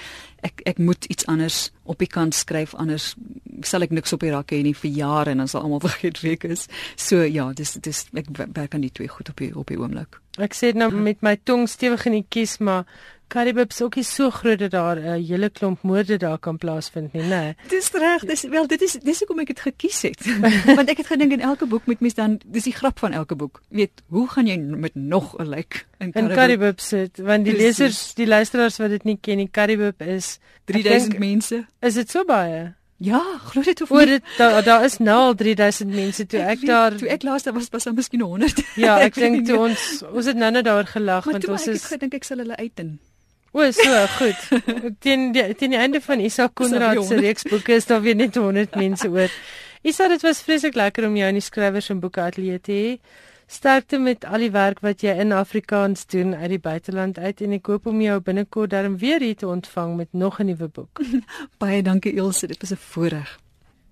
ek 0.46 0.62
ek 0.68 0.78
moet 0.82 1.08
iets 1.12 1.26
anders 1.30 1.68
op 1.88 1.98
die 2.02 2.10
kant 2.10 2.36
skryf 2.36 2.74
anders 2.74 3.14
sal 3.66 3.82
ek 3.82 3.94
niks 3.94 4.12
op 4.14 4.22
die 4.22 4.32
rakke 4.34 4.56
hê 4.58 4.62
nie 4.66 4.76
vir 4.76 4.90
jare 4.94 5.34
en 5.34 5.42
dan 5.42 5.50
sal 5.50 5.64
almal 5.66 5.82
vergeet 5.88 6.20
wie 6.22 6.36
ek 6.36 6.48
is. 6.50 6.66
So 6.96 7.22
ja 7.24 7.50
dis 7.56 7.76
dis 7.82 8.06
ek 8.14 8.30
werk 8.38 8.74
aan 8.74 8.86
die 8.86 8.94
twee 8.94 9.10
goed 9.10 9.30
op 9.32 9.42
die 9.42 9.52
op 9.54 9.70
die 9.70 9.78
oomblik. 9.80 10.20
Ek 10.38 10.54
sê 10.54 10.72
nou 10.76 10.90
met 10.94 11.22
my 11.26 11.34
tong 11.48 11.66
stewig 11.70 12.06
in 12.06 12.20
die 12.20 12.26
kies 12.30 12.58
maar 12.62 12.86
Karibus 13.28 13.82
ook 13.82 13.96
nie 13.98 14.04
so 14.04 14.30
groot 14.30 14.58
dat 14.58 14.70
daar 14.70 14.96
'n 14.96 15.04
uh, 15.20 15.28
hele 15.28 15.50
klomp 15.50 15.82
moorde 15.82 16.16
daar 16.16 16.38
kan 16.38 16.56
plaasvind 16.58 17.12
nie, 17.12 17.22
né? 17.22 17.54
Dis 17.74 17.90
reg, 17.92 18.24
dis 18.24 18.42
wel 18.42 18.66
dit 18.66 18.82
is 18.82 18.92
dis 18.92 19.18
hoekom 19.18 19.38
ek 19.38 19.46
dit 19.46 19.60
gekies 19.60 20.02
het. 20.02 20.20
Want 20.78 20.88
ek 20.88 20.96
het 20.96 21.06
gedink 21.06 21.32
in 21.32 21.40
elke 21.40 21.66
boek 21.66 21.86
moet 21.86 22.00
mens 22.00 22.14
dan 22.14 22.40
dis 22.46 22.64
die 22.64 22.72
grap 22.72 22.98
van 22.98 23.12
elke 23.12 23.34
boek. 23.34 23.62
Weet, 23.68 24.02
hoe 24.08 24.28
gaan 24.28 24.46
jy 24.46 24.56
met 24.56 24.94
nog 24.94 25.36
'n 25.38 25.48
lijk 25.48 25.86
in 25.98 26.12
Karibus, 26.12 26.30
in 26.30 26.36
Karibus 26.36 26.88
sit? 26.88 27.18
Want 27.18 27.44
die 27.44 27.54
Precies. 27.54 27.78
lesers, 27.78 28.14
die 28.14 28.26
luisteraars 28.26 28.76
wat 28.76 28.90
dit 28.90 29.04
nie 29.04 29.18
ken 29.20 29.36
nie, 29.36 29.48
Karibus 29.50 29.92
is 29.98 30.38
3000 30.64 31.10
denk, 31.10 31.18
mense. 31.18 31.66
Is 31.80 31.94
dit 31.94 32.10
so 32.10 32.24
baie? 32.24 32.74
Ja, 32.98 33.22
glo 33.38 33.62
dit 33.62 33.80
of 33.80 33.90
nie. 33.90 33.98
Oor 33.98 34.06
dit 34.06 34.22
daar 34.36 34.64
daar 34.64 34.84
is 34.84 34.96
nou 34.98 35.18
al 35.18 35.34
3000 35.34 35.94
mense 35.94 36.26
toe 36.26 36.40
ek, 36.40 36.48
ek 36.48 36.58
weet, 36.58 36.70
daar 36.70 36.96
toe 36.98 37.08
ek 37.08 37.22
laas 37.22 37.42
daar 37.46 37.54
was 37.54 37.68
was 37.70 37.84
daar 37.86 37.94
miskien 37.94 38.20
100. 38.20 38.64
Ja, 38.74 38.96
ek, 39.06 39.14
ek 39.14 39.20
dink 39.22 39.46
toe 39.46 39.58
ons 39.68 39.84
ons 40.10 40.26
het 40.26 40.36
nou 40.36 40.50
net 40.50 40.64
daar 40.66 40.86
gelag 40.86 41.28
want 41.30 41.46
ons 41.48 41.66
is 41.70 41.84
ek 41.84 41.92
gedink 41.94 42.18
ek 42.18 42.26
sal 42.26 42.42
hulle 42.42 42.56
uitdin. 42.58 42.98
O, 43.58 43.70
so 43.72 44.06
goed. 44.06 44.42
teen 45.02 45.32
die 45.34 45.42
teen 45.58 45.72
die 45.74 45.78
einde 45.82 45.98
van 46.00 46.20
Isak 46.22 46.52
Konrad 46.54 47.00
se 47.06 47.16
reeksboeke 47.18 47.74
is 47.74 47.88
daar 47.90 48.04
weer 48.04 48.14
net 48.14 48.36
100 48.38 48.76
mense 48.82 49.08
oor. 49.10 49.32
Isak, 49.82 50.12
dit 50.14 50.22
was 50.22 50.42
vreeslik 50.46 50.78
lekker 50.78 51.08
om 51.08 51.16
jou 51.18 51.30
in 51.32 51.40
die 51.40 51.42
skrywers 51.42 51.88
en 51.90 51.98
boeke 51.98 52.22
ateljee 52.22 52.60
te 52.62 52.76
hê. 52.76 52.92
Sterkte 53.50 53.98
met 53.98 54.22
al 54.28 54.46
die 54.46 54.52
werk 54.54 54.84
wat 54.86 55.02
jy 55.02 55.16
in 55.24 55.34
Afrikaans 55.34 56.06
doen 56.06 56.36
uit 56.36 56.52
die 56.54 56.60
buiteland 56.62 57.18
uit 57.18 57.42
en 57.42 57.58
ek 57.58 57.72
hoop 57.72 57.90
om 57.90 57.98
jou 58.04 58.20
binnekort 58.22 58.70
darm 58.76 58.94
weer 59.02 59.24
hier 59.26 59.42
te 59.42 59.50
ontvang 59.50 59.96
met 59.96 60.12
nog 60.12 60.38
'n 60.38 60.52
nuwe 60.52 60.68
boek. 60.68 61.02
Baie 61.62 61.82
dankie 61.82 62.14
Ilse, 62.14 62.46
dit 62.46 62.60
was 62.62 62.70
'n 62.70 62.84
voorreg. 62.94 63.38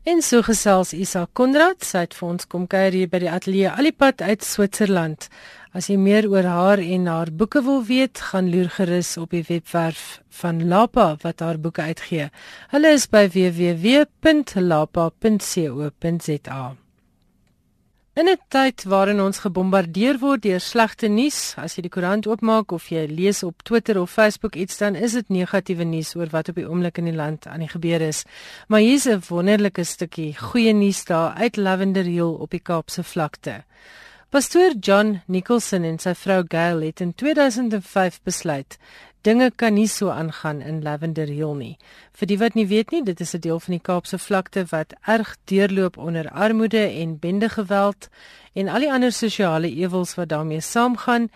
En 0.06 0.22
so 0.22 0.42
gesels 0.42 0.92
Isak 0.92 1.30
Konrad, 1.32 1.82
sy 1.82 2.04
het 2.04 2.14
vir 2.14 2.28
ons 2.28 2.46
kom 2.46 2.66
kuier 2.66 2.92
hier 2.92 3.08
by 3.08 3.18
die 3.18 3.30
ateljee 3.30 3.70
Alipad 3.70 4.22
uit 4.22 4.44
Switserland. 4.44 5.28
As 5.76 5.90
jy 5.92 5.98
meer 6.00 6.24
oor 6.32 6.46
haar 6.48 6.80
en 6.80 7.04
haar 7.10 7.28
boeke 7.28 7.60
wil 7.60 7.82
weet, 7.84 8.16
gaan 8.30 8.46
loer 8.48 8.70
gerus 8.72 9.10
op 9.20 9.34
die 9.36 9.44
webwerf 9.44 10.22
van 10.38 10.68
Lapa 10.70 11.20
wat 11.20 11.44
haar 11.44 11.58
boeke 11.60 11.82
uitgee. 11.84 12.30
Hulle 12.72 12.90
is 12.96 13.04
by 13.12 13.28
www.lapa.co.za. 13.34 14.22
In 18.16 18.28
'n 18.32 18.40
tyd 18.48 18.84
waarin 18.88 19.20
ons 19.20 19.38
gebombardeer 19.44 20.16
word 20.18 20.42
deur 20.48 20.60
slegte 20.60 21.08
nuus, 21.12 21.54
as 21.60 21.76
jy 21.76 21.82
die 21.84 21.92
koerant 21.92 22.26
oopmaak 22.26 22.72
of 22.72 22.88
jy 22.88 23.04
lees 23.12 23.42
op 23.42 23.60
Twitter 23.62 24.00
of 24.00 24.10
Facebook 24.10 24.56
iets 24.56 24.78
dan 24.78 24.94
is 24.94 25.12
dit 25.12 25.28
negatiewe 25.28 25.84
nuus 25.84 26.16
oor 26.16 26.32
wat 26.32 26.48
op 26.48 26.54
die 26.56 26.68
oomblik 26.68 26.98
in 26.98 27.04
die 27.04 27.18
land 27.20 27.46
aan 27.46 27.60
die 27.60 27.68
gebeur 27.68 28.00
is. 28.00 28.24
Maar 28.68 28.80
hier's 28.80 29.04
'n 29.04 29.20
wonderlike 29.28 29.84
stukkie 29.84 30.32
goeie 30.38 30.72
nuus 30.72 31.04
daar 31.04 31.34
uit 31.36 31.56
Lavender 31.56 32.04
Hill 32.04 32.32
op 32.40 32.50
die 32.50 32.64
Kaapse 32.64 33.02
vlakte. 33.04 33.64
Pastoor 34.28 34.72
John 34.80 35.20
Nicholson 35.26 35.84
en 35.86 36.00
sy 36.02 36.10
vrou 36.18 36.40
Gail 36.50 36.80
het 36.82 37.00
in 37.00 37.12
2005 37.14 38.16
besluit 38.26 38.74
dinge 39.26 39.52
kan 39.54 39.74
nie 39.74 39.86
so 39.90 40.10
aangaan 40.10 40.60
in 40.62 40.82
Lavender 40.82 41.26
Hill 41.26 41.54
nie. 41.58 41.76
Vir 42.14 42.30
die 42.30 42.38
wat 42.38 42.54
nie 42.58 42.66
weet 42.66 42.90
nie, 42.94 43.02
dit 43.06 43.20
is 43.20 43.34
'n 43.34 43.40
deel 43.40 43.60
van 43.60 43.74
die 43.74 43.86
Kaapse 43.88 44.18
vlakte 44.18 44.64
wat 44.70 44.94
erg 45.06 45.36
deurloop 45.44 45.96
onder 45.96 46.30
armoede 46.30 46.84
en 47.02 47.18
bendegeweld 47.18 48.08
en 48.54 48.68
al 48.68 48.80
die 48.80 48.92
ander 48.92 49.12
sosiale 49.12 49.70
ewels 49.70 50.14
wat 50.14 50.28
daarmee 50.28 50.60
saamgaan. 50.60 51.30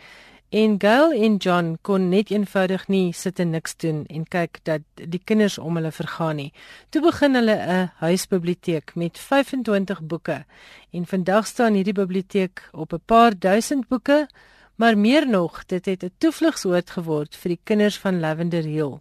En 0.51 0.81
Gail 0.83 1.13
en 1.13 1.37
John 1.37 1.77
kon 1.87 2.09
net 2.11 2.31
eenvoudig 2.35 2.89
nie 2.91 3.13
sit 3.15 3.39
en 3.39 3.53
niks 3.55 3.77
doen 3.79 4.01
en 4.11 4.25
kyk 4.27 4.59
dat 4.67 4.83
die 4.99 5.21
kinders 5.23 5.61
om 5.63 5.77
hulle 5.79 5.93
vergaan 5.95 6.41
nie. 6.43 6.49
Toe 6.91 7.03
begin 7.05 7.39
hulle 7.39 7.55
'n 7.55 7.93
huisbiblioteek 8.01 8.91
met 8.95 9.19
25 9.19 10.03
boeke. 10.03 10.45
En 10.91 11.07
vandag 11.07 11.47
staan 11.47 11.75
hierdie 11.75 11.95
biblioteek 11.95 12.69
op 12.73 12.93
'n 12.93 13.03
paar 13.07 13.39
duisend 13.39 13.89
boeke, 13.89 14.29
maar 14.75 14.99
meer 14.99 15.29
nog, 15.29 15.65
dit 15.67 15.87
het 15.87 16.03
'n 16.03 16.13
toevlugsoord 16.19 16.91
geword 16.91 17.37
vir 17.37 17.49
die 17.49 17.61
kinders 17.65 17.99
van 17.99 18.21
Lavender 18.21 18.65
Hill. 18.65 18.99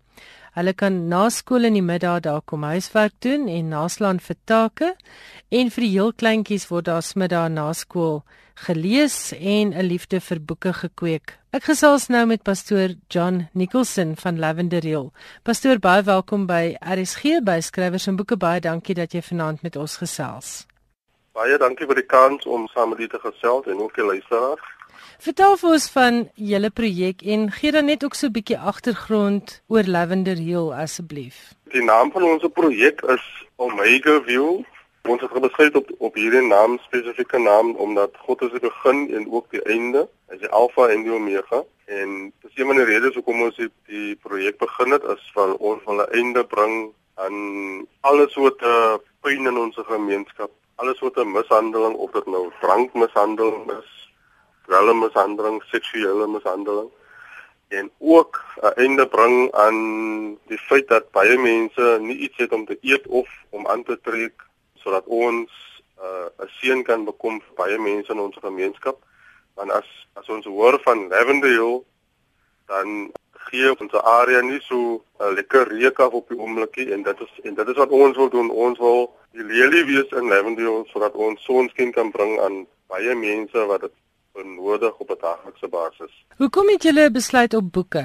Hulle 0.57 0.73
kan 0.73 1.07
na 1.09 1.29
skool 1.29 1.63
in 1.69 1.73
die 1.73 1.85
middag 1.85 2.21
daar 2.25 2.41
kom 2.41 2.63
huiswerk 2.63 3.13
doen 3.19 3.47
en 3.47 3.69
naslaan 3.69 4.19
vir 4.19 4.35
take 4.45 4.95
en 5.49 5.69
vir 5.69 5.85
die 5.85 5.91
heel 5.91 6.13
kleintjies 6.13 6.69
word 6.69 6.85
daar 6.85 7.05
smiddag 7.05 7.49
na 7.53 7.73
skool 7.73 8.23
gelees 8.65 9.31
en 9.31 9.73
'n 9.73 9.85
liefde 9.85 10.19
vir 10.19 10.39
boeke 10.39 10.73
gekweek. 10.73 11.37
Ek 11.51 11.63
gesels 11.63 12.07
nou 12.07 12.25
met 12.25 12.43
pastoor 12.43 12.89
John 13.07 13.47
Nicholson 13.53 14.15
van 14.15 14.39
Lavender 14.39 14.83
Hill. 14.83 15.11
Pastoor, 15.43 15.79
baie 15.79 16.03
welkom 16.03 16.45
by 16.45 16.75
RSG 16.79 17.41
by 17.43 17.59
Skrywers 17.59 18.07
en 18.07 18.15
Boeke. 18.15 18.37
Baie 18.37 18.59
dankie 18.59 18.95
dat 18.95 19.11
jy 19.11 19.21
vanaand 19.21 19.61
met 19.61 19.75
ons 19.75 19.97
gesels. 19.97 20.65
Baie 21.33 21.57
dankie 21.57 21.85
vir 21.85 21.95
die 21.95 22.05
kans 22.05 22.45
om 22.45 22.67
saam 22.67 22.89
met 22.89 22.99
u 22.99 23.07
te 23.07 23.19
gesels 23.19 23.65
en 23.65 23.79
ook 23.79 23.95
die 23.95 24.05
luisteraars. 24.05 24.78
Vertel 25.19 25.57
vir 25.59 25.73
ons 25.75 25.85
van 25.91 26.17
julle 26.49 26.69
projek 26.71 27.25
en 27.33 27.41
gee 27.51 27.73
dan 27.75 27.89
net 27.91 28.05
ook 28.07 28.13
so 28.15 28.27
'n 28.27 28.35
bietjie 28.37 28.57
agtergrond 28.71 29.61
oor 29.67 29.83
Lavender 29.83 30.39
Hill 30.39 30.71
asseblief. 30.71 31.35
Die 31.75 31.83
naam 31.83 32.11
van 32.11 32.23
ons 32.23 32.45
projek 32.53 33.01
is 33.01 33.25
Omega 33.57 34.21
View. 34.21 34.63
Ons 35.03 35.21
het 35.21 35.31
gebesluit 35.31 35.75
op 35.75 35.91
op 35.97 36.15
hierdie 36.15 36.47
naam 36.47 36.79
spesifieke 36.79 37.37
naam 37.37 37.75
omdat 37.75 38.15
God 38.17 38.41
is 38.41 38.51
die 38.51 38.59
begin 38.59 39.13
en 39.15 39.31
ook 39.31 39.51
die 39.51 39.61
einde, 39.63 40.07
hy 40.27 40.33
is 40.35 40.39
die 40.39 40.49
Alfa 40.49 40.87
en 40.87 41.03
die 41.03 41.11
Omega. 41.11 41.63
En 41.85 42.33
dis 42.41 42.55
een 42.55 42.65
van 42.65 42.75
die 42.75 42.85
redes 42.85 43.15
hoekom 43.15 43.41
ons 43.41 43.55
die, 43.87 44.15
projek 44.15 44.57
begin 44.57 44.91
het 44.91 45.03
is 45.03 45.31
van 45.33 45.57
ons 45.57 45.83
wil 45.85 45.99
'n 45.99 46.11
einde 46.11 46.45
bring 46.45 46.93
aan 47.15 47.37
alles 48.01 48.35
wat 48.35 48.59
pyn 49.21 49.45
in 49.45 49.57
ons 49.57 49.75
gemeenskap, 49.75 50.51
alles 50.75 50.99
wat 50.99 51.17
'n 51.17 51.31
mishandeling 51.31 51.95
of 51.95 52.11
dit 52.11 52.25
nou 52.25 52.51
drankmishandeling 52.61 53.71
is, 53.71 53.98
dwelmmishandeling, 54.69 55.59
seksuele 55.73 56.29
mishandeling 56.29 56.89
en 57.69 57.91
ook 57.97 58.43
'n 58.61 58.73
einde 58.75 59.07
bring 59.07 59.51
aan 59.51 59.77
die 60.47 60.57
feit 60.57 60.87
dat 60.87 61.11
baie 61.11 61.37
mense 61.37 61.97
nie 62.01 62.17
iets 62.17 62.37
het 62.37 62.51
om 62.51 62.65
te 62.65 62.77
eet 62.81 63.07
of 63.07 63.29
om 63.49 63.67
aan 63.67 63.83
te 63.83 63.99
trek 64.01 64.33
sodat 64.75 65.05
ons 65.05 65.51
uh, 66.01 66.25
'n 66.37 66.43
uh, 66.43 66.49
seën 66.57 66.83
kan 66.83 67.05
bekom 67.05 67.41
vir 67.41 67.53
baie 67.55 67.77
mense 67.79 68.11
in 68.11 68.19
ons 68.19 68.37
gemeenskap. 68.41 68.97
Want 69.53 69.71
as 69.71 70.07
as 70.13 70.29
ons 70.29 70.45
hoor 70.45 70.79
van 70.83 71.07
Lavender 71.07 71.49
Hill 71.49 71.83
dan 72.65 73.11
gee 73.31 73.79
ons 73.79 73.93
area 73.93 74.41
nie 74.41 74.61
so 74.61 74.75
'n 74.75 75.01
uh, 75.21 75.31
lekker 75.33 75.67
reuk 75.67 75.99
af 75.99 76.11
op 76.11 76.27
die 76.29 76.39
oomblikie 76.39 76.91
en 76.93 77.03
dit 77.03 77.19
is 77.19 77.33
en 77.43 77.53
dit 77.53 77.67
is 77.67 77.75
wat 77.75 77.89
ons 77.89 78.17
wil 78.17 78.29
doen. 78.29 78.49
Ons 78.49 78.77
wil 78.77 79.13
die 79.31 79.43
lelie 79.43 79.85
wees 79.85 80.09
in 80.19 80.27
Lavender 80.27 80.63
Hill 80.63 80.83
sodat 80.85 81.13
ons 81.13 81.43
sonskyn 81.43 81.91
kan 81.91 82.11
bring 82.11 82.39
aan 82.39 82.67
baie 82.87 83.15
mense 83.15 83.65
wat 83.65 83.81
dit 83.81 83.95
benodig 84.39 84.95
op 85.03 85.09
'n 85.11 85.21
daglikse 85.27 85.67
basis. 85.67 86.13
Hoekom 86.41 86.67
het 86.73 86.83
julle 86.83 87.11
besluit 87.11 87.53
op 87.53 87.71
boeke? 87.71 88.03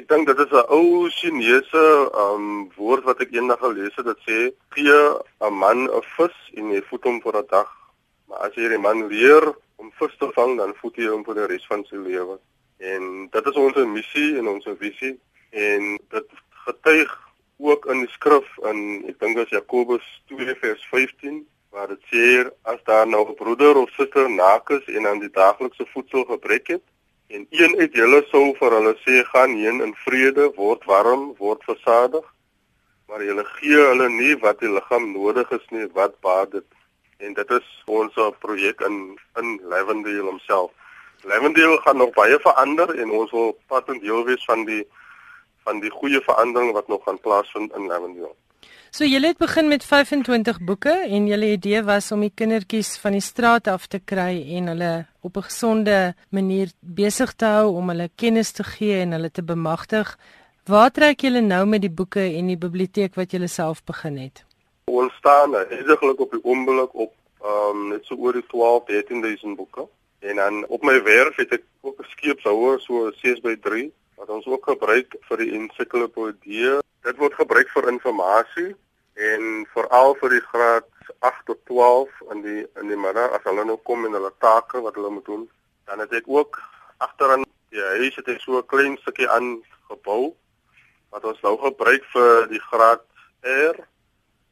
Ek 0.00 0.08
dink 0.08 0.26
dit 0.26 0.38
is 0.44 0.52
'n 0.52 0.68
ou 0.76 1.08
Chinese 1.18 1.84
um 2.24 2.46
woord 2.76 3.04
wat 3.04 3.20
ek 3.24 3.32
eendag 3.32 3.58
gelees 3.58 3.96
het 3.96 4.06
wat 4.10 4.20
sê 4.28 4.38
gee 4.74 4.98
'n 5.40 5.54
man 5.62 5.78
'n 5.88 6.02
vis 6.16 6.36
en 6.58 6.70
hy 6.74 6.80
voed 6.88 7.04
hom 7.04 7.20
vir 7.20 7.36
'n 7.38 7.46
dag. 7.48 7.70
Maar 8.28 8.38
as 8.38 8.54
jy 8.54 8.68
die 8.68 8.78
man 8.78 9.06
leer 9.08 9.44
om 9.76 9.92
vis 9.98 10.14
te 10.18 10.28
vang, 10.34 10.56
dan 10.58 10.74
voed 10.80 10.96
jy 10.96 11.08
hom 11.08 11.24
vir 11.24 11.34
die 11.34 11.46
res 11.46 11.66
van 11.66 11.84
sy 11.84 11.96
lewe. 11.96 12.38
En 12.78 13.28
dit 13.30 13.46
is 13.46 13.56
ons 13.56 13.74
missie 13.74 14.38
en 14.38 14.48
ons 14.48 14.68
visie 14.78 15.14
en 15.50 15.98
dit 16.10 16.28
getuig 16.66 17.10
ook 17.58 17.86
in 17.86 18.00
die 18.04 18.12
skrif 18.12 18.48
in 18.70 19.04
ek 19.08 19.18
dink 19.20 19.38
is 19.38 19.48
Jakobus 19.54 20.04
2:15 20.28 21.46
waar 21.76 21.90
dit 21.92 22.04
sê 22.12 22.26
as 22.72 22.80
daar 22.90 23.06
nou 23.06 23.24
'n 23.28 23.40
broeder 23.42 23.76
of 23.76 23.90
suster 23.96 24.30
naak 24.30 24.70
is 24.78 24.84
en 24.96 25.06
aan 25.06 25.20
die 25.24 25.34
daaglikse 25.40 25.86
voedsel 25.92 26.24
gebrek 26.24 26.66
het 26.74 26.84
en 27.34 27.46
een 27.50 27.76
uit 27.82 27.92
julle 28.00 28.20
sou 28.30 28.46
vir 28.60 28.70
hulle 28.78 28.94
sê 29.04 29.24
gaan 29.32 29.52
heen 29.64 29.82
in 29.86 29.94
vrede 30.04 30.44
word 30.62 30.84
warm 30.92 31.34
word 31.38 31.60
versadig 31.72 32.26
maar 33.06 33.22
julle 33.24 33.44
gee 33.44 33.82
hulle 33.90 34.08
nie 34.10 34.34
wat 34.44 34.58
die 34.62 34.70
liggaam 34.70 35.12
nodig 35.12 35.50
is 35.58 35.66
nie 35.74 35.86
wat 35.98 36.18
baat 36.26 36.50
dit. 36.56 36.66
En 37.22 37.34
dit 37.34 37.50
is 37.58 37.68
ons 37.98 38.16
projek 38.44 38.82
in 38.88 38.96
in 39.40 39.60
Lavendale 39.72 40.26
homself. 40.30 40.72
Lavendale 41.22 41.78
gaan 41.84 41.96
nog 41.96 42.10
baie 42.18 42.38
verander 42.48 42.94
en 42.98 43.10
ons 43.20 43.30
wil 43.30 43.54
pad 43.66 43.88
en 43.94 44.00
deel 44.00 44.24
wees 44.24 44.44
van 44.44 44.64
die 44.64 44.82
van 45.68 45.80
die 45.80 45.90
goeie 45.90 46.20
verandering 46.20 46.72
wat 46.72 46.88
nog 46.88 47.02
gaan 47.04 47.20
plaasvind 47.20 47.74
in 47.74 47.86
Lavendale 47.86 48.34
So 48.90 49.04
julle 49.04 49.26
het 49.26 49.38
begin 49.38 49.68
met 49.68 49.84
25 49.84 50.60
boeke 50.60 50.92
en 51.08 51.26
julle 51.26 51.50
idee 51.52 51.82
was 51.82 52.12
om 52.12 52.20
die 52.20 52.32
kindertjies 52.34 52.96
van 53.02 53.16
die 53.16 53.24
straat 53.24 53.66
af 53.68 53.86
te 53.90 53.98
kry 53.98 54.38
en 54.56 54.70
hulle 54.72 55.06
op 55.22 55.36
'n 55.36 55.48
gesonde 55.48 56.14
manier 56.30 56.70
besig 56.80 57.32
te 57.34 57.44
hou 57.44 57.76
om 57.76 57.88
hulle 57.88 58.08
kennis 58.14 58.52
te 58.52 58.64
gee 58.64 59.00
en 59.00 59.12
hulle 59.12 59.30
te 59.30 59.42
bemagtig. 59.42 60.16
Waar 60.64 60.90
trek 60.90 61.20
julle 61.20 61.40
nou 61.40 61.66
met 61.66 61.80
die 61.80 61.90
boeke 61.90 62.20
en 62.20 62.46
die 62.46 62.56
biblioteek 62.56 63.14
wat 63.14 63.30
julle 63.30 63.48
self 63.48 63.84
begin 63.84 64.16
het? 64.16 64.44
Ons 64.84 65.12
staan 65.14 65.54
eintlik 65.54 66.20
op 66.20 66.30
die 66.30 66.44
oomblik 66.44 66.94
op 66.94 67.12
um, 67.44 67.88
net 67.88 68.04
so 68.04 68.14
oor 68.14 68.32
die 68.32 68.46
12 68.46 68.84
13000 68.84 69.56
boeke 69.56 69.88
en 70.18 70.36
dan 70.36 70.66
op 70.66 70.82
my 70.82 71.02
werf 71.02 71.36
het 71.36 71.52
ek 71.52 71.62
ook 71.80 72.00
'n 72.00 72.10
skeepshouer 72.10 72.80
so 72.80 73.10
6 73.22 73.40
by 73.40 73.56
3 73.60 73.92
wat 74.16 74.28
ons 74.28 74.46
ook 74.46 74.64
gebruik 74.64 75.16
vir 75.28 75.36
die 75.36 75.52
ensiklopedie. 75.52 76.78
Dit 77.06 77.16
word 77.22 77.34
gebruik 77.38 77.68
vir 77.70 77.88
inligting 77.88 78.74
en 79.14 79.66
veral 79.72 80.16
vir 80.20 80.30
die 80.34 80.46
graad 80.50 80.88
8 81.24 81.44
tot 81.46 81.60
12 81.70 82.10
in 82.34 82.42
die 82.42 82.62
in 82.80 82.88
die 82.90 82.98
middag. 82.98 83.30
As 83.30 83.44
hulle 83.46 83.64
nou 83.64 83.78
kom 83.86 84.04
en 84.04 84.16
hulle 84.18 84.32
take 84.42 84.82
wat 84.82 84.98
hulle 84.98 85.12
moet 85.14 85.28
doen 85.30 85.46
dan 85.86 86.02
het 86.02 86.12
ek 86.12 86.26
ook 86.26 86.58
agteraan 86.98 87.44
die 87.70 87.84
huis 88.00 88.16
het 88.18 88.28
ek 88.28 88.40
so 88.42 88.58
'n 88.58 88.66
klein 88.66 88.96
stukkie 88.98 89.28
aangebou 89.30 90.34
wat 91.14 91.24
ons 91.24 91.40
nou 91.46 91.54
gebruik 91.62 92.04
vir 92.14 92.48
die 92.50 92.64
graad 92.70 93.04
R 93.72 93.76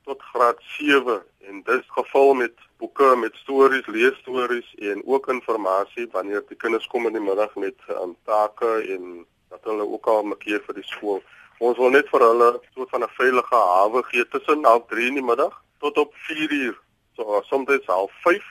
tot 0.04 0.22
graad 0.30 0.58
7 0.78 1.22
en 1.48 1.62
dit 1.62 1.80
is 1.80 1.90
gevul 1.98 2.34
met 2.34 2.54
boeke 2.78 3.16
met 3.16 3.34
stories, 3.34 3.86
leesstories 3.86 4.74
en 4.78 5.02
ook 5.04 5.28
inligting 5.28 6.12
wanneer 6.12 6.42
die 6.48 6.56
kinders 6.56 6.86
kom 6.86 7.06
in 7.06 7.18
die 7.18 7.26
middag 7.30 7.54
met 7.54 7.78
um, 7.88 8.16
take 8.24 8.72
en 8.94 9.26
dat 9.48 9.64
hulle 9.64 9.86
ook 9.86 10.06
al 10.06 10.22
'n 10.22 10.38
keer 10.38 10.62
vir 10.66 10.74
die 10.74 10.90
skool 10.94 11.22
Ons 11.58 11.78
wil 11.78 11.90
net 11.90 12.08
vir 12.10 12.20
hulle 12.20 12.48
soort 12.74 12.90
van 12.90 13.02
'n 13.02 13.16
veilige 13.18 13.54
hawe 13.54 14.02
gee 14.10 14.28
tussen 14.28 14.62
3 14.62 15.06
in 15.06 15.14
die 15.14 15.22
middag 15.22 15.62
tot 15.78 15.98
op 15.98 16.14
4 16.14 16.50
uur. 16.52 16.76
So 17.16 17.42
soms 17.44 17.86
half 17.86 18.12
5. 18.22 18.42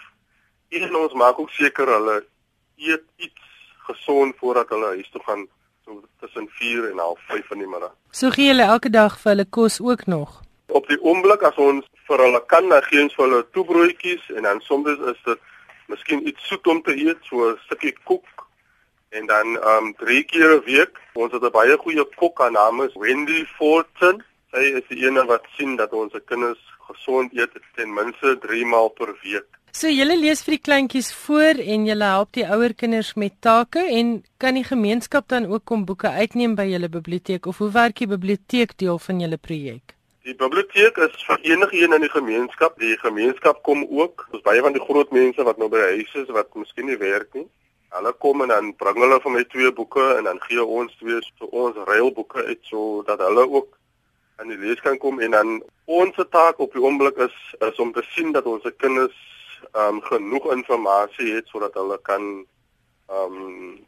En 0.69 0.95
ons 0.95 1.13
maak 1.13 1.39
ook 1.39 1.49
seker 1.49 1.87
hulle 1.87 2.25
eet 2.77 3.03
iets 3.17 3.41
gesond 3.77 4.35
voordat 4.37 4.69
hulle 4.69 4.85
huis 4.85 5.09
toe 5.09 5.21
gaan 5.23 5.47
so 5.85 6.03
tussen 6.19 6.47
4 6.49 6.91
en 6.91 6.97
half 6.97 7.19
5 7.27 7.51
in 7.51 7.57
die 7.57 7.67
middag. 7.67 7.93
So 8.11 8.29
gee 8.29 8.45
julle 8.45 8.63
elke 8.63 8.89
dag 8.89 9.19
vir 9.19 9.31
hulle 9.31 9.45
kos 9.45 9.81
ook 9.81 10.05
nog. 10.05 10.41
Op 10.67 10.87
die 10.87 11.01
oomblik 11.01 11.41
as 11.41 11.55
ons 11.55 11.85
vir 12.07 12.17
hulle 12.17 12.45
kan 12.45 12.69
dan 12.69 12.83
gee 12.83 13.01
ons 13.01 13.15
vir 13.15 13.25
hulle 13.27 13.49
toebroodjies 13.51 14.29
en 14.35 14.43
dan 14.43 14.61
soms 14.61 14.89
is 15.11 15.21
dit 15.23 15.39
miskien 15.87 16.27
iets 16.27 16.47
soet 16.47 16.67
om 16.67 16.81
te 16.81 16.95
eet, 16.95 17.19
so 17.21 17.51
'n 17.51 17.59
stukkie 17.65 17.95
koek 18.03 18.47
en 19.13 19.25
dan 19.25 19.47
um 19.73 19.93
drie 19.97 20.23
keer 20.23 20.51
'n 20.55 20.63
week. 20.65 20.93
Ons 21.13 21.31
het 21.31 21.43
'n 21.43 21.57
baie 21.59 21.77
goeie 21.77 22.05
kok 22.15 22.41
aan 22.41 22.53
naam 22.53 22.81
is 22.81 22.93
Wendy 22.93 23.45
Fortune. 23.57 24.23
Sy 24.51 24.63
is 24.79 24.87
die 24.87 25.05
een 25.05 25.25
wat 25.25 25.45
sien 25.57 25.75
dat 25.75 25.93
ons 25.93 26.11
se 26.11 26.21
kinders 26.25 26.63
gesond 26.87 27.33
eet 27.33 27.53
ten 27.75 27.93
minste 27.93 28.37
3 28.39 28.65
maal 28.65 28.89
per 28.89 29.15
week. 29.23 29.47
So 29.71 29.89
julle 29.89 30.17
lees 30.17 30.43
vir 30.45 30.53
die 30.53 30.65
kleintjies 30.67 31.13
voor 31.13 31.57
en 31.73 31.85
julle 31.85 32.03
help 32.03 32.35
die 32.37 32.45
ouer 32.45 32.73
kinders 32.73 33.13
met 33.13 33.33
take 33.39 33.81
en 33.99 34.23
kan 34.37 34.53
die 34.53 34.63
gemeenskap 34.63 35.27
dan 35.27 35.45
ook 35.45 35.65
kom 35.65 35.85
boeke 35.85 36.09
uitneem 36.09 36.53
by 36.55 36.67
julle 36.69 36.89
biblioteek 36.89 37.45
of 37.45 37.57
hoe 37.57 37.71
werk 37.71 37.97
die 37.97 38.07
biblioteek 38.07 38.77
deel 38.77 38.99
van 38.99 39.19
julle 39.19 39.37
projek? 39.37 39.95
Die 40.23 40.35
biblioteek 40.35 40.97
is 40.97 41.25
vir 41.27 41.39
enige 41.41 41.81
een 41.81 41.93
in 41.93 42.05
die 42.05 42.13
gemeenskap. 42.13 42.77
Die 42.79 42.97
gemeenskap 42.97 43.63
kom 43.63 43.81
ook. 43.89 44.27
Ons 44.31 44.45
baie 44.45 44.61
van 44.61 44.73
die 44.77 44.85
groot 44.85 45.11
mense 45.11 45.43
wat 45.43 45.57
nou 45.57 45.67
by 45.73 45.81
huise 45.97 46.21
is 46.21 46.29
wat 46.37 46.53
miskien 46.55 46.85
nie 46.85 46.97
werk 47.01 47.33
nie. 47.33 47.47
Hulle 47.93 48.13
kom 48.25 48.41
en 48.41 48.49
dan 48.49 48.71
bring 48.75 48.97
hulle 48.97 49.19
vir 49.21 49.33
my 49.35 49.43
twee 49.53 49.71
boeke 49.77 50.03
en 50.17 50.25
dan 50.29 50.39
gee 50.47 50.63
ons 50.63 50.93
twee 50.97 51.19
so 51.25 51.49
ons 51.63 51.77
reëlboeke 51.89 52.45
uit 52.49 52.61
sodat 52.69 53.21
hulle 53.21 53.43
ook 53.59 53.75
aan 54.41 54.49
die 54.49 54.57
lees 54.57 54.81
kan 54.81 54.97
kom 54.97 55.19
en 55.21 55.35
dan 55.35 55.51
ons 55.85 56.17
taak 56.33 56.59
op 56.65 56.73
die 56.73 56.81
oomblik 56.81 57.19
is 57.27 57.35
is 57.67 57.77
om 57.83 57.93
te 57.93 58.01
sien 58.15 58.33
dat 58.33 58.49
ons 58.49 58.65
kinders 58.81 59.19
um 59.83 60.01
genoeg 60.07 60.49
inligting 60.55 60.87
het 61.35 61.53
sodat 61.53 61.77
hulle 61.77 61.99
kan 62.09 62.25
um 63.19 63.37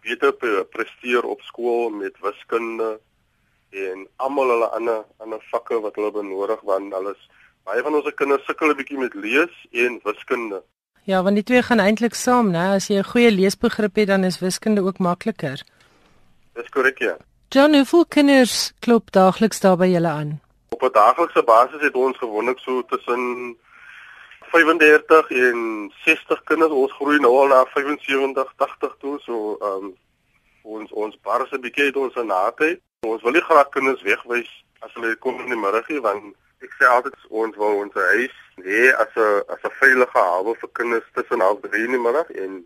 beter 0.05 0.35
presteer 0.75 1.25
op 1.25 1.41
skool 1.49 1.89
met 1.89 2.21
wiskunde 2.21 2.99
en 3.87 4.05
almal 4.15 4.53
hulle 4.53 4.69
ander 4.77 5.01
ander 5.17 5.41
vakke 5.49 5.81
wat 5.81 5.97
hulle 5.97 6.13
benodig 6.19 6.61
want 6.69 6.93
hulle 6.93 7.17
is 7.17 7.25
baie 7.65 7.81
van 7.81 7.97
ons 7.97 8.13
kinders 8.21 8.45
sukkel 8.45 8.69
'n 8.69 8.77
bietjie 8.77 9.01
met 9.01 9.13
lees 9.13 9.55
en 9.71 9.99
wiskunde. 10.03 10.61
Ja, 11.05 11.21
want 11.23 11.37
die 11.37 11.43
twee 11.45 11.61
gaan 11.61 11.79
eintlik 11.79 12.15
saam, 12.17 12.47
né? 12.49 12.63
As 12.75 12.87
jy 12.89 12.97
'n 12.97 13.09
goeie 13.11 13.31
leesbegrip 13.31 13.95
het, 13.95 14.07
dan 14.07 14.23
is 14.23 14.39
wiskunde 14.39 14.81
ook 14.81 14.97
makliker. 14.97 15.61
Dis 16.53 16.69
korrek, 16.69 16.97
ja. 16.97 17.17
John, 17.49 17.75
hoeveel 17.75 18.05
kinders 18.05 18.73
klop 18.79 19.11
daagliks 19.11 19.59
daar 19.59 19.77
by 19.77 19.85
julle 19.85 20.07
aan? 20.07 20.41
Op 20.69 20.81
'n 20.81 20.91
daaglikse 20.91 21.43
basis 21.43 21.81
het 21.81 21.93
ons 21.93 22.17
gewoonlik 22.17 22.59
so 22.59 22.81
tussen 22.85 23.55
35 24.51 25.29
en 25.29 25.91
60 26.05 26.43
kinders. 26.43 26.71
Ons 26.71 26.93
groei 26.93 27.19
nou 27.19 27.33
al 27.37 27.47
na 27.47 27.65
75, 27.65 28.53
80 28.55 28.95
toe, 28.99 29.19
so 29.19 29.57
ehm 29.61 29.83
um, 29.83 29.93
ons 30.63 30.91
ons 30.91 31.17
bars 31.21 31.51
'n 31.51 31.61
bietjie 31.61 31.85
het 31.85 31.95
ons 31.95 32.13
naatheid. 32.13 32.79
Ons 33.01 33.21
wil 33.21 33.31
nie 33.31 33.47
graag 33.49 33.69
kinders 33.69 34.01
wegwys 34.01 34.63
as 34.79 34.93
hulle 34.93 35.15
kom 35.15 35.39
in 35.39 35.49
die 35.53 35.61
middag 35.65 35.87
nie, 35.87 36.01
want 36.01 36.35
ek 36.63 36.71
sê 36.79 36.85
altyd 36.87 37.15
ons 37.29 37.57
wil 37.57 37.81
ons 37.83 37.93
huis 37.93 38.35
hê 38.63 38.93
as 39.03 39.11
'n 39.15 39.43
as 39.53 39.61
'n 39.63 39.77
veilige 39.81 40.19
hawe 40.19 40.55
vir 40.61 40.69
kinders 40.79 41.07
tussen 41.13 41.41
3 41.67 41.85
in 41.85 41.91
die 41.91 42.03
middag 42.07 42.29
en 42.29 42.65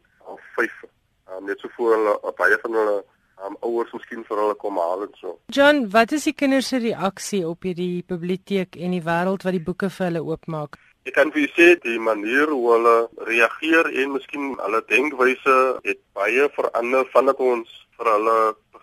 5. 0.56 0.84
Um, 1.30 1.46
net 1.46 1.60
so 1.60 1.70
voor 1.78 1.96
hulle 1.96 2.34
baie 2.38 2.58
van 2.62 2.74
hulle 2.74 2.98
um, 3.46 3.56
ouers 3.62 3.92
miskien 3.94 4.24
vir 4.28 4.38
hulle 4.42 4.56
kom 4.56 4.78
haal 4.82 5.04
en 5.06 5.14
so. 5.22 5.38
John, 5.48 5.90
wat 5.96 6.12
is 6.12 6.24
die 6.30 6.34
kinders 6.34 6.70
se 6.74 6.80
reaksie 6.84 7.48
op 7.48 7.68
hierdie 7.68 8.04
biblioteek 8.14 8.76
en 8.76 8.96
die 8.98 9.04
wêreld 9.06 9.46
wat 9.46 9.58
die 9.58 9.66
boeke 9.70 9.90
vir 9.90 10.10
hulle 10.10 10.24
oopmaak? 10.32 10.80
Ek 11.08 11.16
kan 11.16 11.32
vir 11.34 11.46
julle 11.46 11.54
sê 11.58 11.68
die 11.86 12.00
manier 12.00 12.50
hoe 12.52 12.74
hulle 12.74 12.96
reageer 13.30 13.92
en 14.02 14.16
miskien 14.18 14.56
hulle 14.60 14.82
denkwyse 14.90 15.58
het 15.86 16.02
baie 16.18 16.50
verander 16.58 17.08
vandat 17.14 17.40
ons 17.52 17.78
vir 17.98 18.12
hulle 18.16 18.38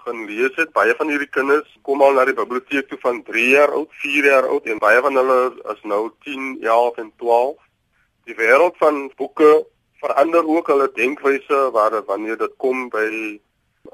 begin 0.06 0.26
lees 0.26 0.54
het. 0.56 0.72
Baie 0.72 0.94
van 0.96 1.08
hierdie 1.10 1.30
kinders 1.30 1.68
kom 1.82 2.02
al 2.02 2.14
na 2.14 2.24
die 2.24 2.34
biblioteek 2.34 2.88
toe 2.88 2.98
van 3.02 3.22
3 3.26 3.46
jaar 3.50 3.72
oud, 3.74 3.90
4 4.02 4.24
jaar 4.24 4.46
oud 4.46 4.66
en 4.66 4.78
baie 4.78 5.00
van 5.02 5.16
hulle 5.18 5.38
is 5.72 5.82
nou 5.84 6.10
10, 6.24 6.62
11 6.62 6.98
en 7.02 7.12
12. 7.22 7.56
Die 8.26 8.36
wêreld 8.38 8.76
van 8.78 9.10
boeke 9.16 9.66
verander 10.00 10.46
ook 10.46 10.68
hulle 10.68 10.90
denkwyse 10.94 11.70
waar 11.72 12.02
wanneer 12.06 12.38
dit 12.38 12.54
kom 12.58 12.88
by 12.88 13.40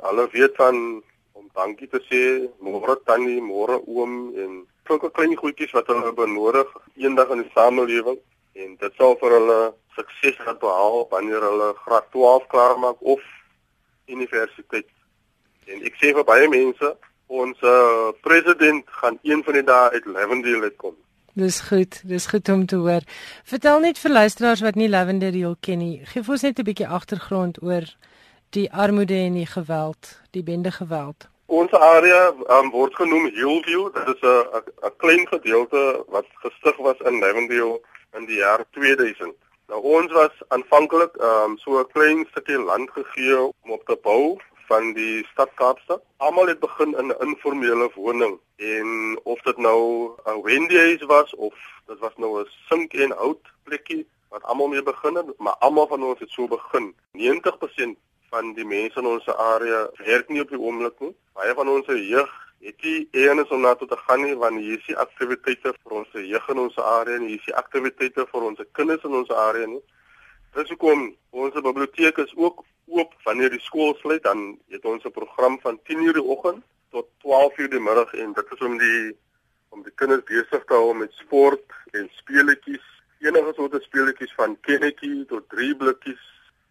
Hulle 0.03 0.25
weet 0.33 0.55
van 0.57 1.03
om 1.37 1.49
dankie 1.53 1.87
te 1.87 2.01
sê, 2.09 2.49
môre 2.65 2.97
tannie, 3.05 3.43
môre 3.45 3.77
oom 3.85 4.33
en 4.41 4.55
sulke 4.89 5.11
klein 5.13 5.37
goedjies 5.37 5.75
wat 5.77 5.91
hulle 5.93 6.15
benodig 6.17 6.71
eendag 6.97 7.29
in 7.35 7.43
die 7.45 7.53
samelewing 7.53 8.17
en 8.57 8.73
dit 8.81 8.97
sal 8.97 9.19
vir 9.21 9.37
hulle 9.37 9.59
sukses 9.99 10.41
gaan 10.41 10.57
behaal 10.65 11.05
wanneer 11.13 11.45
hulle 11.45 11.69
graad 11.85 12.09
12 12.17 12.49
klaar 12.49 12.81
maak 12.81 13.05
of 13.05 13.21
universiteit. 14.09 14.89
En 15.67 15.83
ek 15.83 15.95
sê 16.01 16.13
vir 16.17 16.25
baie 16.25 16.49
mense, 16.49 16.97
ons 17.33 17.65
uh, 17.65 18.13
president 18.27 18.85
gaan 19.01 19.19
een 19.23 19.43
van 19.45 19.59
die 19.59 19.65
dae 19.65 19.91
uit 19.97 20.07
Lavendale 20.07 20.69
uitkom. 20.71 20.97
Dis 21.35 21.61
goed, 21.65 22.03
dis 22.05 22.27
goed 22.27 22.49
om 22.53 22.67
te 22.67 22.77
hoor. 22.77 23.05
Vertel 23.49 23.81
net 23.81 23.99
vir 23.99 24.13
luisteraars 24.13 24.61
wat 24.61 24.77
nie 24.77 24.89
Lavendale 24.89 25.57
ken 25.61 25.79
nie. 25.79 26.03
Geef 26.05 26.29
ons 26.29 26.43
net 26.43 26.59
'n 26.59 26.69
bietjie 26.69 26.89
agtergrond 26.89 27.63
oor 27.63 27.89
die 28.53 28.69
armoede 28.73 29.17
en 29.17 29.35
die 29.41 29.47
geweld, 29.47 30.21
die 30.31 30.43
bende 30.43 30.71
geweld. 30.71 31.29
Ons 31.47 31.73
area 31.73 32.35
um, 32.49 32.71
word 32.71 32.95
genoem 32.95 33.31
Hillview. 33.33 33.89
Dit 33.95 34.09
is 34.15 34.21
'n 34.21 34.61
'n 34.89 34.97
klein 34.97 35.27
gedeelte 35.29 36.05
wat 36.09 36.27
gestig 36.45 36.77
was 36.77 37.01
in 37.09 37.19
Lavendale 37.19 37.81
in 38.13 38.27
die 38.27 38.37
jaar 38.45 38.65
2000. 38.71 39.33
Nou 39.69 39.81
ons 39.83 40.13
was 40.13 40.35
aanvanklik 40.49 41.17
um, 41.17 41.57
so 41.59 41.79
'n 41.81 41.93
klein 41.93 42.27
stukkie 42.31 42.59
land 42.59 42.91
gegee 42.91 43.39
om 43.41 43.71
op 43.71 43.85
te 43.87 43.97
bou 44.03 44.37
van 44.67 44.93
die 44.93 45.27
stad 45.33 45.51
Kaapstad. 45.55 46.03
Almal 46.17 46.47
het 46.47 46.61
begin 46.61 46.97
in 46.99 47.07
'n 47.07 47.21
informele 47.27 47.91
woning 47.95 48.39
en 48.57 49.21
of 49.23 49.41
dit 49.43 49.57
nou 49.57 50.11
'n 50.27 50.43
Wendy's 50.43 51.05
was 51.05 51.35
of 51.35 51.55
dit 51.87 51.99
was 51.99 52.17
nou 52.17 52.41
'n 52.41 52.49
sink 52.69 52.93
en 52.93 53.11
hout 53.11 53.47
plekkie 53.63 54.07
wat 54.29 54.43
almal 54.43 54.69
mee 54.69 54.83
begin 54.83 55.15
het, 55.15 55.39
maar 55.39 55.57
almal 55.59 55.87
van 55.87 56.03
ons 56.03 56.19
het 56.19 56.31
so 56.31 56.49
begin. 56.49 56.95
90% 57.13 57.97
van 58.31 58.53
die 58.53 58.65
mense 58.65 58.99
in 58.99 59.07
ons 59.07 59.29
area 59.29 59.91
werk 59.97 60.29
nie 60.29 60.41
op 60.41 60.49
die 60.49 60.59
oomblik 60.59 61.01
nie. 61.01 61.15
Baie 61.33 61.55
van 61.55 61.69
ons 61.69 61.87
jeug 61.87 62.33
het 62.63 62.83
nie 62.83 63.09
eens 63.11 63.49
om 63.49 63.61
na 63.61 63.75
toe 63.75 63.89
te 63.89 63.97
gaan 63.97 64.23
nie 64.23 64.37
want 64.37 64.61
hier 64.61 64.79
is 64.79 64.87
die 64.87 64.97
aktiwiteite 64.97 65.75
vir 65.83 65.97
ons 65.99 66.09
jeug 66.13 66.49
in 66.49 66.59
ons 66.59 66.79
area 66.79 67.17
en 67.19 67.27
hier 67.27 67.41
is 67.41 67.49
die 67.51 67.57
aktiwiteite 67.59 68.27
vir 68.31 68.47
ons 68.49 68.63
kinders 68.79 69.05
in 69.09 69.19
ons 69.21 69.31
area 69.31 69.67
nie. 69.67 69.83
Dis 70.53 70.69
hoekom 70.69 71.07
ons 71.33 71.55
biblioteek 71.65 72.19
is 72.21 72.33
ook 72.37 72.59
oop 72.93 73.13
wanneer 73.25 73.55
die 73.55 73.61
skool 73.65 73.95
sluit 74.03 74.23
dan 74.27 74.59
het 74.75 74.85
ons 74.85 75.05
'n 75.05 75.11
program 75.11 75.55
van 75.61 75.79
10:00 75.89 76.13
die 76.19 76.29
oggend 76.35 76.63
tot 76.91 77.07
12:00 77.25 77.71
die 77.71 77.81
middag 77.81 78.13
en 78.15 78.33
dit 78.33 78.53
is 78.53 78.61
om 78.61 78.77
die 78.79 79.17
om 79.69 79.83
die 79.83 79.95
kinders 79.95 80.25
besig 80.25 80.65
te 80.65 80.75
hou 80.75 80.95
met 80.95 81.13
sport 81.13 81.65
en 81.93 82.11
speletjies. 82.13 82.85
Enige 83.21 83.53
soorte 83.57 83.81
speletjies 83.81 84.35
van 84.35 84.61
kennetjie 84.61 85.25
tot 85.27 85.49
drie 85.49 85.77
blikkies 85.77 86.25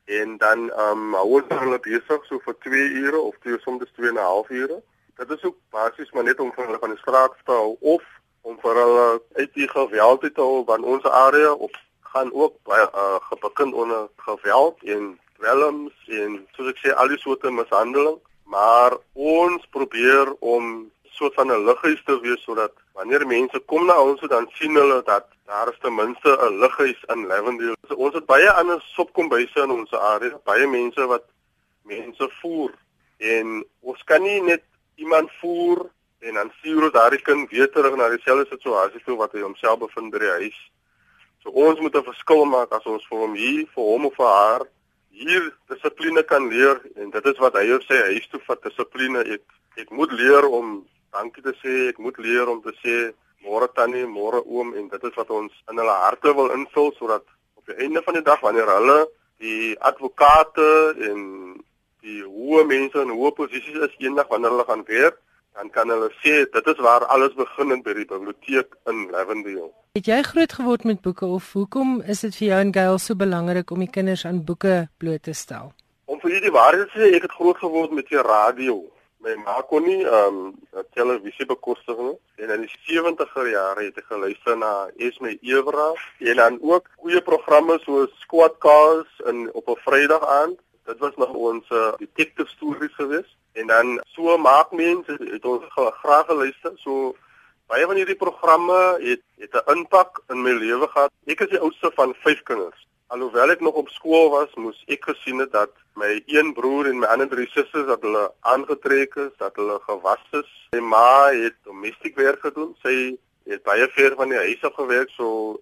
en 0.05 0.37
dan 0.37 0.59
um, 0.85 1.13
hou 1.13 1.41
ons 1.41 1.59
hulle 1.59 1.79
besig 1.79 2.25
so 2.25 2.39
vir 2.39 2.55
2 2.59 2.87
ure 3.03 3.19
of 3.19 3.35
twee 3.39 3.59
soms 3.59 3.91
2 3.95 4.07
en 4.07 4.13
'n 4.13 4.29
half 4.31 4.49
ure. 4.49 4.81
Dit 5.17 5.29
is 5.31 5.43
ook 5.43 5.57
basies 5.69 6.11
maar 6.11 6.23
net 6.23 6.39
om 6.39 6.53
vir 6.53 6.65
hulle 6.65 6.79
van 6.79 6.89
die 6.89 6.99
straat 6.99 7.33
te 7.45 7.51
hou 7.51 7.77
of 7.79 8.03
om 8.41 8.59
vir 8.59 8.75
hulle 8.75 9.21
uit 9.33 9.53
die 9.53 9.67
geweld 9.67 10.21
te 10.21 10.41
hou 10.41 10.63
want 10.65 10.83
ons 10.83 11.03
area 11.03 11.53
of 11.53 11.71
gaan 12.13 12.33
ook 12.33 12.55
baie 12.67 12.87
uh, 12.93 13.19
gebekend 13.29 13.73
onder 13.73 14.07
geweld 14.15 14.83
en 14.83 15.19
dwelms 15.39 15.93
en 16.21 16.39
soos 16.55 16.71
ek 16.73 16.81
sê 16.83 16.93
al 16.93 17.11
die 17.11 17.19
soorte 17.21 17.51
mishandeling, 17.51 18.19
maar 18.43 18.97
ons 19.13 19.67
probeer 19.75 20.33
om 20.39 20.91
soort 21.21 21.33
van 21.33 21.51
'n 21.51 21.65
lighuis 21.65 22.01
te 22.05 22.19
wees 22.19 22.43
sodat 22.43 22.73
wanneer 22.93 23.27
mense 23.27 23.59
kom 23.59 23.85
na 23.85 23.95
ons 24.01 24.21
dan 24.33 24.47
sien 24.53 24.75
hulle 24.75 25.01
dat 25.03 25.25
daar 25.45 25.67
is 25.71 25.79
ten 25.81 25.95
minste 25.95 26.29
'n 26.37 26.59
lighuis 26.59 27.01
in 27.13 27.27
Lavendale. 27.27 27.77
So, 27.87 27.95
ons 27.95 28.13
het 28.13 28.25
baie 28.25 28.51
ander 28.51 28.81
sopkombuise 28.95 29.59
in 29.61 29.71
ons 29.71 29.93
area, 29.93 30.39
baie 30.43 30.67
mense 30.67 31.05
wat 31.05 31.23
mense 31.83 32.29
voer 32.41 32.71
en 33.17 33.65
ons 33.79 34.03
kan 34.03 34.21
nie 34.21 34.41
net 34.41 34.63
iemand 34.95 35.29
voer 35.41 35.89
en 36.19 36.33
dan 36.33 36.51
stuur 36.57 36.83
ons 36.83 36.91
daardie 36.91 37.21
kind 37.21 37.49
weer 37.49 37.69
terug 37.71 37.95
na 37.95 38.09
dieselfde 38.09 38.45
situasie 38.49 39.01
toe 39.05 39.17
wat 39.17 39.31
hy 39.31 39.41
homself 39.41 39.79
bevind 39.79 40.11
by 40.11 40.19
die 40.19 40.35
huis. 40.39 40.59
So 41.43 41.49
ons 41.49 41.79
moet 41.79 41.95
'n 41.95 42.03
verskil 42.03 42.45
maak 42.45 42.71
as 42.71 42.85
ons 42.85 43.07
vir 43.09 43.17
hom 43.17 43.33
hier, 43.35 43.65
vir 43.75 43.83
hom 43.83 44.05
of 44.05 44.15
vir 44.15 44.25
haar 44.25 44.63
hier 45.11 45.53
dissipline 45.69 46.23
kan 46.23 46.47
leer 46.49 46.81
en 46.95 47.09
dit 47.09 47.25
is 47.25 47.37
wat 47.37 47.53
hy 47.53 47.71
op 47.75 47.83
sy 47.83 47.97
huis 48.09 48.27
toe 48.31 48.41
vat 48.47 48.61
dissipline. 48.63 49.19
Ek 49.35 49.43
ek 49.77 49.89
moet 49.91 50.11
leer 50.11 50.45
om 50.45 50.85
dankie 51.11 51.43
te 51.43 51.53
sê 51.63 51.89
ek 51.89 51.99
moet 51.99 52.17
leer 52.17 52.49
om 52.49 52.61
te 52.61 52.73
sê 52.83 53.13
môre 53.45 53.67
tannie 53.73 54.05
môre 54.05 54.41
oom 54.45 54.73
en 54.77 54.87
dit 54.87 55.03
is 55.03 55.17
wat 55.17 55.29
ons 55.29 55.51
in 55.71 55.77
hulle 55.81 55.97
harte 56.05 56.33
wil 56.35 56.51
invul 56.51 56.91
sodat 56.97 57.25
op 57.57 57.65
die 57.65 57.77
einde 57.85 58.01
van 58.05 58.13
die 58.13 58.27
dag 58.29 58.41
wanneer 58.41 58.69
hulle 58.77 58.99
die 59.41 59.75
advokate 59.79 60.69
en 61.09 61.21
die 62.05 62.21
hoë 62.21 62.65
mense 62.69 63.01
in 63.01 63.13
hoë 63.17 63.33
posisies 63.37 63.81
is 63.87 63.97
eendag 63.99 64.29
wanneer 64.29 64.53
hulle 64.53 64.67
gaan 64.69 64.85
werk 64.87 65.17
dan 65.53 65.69
kan 65.69 65.89
hulle 65.89 66.09
sê 66.23 66.45
dit 66.57 66.67
is 66.73 66.79
waar 66.87 67.05
alles 67.05 67.33
begin 67.33 67.71
in 67.71 67.85
by 67.85 67.93
die 67.93 68.09
biblioteek 68.15 68.75
in 68.87 69.07
Lavendale 69.11 69.71
Het 69.97 70.07
jy 70.07 70.21
groot 70.23 70.53
geword 70.55 70.83
met 70.87 71.01
boeke 71.03 71.25
of 71.25 71.49
hoekom 71.51 71.97
is 72.07 72.21
dit 72.23 72.35
vir 72.37 72.47
jou 72.47 72.59
en 72.63 72.69
Gail 72.73 72.97
so 73.03 73.15
belangrik 73.19 73.71
om 73.75 73.81
die 73.83 73.89
kinders 73.91 74.21
aan 74.25 74.37
boeke 74.47 74.75
bloot 75.03 75.23
te 75.27 75.33
stel? 75.35 75.73
Om 76.07 76.21
vir 76.21 76.37
julle 76.37 76.51
waarheid 76.55 76.85
te 76.93 76.95
sê, 76.95 77.09
ek 77.17 77.25
het 77.27 77.35
groot 77.35 77.59
geword 77.59 77.91
met 77.97 78.07
die 78.07 78.21
radio. 78.23 78.77
My 79.19 79.35
ma 79.41 79.57
kon 79.67 79.83
nie 79.83 79.99
ehm 80.05 80.37
um, 80.45 80.85
televisie 80.95 81.45
bekostig 81.49 81.99
nie. 81.99 82.15
En 82.39 82.55
in 82.55 82.63
die 82.63 82.71
70er 82.87 83.51
jare 83.51 83.83
het 83.89 83.99
ek 83.99 84.07
geluister 84.13 84.55
na 84.63 84.71
Esme 84.95 85.35
Evra 85.43 85.89
en 86.31 86.39
dan 86.39 86.61
ook 86.71 86.87
goeie 87.03 87.21
programme 87.27 87.75
soos 87.83 88.15
Squad 88.23 88.55
Cars 88.63 89.11
in 89.27 89.49
op 89.51 89.67
'n 89.75 89.81
Vrydag 89.83 90.23
aand. 90.39 90.55
Dit 90.87 91.03
was 91.03 91.19
nog 91.19 91.35
ons 91.35 91.67
uh, 91.69 91.91
detective 91.99 92.47
stories 92.55 92.95
geweest. 92.95 93.35
Dan 93.71 93.97
so 94.15 94.37
maak 94.37 94.71
mense 94.75 95.17
het 95.33 95.45
ons 95.45 95.67
graag 95.75 96.25
geluister. 96.27 96.75
So 96.83 97.13
Baie 97.71 97.85
van 97.87 97.95
hierdie 97.95 98.19
programme 98.19 98.77
het 98.99 99.21
het 99.39 99.53
'n 99.55 99.71
impak 99.71 100.19
in 100.29 100.41
my 100.43 100.51
lewe 100.51 100.87
gehad. 100.87 101.11
Ek 101.25 101.39
is 101.39 101.49
die 101.49 101.59
oudste 101.59 101.91
van 101.95 102.13
5 102.23 102.43
kinders. 102.43 102.87
Alhoewel 103.07 103.49
ek 103.49 103.59
nog 103.59 103.73
op 103.73 103.89
skool 103.89 104.29
was, 104.29 104.53
moes 104.55 104.83
ek 104.87 105.05
gesien 105.05 105.39
het 105.39 105.51
dat 105.51 105.71
my 105.95 106.23
een 106.25 106.53
broer 106.53 106.85
en 106.85 106.99
my 106.99 107.07
ander 107.07 107.29
drie 107.29 107.47
susters 107.47 107.87
dat 107.87 108.01
hulle 108.01 108.33
aangetrek 108.39 109.15
is, 109.15 109.31
dat 109.37 109.55
hulle 109.55 109.79
gewas 109.87 110.25
is. 110.31 110.49
My 110.71 110.79
ma 110.79 111.29
het 111.31 111.55
domestiek 111.63 112.15
werk 112.15 112.41
gedoen. 112.41 112.75
Sy 112.83 113.17
het 113.47 113.63
baie 113.63 113.87
ver 113.87 114.15
van 114.15 114.29
die 114.29 114.37
huis 114.37 114.63
af 114.63 114.73
gewerk, 114.73 115.09
so 115.09 115.59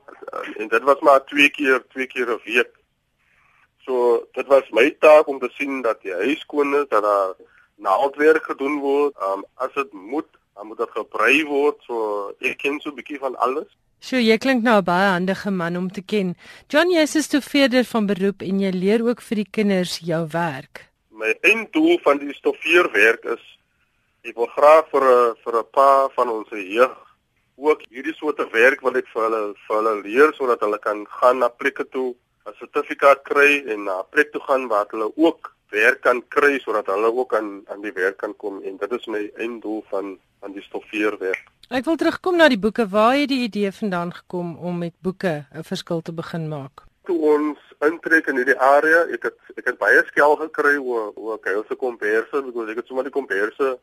en 0.58 0.68
dit 0.68 0.84
was 0.84 1.00
maar 1.00 1.26
twee 1.26 1.50
keer, 1.50 1.86
twee 1.90 2.08
keer 2.08 2.30
'n 2.30 2.42
week. 2.44 2.74
So 3.86 4.26
dit 4.34 4.48
was 4.48 4.70
my 4.72 4.90
taak 5.00 5.28
om 5.28 5.40
te 5.40 5.50
sien 5.50 5.82
dat 5.82 6.02
die 6.02 6.14
huis 6.14 6.40
skoon 6.40 6.76
is, 6.76 6.88
dat 6.90 7.04
daar 7.04 7.34
naaldwerk 7.80 8.44
gedoen 8.44 8.80
word. 8.80 9.16
Um, 9.24 9.46
as 9.56 9.74
dit 9.74 9.94
moet 9.94 10.28
dan 10.60 10.68
moet 10.68 10.78
dit 10.78 10.92
gebrei 10.92 11.36
word 11.48 11.78
so 11.88 12.34
ek 12.44 12.58
ken 12.60 12.80
so 12.84 12.92
'n 12.92 12.96
bietjie 13.00 13.20
van 13.20 13.36
alles. 13.46 13.70
Sjoe, 14.00 14.20
jy 14.24 14.38
klink 14.38 14.64
nou 14.64 14.80
'n 14.80 14.84
baie 14.84 15.10
handige 15.16 15.52
man 15.52 15.78
om 15.78 15.90
te 15.92 16.02
ken. 16.02 16.36
John, 16.68 16.92
jy 16.92 17.02
is 17.02 17.24
stofeerder 17.24 17.84
van 17.84 18.06
beroep 18.06 18.42
en 18.42 18.60
jy 18.60 18.72
leer 18.72 19.02
ook 19.04 19.22
vir 19.22 19.36
die 19.36 19.52
kinders 19.52 20.00
jou 20.00 20.28
werk. 20.32 20.90
My 21.12 21.32
einddoel 21.42 22.00
van 22.04 22.18
die 22.18 22.34
stofeerwerk 22.34 23.24
is 23.26 23.44
ek 24.24 24.36
wil 24.36 24.52
graag 24.58 24.90
vir 24.92 25.04
'n 25.04 25.36
vir 25.44 25.54
'n 25.60 25.70
paar 25.72 26.10
van 26.16 26.30
ons 26.30 26.50
jeug 26.50 26.96
ook 27.56 27.82
hierdie 27.90 28.16
soorte 28.16 28.48
werk 28.52 28.82
wil 28.82 28.96
ek 28.96 29.08
vir 29.14 29.24
hulle 29.24 29.54
vir 29.68 29.76
hulle 29.78 30.02
leer 30.02 30.34
sodat 30.34 30.60
hulle 30.60 30.80
kan 30.80 31.06
gaan 31.20 31.40
na 31.40 31.48
plekke 31.48 31.86
toe, 31.90 32.16
'n 32.48 32.54
sertifikaat 32.60 33.24
kry 33.24 33.64
en 33.68 33.84
na 33.84 34.00
'n 34.00 34.10
plek 34.12 34.32
toe 34.32 34.42
gaan 34.42 34.68
waar 34.68 34.88
hulle 34.92 35.12
ook 35.16 35.56
werk 35.70 36.02
kan 36.02 36.22
kry 36.28 36.60
sodat 36.60 36.88
hulle 36.88 37.12
ook 37.14 37.36
aan 37.36 37.64
aan 37.68 37.82
die 37.82 37.94
werk 37.94 38.18
kan 38.18 38.36
kom 38.38 38.62
en 38.64 38.78
dit 38.78 38.92
is 38.92 39.08
my 39.08 39.32
einddoel 39.38 39.84
van 39.90 40.18
van 40.40 40.54
die 40.56 40.64
stofeerwerk. 40.64 41.48
Ek 41.70 41.86
wil 41.86 41.98
terugkom 42.02 42.38
na 42.40 42.48
die 42.50 42.60
boeke. 42.60 42.88
Waar 42.90 43.18
het 43.20 43.30
die 43.30 43.44
idee 43.46 43.72
vandaan 43.72 44.14
gekom 44.14 44.56
om 44.58 44.78
met 44.78 44.94
boeke 45.06 45.46
'n 45.54 45.64
verskil 45.64 46.02
te 46.02 46.14
begin 46.14 46.48
maak? 46.48 46.86
Toe 47.04 47.20
ons 47.20 47.60
intrek 47.80 48.28
in 48.28 48.36
hierdie 48.36 48.60
area, 48.60 49.06
ek 49.14 49.24
het 49.24 49.38
ek 49.56 49.66
het 49.66 49.78
baie 49.78 50.04
skel 50.08 50.36
gekry 50.36 50.78
oor 50.78 51.12
oor 51.16 51.40
kuilse 51.40 51.76
komperse, 51.76 52.42
because 52.46 52.72
ek 52.72 52.78
het 52.78 52.88
sommer 52.88 53.04
die 53.04 53.18
komperse 53.20 53.78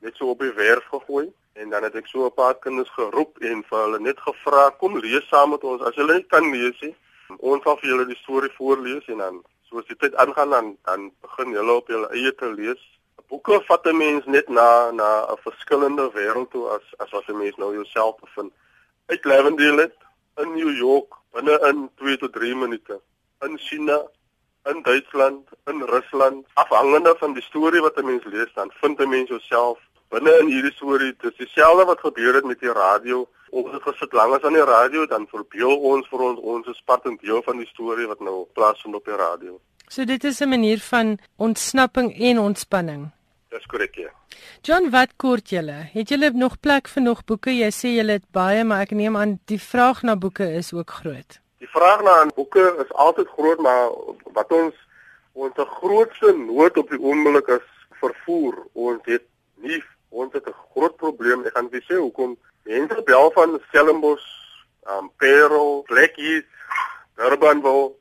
net 0.00 0.16
so 0.16 0.30
op 0.30 0.40
die 0.40 0.52
werf 0.52 0.84
gegooi 0.90 1.28
en 1.54 1.70
dan 1.70 1.82
het 1.82 1.94
ek 1.94 2.06
so 2.06 2.26
'n 2.26 2.34
paar 2.34 2.54
kinders 2.54 2.90
geroep 2.90 3.38
en 3.38 3.62
vir 3.68 3.78
hulle 3.84 4.00
net 4.00 4.18
gevra 4.20 4.70
kom 4.70 4.98
lees 4.98 5.28
saam 5.28 5.50
met 5.50 5.64
ons 5.64 5.82
as 5.82 5.94
julle 5.94 6.14
nie 6.14 6.26
kan 6.34 6.50
lees 6.52 6.80
nie. 6.80 6.94
Ons 7.38 7.62
sal 7.62 7.76
vir 7.76 7.90
julle 7.90 8.06
die 8.06 8.22
storie 8.22 8.50
voorlees 8.58 9.06
en 9.08 9.18
dan 9.18 9.42
soos 9.68 9.86
die 9.86 9.96
tyd 9.96 10.14
aangaan 10.16 10.50
dan 10.50 10.76
dan 10.84 11.10
begin 11.24 11.52
jy 11.52 11.64
op 11.74 11.88
jou 11.88 12.04
eie 12.12 12.32
te 12.34 12.48
lees. 12.52 12.82
Boeke 13.28 13.60
vat 13.68 13.86
'n 13.86 13.96
mens 13.96 14.24
net 14.26 14.48
na 14.48 14.90
na 14.90 15.08
'n 15.32 15.42
verskillende 15.44 16.10
wêreld 16.14 16.50
toe 16.50 16.68
as 16.76 16.86
as 16.98 17.10
wat 17.10 17.28
'n 17.28 17.38
mens 17.38 17.56
nou 17.56 17.72
jouself 17.74 18.16
bevind. 18.20 18.52
Uit 19.06 19.24
Lavendale 19.24 19.92
in 20.36 20.54
New 20.54 20.76
York 20.76 21.12
binne 21.32 21.58
in 21.68 21.90
2 21.96 22.16
tot 22.18 22.32
3 22.32 22.54
minute. 22.54 23.00
In 23.40 23.58
China, 23.58 23.98
in 24.64 24.82
Duitsland, 24.82 25.48
in 25.66 25.82
Rusland, 25.82 26.46
afhangende 26.54 27.14
van 27.18 27.32
die 27.32 27.42
storie 27.42 27.80
wat 27.80 27.96
'n 27.96 28.06
mens 28.06 28.24
lees, 28.24 28.52
dan 28.54 28.70
vind 28.80 29.00
'n 29.00 29.08
mens 29.08 29.28
jouself 29.28 29.78
binne 30.08 30.38
in 30.38 30.46
hierdie 30.46 30.72
storie. 30.72 31.14
Dit 31.18 31.30
is 31.30 31.36
dieselfde 31.36 31.84
wat 31.84 32.00
gebeur 32.00 32.34
het 32.34 32.44
met 32.44 32.60
die 32.60 32.72
radio 32.72 33.28
ons 33.50 33.72
het 33.72 33.82
gesit 33.82 34.12
lank 34.12 34.44
aan 34.44 34.52
die 34.52 34.64
radio 34.64 35.06
dan 35.06 35.26
verbeel 35.26 35.76
ons 35.92 36.08
vir 36.08 36.20
ons 36.20 36.40
ons 36.40 36.66
is 36.66 36.82
part 36.84 37.04
en 37.04 37.16
deel 37.22 37.42
van 37.42 37.58
die 37.58 37.66
storie 37.66 38.06
wat 38.06 38.20
nou 38.20 38.46
plaasvind 38.54 38.94
op 38.94 39.04
die 39.04 39.16
radio. 39.16 39.60
So 39.88 40.04
dit 40.04 40.24
is 40.24 40.40
'n 40.40 40.48
manier 40.48 40.78
van 40.78 41.18
ontsnapping 41.36 42.14
en 42.20 42.38
ontspanning. 42.38 43.10
Dis 43.48 43.66
korrek. 43.66 43.94
Ja. 43.94 44.10
John, 44.62 44.90
wat 44.90 45.16
kort 45.16 45.48
julle? 45.48 45.88
Het 45.92 46.08
julle 46.08 46.30
nog 46.30 46.60
plek 46.60 46.88
vir 46.88 47.02
nog 47.02 47.24
boeke? 47.24 47.50
Jy 47.50 47.70
sê 47.72 47.88
julle 47.96 48.18
het 48.18 48.26
baie, 48.30 48.64
maar 48.64 48.80
ek 48.80 48.90
neem 48.90 49.16
aan 49.16 49.38
die 49.44 49.60
vraag 49.60 50.02
na 50.02 50.16
boeke 50.16 50.52
is 50.52 50.72
ook 50.72 50.90
groot. 50.90 51.40
Die 51.58 51.70
vraag 51.72 52.02
na 52.02 52.26
boeke 52.34 52.76
is 52.84 52.92
altyd 52.92 53.28
groot, 53.28 53.58
maar 53.58 53.88
wat 54.36 54.52
ons 54.52 54.74
ons 55.32 55.54
grootste 55.56 56.32
nood 56.36 56.76
op 56.76 56.90
die 56.90 57.00
oomblik 57.00 57.48
is 57.48 57.66
vervoer. 58.00 58.58
Ons 58.74 59.00
het 59.04 59.24
nie 59.54 59.82
ons 60.10 60.32
het 60.32 60.46
'n 60.46 60.54
groot 60.74 60.96
probleem. 60.96 61.44
Ek 61.44 61.54
gaan 61.54 61.70
vir 61.70 61.82
sê 61.88 61.96
hoekom 61.96 62.36
mense 62.68 63.02
bel 63.08 63.30
van 63.36 63.60
Stellenbosch, 63.68 64.28
um 64.94 65.10
Pero, 65.16 65.82
Blackheath, 65.88 66.50
Durbanville, 67.16 67.94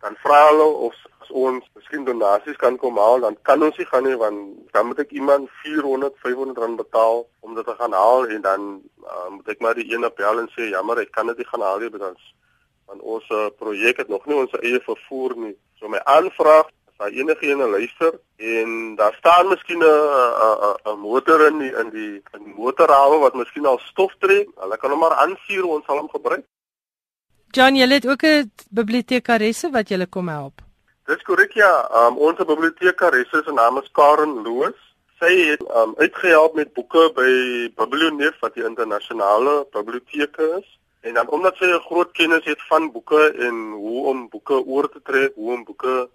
dan 0.00 0.16
vra 0.22 0.40
hulle 0.48 0.68
of 0.88 0.94
as 1.22 1.30
ons 1.30 1.64
miskien 1.76 2.04
donasies 2.06 2.56
kan 2.56 2.78
kom 2.80 2.96
haal, 2.96 3.20
dan 3.20 3.36
kan 3.42 3.62
ons 3.62 3.76
nie 3.76 3.86
gaan 3.90 4.06
nie 4.06 4.16
want 4.16 4.72
dan 4.72 4.88
moet 4.88 5.02
ek 5.04 5.12
iemand 5.12 5.50
400, 5.64 6.16
500 6.24 6.62
rand 6.62 6.80
betaal 6.80 7.26
om 7.44 7.54
dit 7.58 7.66
te 7.68 7.74
gaan 7.80 7.92
haal 7.92 8.28
en 8.32 8.42
dan 8.46 8.66
uh, 9.04 9.28
moet 9.34 9.52
ek 9.52 9.60
maar 9.64 9.76
die 9.76 9.88
ene 9.92 10.10
bel 10.20 10.40
en 10.40 10.48
sê 10.54 10.70
jammer, 10.72 11.02
ek 11.04 11.12
kan 11.12 11.28
dit 11.32 11.42
nie 11.42 11.48
gaan 11.50 11.66
haal 11.66 11.82
nie 11.82 11.92
want 11.96 12.24
want 12.88 13.04
ons 13.04 13.28
uh, 13.36 13.48
projek 13.60 14.00
het 14.00 14.08
nog 14.08 14.24
nie 14.26 14.38
ons 14.38 14.54
eie 14.62 14.78
vervoer 14.80 15.34
nie. 15.36 15.54
So 15.76 15.92
my 15.92 16.00
aanvraag 16.08 16.70
daar 16.98 17.14
enige 17.14 17.46
ene 17.46 17.66
luister 17.68 18.12
en 18.36 18.94
daar 18.96 19.14
staan 19.18 19.48
miskien 19.48 19.78
'n 19.78 19.84
'n 19.84 20.92
'n 20.92 20.98
motor 20.98 21.46
in 21.46 21.58
die 21.58 21.72
in 21.82 21.90
die 21.90 22.14
in 22.36 22.44
die 22.44 22.54
motorhawe 22.54 23.18
wat 23.18 23.34
miskien 23.34 23.66
al 23.66 23.78
stof 23.78 24.12
trek, 24.18 24.48
hulle 24.56 24.76
kan 24.76 24.90
hom 24.90 24.98
maar 24.98 25.14
aanvuur, 25.24 25.64
ons 25.64 25.84
sal 25.84 25.98
hom 25.98 26.08
gebruik. 26.08 26.44
John, 27.50 27.76
jy 27.76 27.88
het 27.88 28.06
ook 28.06 28.22
'n 28.22 28.50
bibliotekaresse 28.70 29.70
wat 29.70 29.88
julle 29.88 30.06
kom 30.06 30.28
help. 30.28 30.60
Dis 31.06 31.22
korrek 31.22 31.52
ja. 31.52 31.88
Um, 31.94 32.16
ons 32.16 32.36
bibliotekaresse 32.36 33.42
se 33.44 33.52
naam 33.52 33.78
is 33.78 33.90
Karen 33.92 34.42
Loos. 34.42 34.76
Sy 35.18 35.32
het 35.50 35.62
um, 35.62 35.94
uitgehelp 35.96 36.54
met 36.54 36.72
boeke 36.72 37.10
by 37.14 37.30
Biblioneef 37.74 38.36
wat 38.40 38.54
die 38.54 38.64
internasionale 38.64 39.66
biblioteke 39.72 40.58
is. 40.58 40.78
En 41.00 41.14
dan 41.14 41.28
omdat 41.28 41.56
sy 41.56 41.64
'n 41.64 41.86
groot 41.88 42.10
kennis 42.12 42.44
het 42.44 42.62
van 42.68 42.92
boeke 42.92 43.32
en 43.46 43.72
hoe 43.72 44.06
om 44.06 44.28
boeke 44.28 44.66
oor 44.66 44.88
te 44.88 45.00
trek, 45.02 45.32
hoe 45.34 45.52
om 45.52 45.64
boeke 45.64 46.08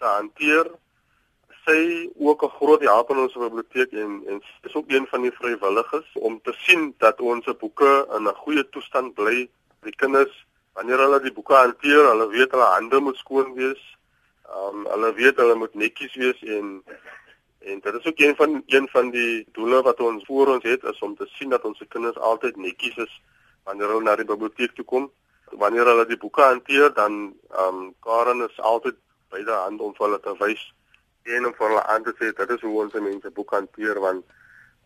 te 0.00 0.08
hanteer, 0.08 0.70
sy 1.66 2.08
ook 2.18 2.42
'n 2.44 2.56
groot 2.58 2.82
help 2.88 3.10
in 3.10 3.22
ons 3.26 3.38
biblioteek 3.46 3.92
en 3.92 4.12
en 4.26 4.42
is 4.68 4.74
ook 4.74 4.90
een 4.90 5.06
van 5.06 5.22
die 5.22 5.36
vrywilligers 5.38 6.10
om 6.14 6.40
te 6.42 6.54
sien 6.66 6.94
dat 6.98 7.20
ons 7.20 7.46
boeke 7.58 7.92
in 8.16 8.28
'n 8.28 8.40
goeie 8.44 8.68
toestand 8.68 9.14
bly. 9.14 9.48
Die 9.82 9.96
kinders 9.96 10.46
wanneer 10.74 10.98
hulle 10.98 11.20
die 11.20 11.32
boeke 11.32 11.54
hanteer, 11.54 12.04
hulle 12.12 12.28
weet 12.28 12.50
hulle 12.50 12.74
hande 12.76 13.00
moet 13.00 13.16
skoon 13.16 13.54
wees 13.54 13.90
Ehm 14.50 14.78
um, 14.78 14.86
hulle 14.90 15.12
weet 15.14 15.36
hulle 15.38 15.54
moet 15.54 15.74
netjies 15.74 16.14
wees 16.18 16.38
en 16.42 16.70
en 17.70 17.80
dit 17.80 17.94
is 17.98 18.06
ook 18.06 18.18
een 18.18 18.36
van 18.36 18.62
een 18.66 18.88
van 18.88 19.10
die 19.10 19.46
doele 19.52 19.82
wat 19.82 20.00
ons 20.00 20.24
voor 20.26 20.48
ons 20.54 20.64
het 20.64 20.82
is 20.92 20.98
om 21.06 21.14
te 21.16 21.26
sien 21.34 21.48
dat 21.54 21.64
ons 21.68 21.82
kinders 21.88 22.18
altyd 22.30 22.56
netjies 22.56 22.96
is 22.96 23.12
wanneer 23.64 23.92
hulle 23.92 24.02
na 24.02 24.16
die 24.16 24.26
biblioteek 24.32 24.74
toe 24.74 24.84
kom. 24.84 25.06
Wanneer 25.62 25.86
hulle 25.92 26.06
die 26.06 26.18
boeke 26.24 26.42
hanteer, 26.42 26.90
dan 26.94 27.20
ehm 27.50 27.78
um, 27.82 27.94
Karen 28.06 28.42
is 28.48 28.58
altyd 28.72 28.98
by 29.30 29.42
die 29.44 29.62
hand 29.62 29.80
om 29.80 29.94
hulle 29.98 30.20
te 30.20 30.34
wys 30.40 30.62
en 31.36 31.46
om 31.46 31.54
hulle 31.58 31.82
aan 31.86 32.04
te 32.04 32.14
sê 32.18 32.32
dit 32.36 32.50
is 32.56 32.66
hoe 32.66 32.76
ons 32.82 33.00
mense 33.08 33.30
boeke 33.38 33.56
hanteer 33.56 34.00
want 34.00 34.24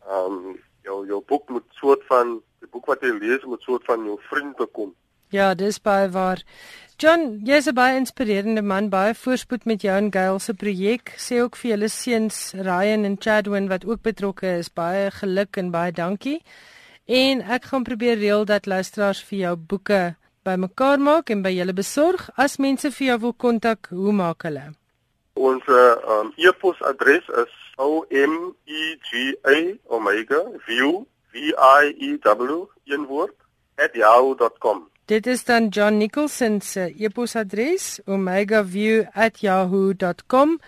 ehm 0.09 0.38
um, 0.38 0.57
jou 0.85 1.07
jou 1.09 1.20
boek 1.33 1.48
moet 1.48 1.64
soort 1.80 2.02
van 2.11 2.37
die 2.61 2.68
boek 2.68 2.87
wat 2.92 3.02
jy 3.02 3.12
lees 3.16 3.44
moet 3.48 3.62
soort 3.62 3.85
van 3.88 4.04
jou 4.04 4.18
vriend 4.28 4.57
bekom. 4.57 4.92
Ja, 5.33 5.54
dis 5.54 5.80
baie 5.80 6.11
waar. 6.12 6.42
John, 6.96 7.40
jy's 7.42 7.66
'n 7.66 7.74
baie 7.74 7.96
inspirerende 7.96 8.62
man, 8.62 8.88
baie 8.88 9.14
voorspoed 9.14 9.64
met 9.64 9.83
jou 9.83 9.96
en 9.96 10.12
Gail 10.12 10.38
se 10.38 10.54
projek. 10.54 11.14
Sê 11.18 11.40
ook 11.42 11.57
vir 11.57 11.70
julle 11.70 11.88
seuns 11.88 12.52
Ryan 12.52 13.04
en 13.04 13.16
Chadwin 13.18 13.68
wat 13.68 13.85
ook 13.85 14.02
betrokke 14.02 14.59
is, 14.59 14.68
baie 14.68 15.11
geluk 15.11 15.57
en 15.57 15.70
baie 15.70 15.92
dankie. 15.92 16.42
En 17.07 17.40
ek 17.40 17.64
gaan 17.64 17.83
probeer 17.83 18.18
reël 18.18 18.44
dat 18.44 18.66
luisteraars 18.66 19.24
vir 19.24 19.38
jou 19.38 19.57
boeke 19.57 20.14
bymekaar 20.44 20.98
maak 21.00 21.30
en 21.30 21.42
by 21.42 21.52
julle 21.57 21.74
besorg. 21.74 22.30
As 22.37 22.59
mense 22.59 22.90
vir 22.96 23.07
jou 23.09 23.18
wil 23.26 23.35
kontak, 23.44 23.88
hoe 23.90 24.12
maak 24.12 24.42
hulle? 24.46 24.72
Ons 25.35 25.62
um, 25.68 26.33
e-posadres 26.38 27.24
is 27.42 27.52
o 27.78 28.07
m 28.11 28.54
e 28.66 28.96
g 29.11 29.35
a 29.42 29.78
omega 29.90 30.44
view 30.66 31.07
v 31.33 31.35
i 31.50 31.94
e 31.98 32.18
w 32.22 32.68
in 32.87 33.07
woord 33.11 33.35
@yahoo.com. 33.94 34.88
Dit 35.07 35.26
is 35.26 35.44
dan 35.44 35.68
John 35.68 35.98
Nicholson 35.98 36.61
se 36.61 36.94
e-posadres 36.96 38.00
omegaview@yahoo.com. 38.07 40.61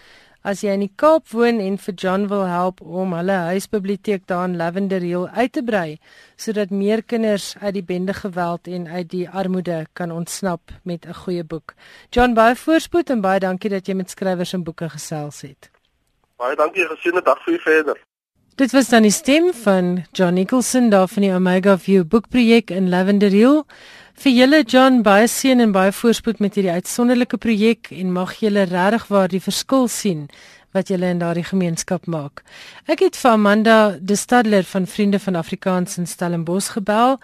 As 0.47 0.61
jy 0.63 0.77
in 0.77 0.85
die 0.85 0.93
Kaap 0.95 1.33
woon 1.35 1.57
en 1.59 1.75
vir 1.83 1.95
John 1.99 2.29
wil 2.31 2.45
help 2.47 2.79
om 2.81 3.17
hulle 3.17 3.35
huisbiblioteek 3.49 4.29
daar 4.31 4.45
in 4.47 4.55
Lavender 4.61 5.03
Hill 5.03 5.25
uit 5.35 5.53
te 5.57 5.63
brei 5.67 5.99
sodat 6.39 6.71
meer 6.71 7.03
kinders 7.03 7.57
uit 7.59 7.75
die 7.75 7.83
bende 7.83 8.15
geweld 8.15 8.71
en 8.71 8.87
uit 8.87 9.09
die 9.11 9.25
armoede 9.27 9.81
kan 9.99 10.15
ontsnap 10.15 10.71
met 10.85 11.07
'n 11.07 11.19
goeie 11.25 11.43
boek. 11.43 11.75
John, 12.11 12.35
baie 12.35 12.55
voorspoed 12.55 13.11
en 13.11 13.21
baie 13.21 13.41
dankie 13.41 13.71
dat 13.71 13.87
jy 13.87 13.95
met 13.95 14.11
skrywers 14.11 14.53
en 14.53 14.63
boeke 14.63 14.89
gesels 14.89 15.41
het. 15.41 15.71
Baie 16.37 16.57
dankie, 16.57 16.87
gesiene 16.87 17.23
dag 17.23 17.43
vir 17.43 17.55
u 17.55 17.59
verder. 17.59 17.97
Dit 18.57 18.73
was 18.73 18.89
dan 18.89 19.03
die 19.03 19.11
stem 19.11 19.53
van 19.53 20.05
John 20.13 20.35
Nicholson 20.35 20.91
daar 20.91 21.09
van 21.09 21.23
die 21.23 21.35
Omega 21.35 21.79
View 21.79 22.05
boekprojek 22.05 22.71
in 22.71 22.89
Lavender 22.89 23.31
Hill. 23.31 23.65
Vir 24.17 24.33
julle 24.33 24.63
John 24.65 25.03
baie 25.05 25.27
seën 25.29 25.61
en 25.61 25.73
baie 25.75 25.93
voorspoed 25.93 26.39
met 26.41 26.55
hierdie 26.57 26.73
uitsonderlike 26.73 27.37
projek 27.37 27.91
en 27.93 28.15
mag 28.15 28.31
julle 28.41 28.63
regtig 28.71 29.05
waar 29.13 29.29
die 29.29 29.43
verskil 29.45 29.91
sien 29.93 30.23
wat 30.73 30.89
julle 30.89 31.11
in 31.13 31.21
daardie 31.21 31.45
gemeenskap 31.45 32.09
maak. 32.09 32.41
Ek 32.89 33.05
het 33.05 33.19
vir 33.21 33.35
Amanda 33.37 33.77
De 34.01 34.17
Stadler 34.17 34.65
van 34.65 34.89
Vriende 34.89 35.21
van 35.21 35.37
Afrikaans 35.37 35.99
in 36.01 36.09
Stellenbosch 36.09 36.73
gebel 36.79 37.19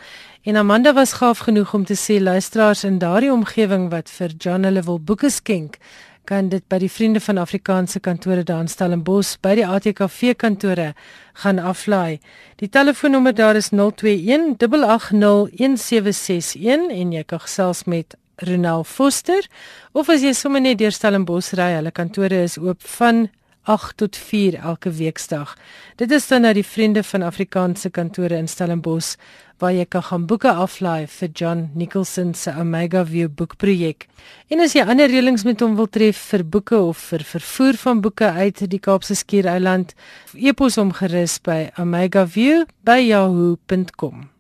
en 0.45 0.61
Amanda 0.61 0.93
was 0.93 1.17
gaaf 1.17 1.41
genoeg 1.49 1.73
om 1.73 1.89
te 1.89 1.97
sê 1.97 2.21
luisteraars 2.21 2.85
in 2.85 3.01
daardie 3.01 3.33
omgewing 3.33 3.89
wat 3.89 4.13
vir 4.13 4.37
John 4.37 4.69
hulle 4.69 4.85
wil 4.85 5.01
boeke 5.01 5.33
skenk 5.33 5.81
kan 6.25 6.49
dit 6.49 6.63
by 6.71 6.79
die 6.83 6.91
Vriende 6.91 7.21
van 7.21 7.39
Afrikaanse 7.39 8.01
kantore 8.01 8.43
daar 8.47 8.61
in 8.65 8.69
Stellenbosch 8.71 9.37
by 9.43 9.55
die 9.59 9.67
ATKV 9.67 10.35
kantore 10.39 10.95
gaan 11.43 11.59
aflaai. 11.59 12.21
Die 12.63 12.69
telefoonnommer 12.69 13.35
daar 13.35 13.57
is 13.57 13.71
021 13.71 14.57
8801761 14.59 16.57
en 16.91 17.13
jy 17.13 17.25
kan 17.27 17.41
gesels 17.43 17.85
met 17.85 18.17
Ronel 18.37 18.85
Foster 18.85 19.47
of 19.93 20.09
as 20.09 20.23
jy 20.23 20.33
sommer 20.35 20.61
net 20.63 20.79
deur 20.79 20.93
Stellenbosch 20.95 21.53
ry, 21.59 21.73
hulle 21.79 21.91
kantore 21.95 22.43
is 22.47 22.59
oop 22.59 22.83
van 22.99 23.29
8 23.71 23.97
tot 23.97 24.17
4 24.17 24.59
elke 24.59 24.91
weekdag. 24.91 25.55
Dit 25.97 26.11
is 26.11 26.27
dan 26.29 26.43
nou 26.43 26.55
die 26.55 26.67
Vriende 26.67 27.03
van 27.07 27.23
Afrikaanse 27.23 27.91
kantore 27.91 28.37
in 28.37 28.49
Stellenbosch 28.49 29.15
waar 29.63 29.75
jy 29.75 29.85
kan 29.87 30.03
gaan 30.03 30.27
boeke 30.27 30.51
aflaai 30.51 31.07
vir 31.07 31.31
John 31.39 31.71
Nicholson 31.79 32.35
se 32.35 32.51
Omega 32.59 33.07
View 33.07 33.31
boekprojek. 33.31 34.11
En 34.51 34.59
as 34.65 34.75
jy 34.75 34.83
ander 34.83 35.07
reëlings 35.11 35.45
met 35.47 35.61
hom 35.63 35.77
wil 35.79 35.87
tref 35.87 36.19
vir 36.33 36.43
boeke 36.43 36.75
of 36.83 36.99
vir 37.13 37.23
vervoer 37.23 37.79
van 37.85 38.03
boeke 38.03 38.27
uit 38.43 38.59
die 38.75 38.83
Kaapse 38.83 39.15
Skiereiland, 39.15 39.95
e-pos 40.35 40.75
hom 40.83 40.91
gerus 40.99 41.39
by 41.47 41.71
omegaview@yahoo.com. 41.79 44.33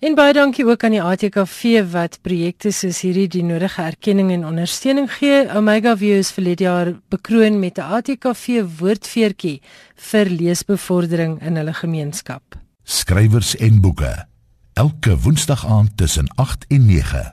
En 0.00 0.16
baie 0.16 0.32
dankie 0.32 0.64
ook 0.64 0.80
aan 0.84 0.96
die 0.96 1.02
ATKV 1.04 1.84
wat 1.92 2.24
projekte 2.24 2.72
soos 2.72 3.04
hierdie 3.04 3.28
die 3.28 3.44
nodige 3.44 3.84
erkenning 3.84 4.32
en 4.32 4.48
ondersteuning 4.48 5.12
gee. 5.12 5.44
Omega 5.52 5.92
View 6.00 6.16
is 6.22 6.32
vir 6.32 6.44
die 6.44 6.56
jaar 6.64 6.96
bekroon 7.12 7.60
met 7.60 7.76
'n 7.76 8.00
ATKV 8.00 8.64
woordfeertjie 8.80 9.60
vir 9.96 10.24
leesbevordering 10.24 11.42
in 11.42 11.56
hulle 11.56 11.74
gemeenskap. 11.74 12.42
Skrywers 12.84 13.56
en 13.56 13.80
boeke 13.80 14.29
elke 14.80 15.12
woensdag 15.18 15.66
aand 15.66 15.96
tussen 15.96 16.28
8 16.34 16.64
en 16.68 16.86
9. 16.86 17.32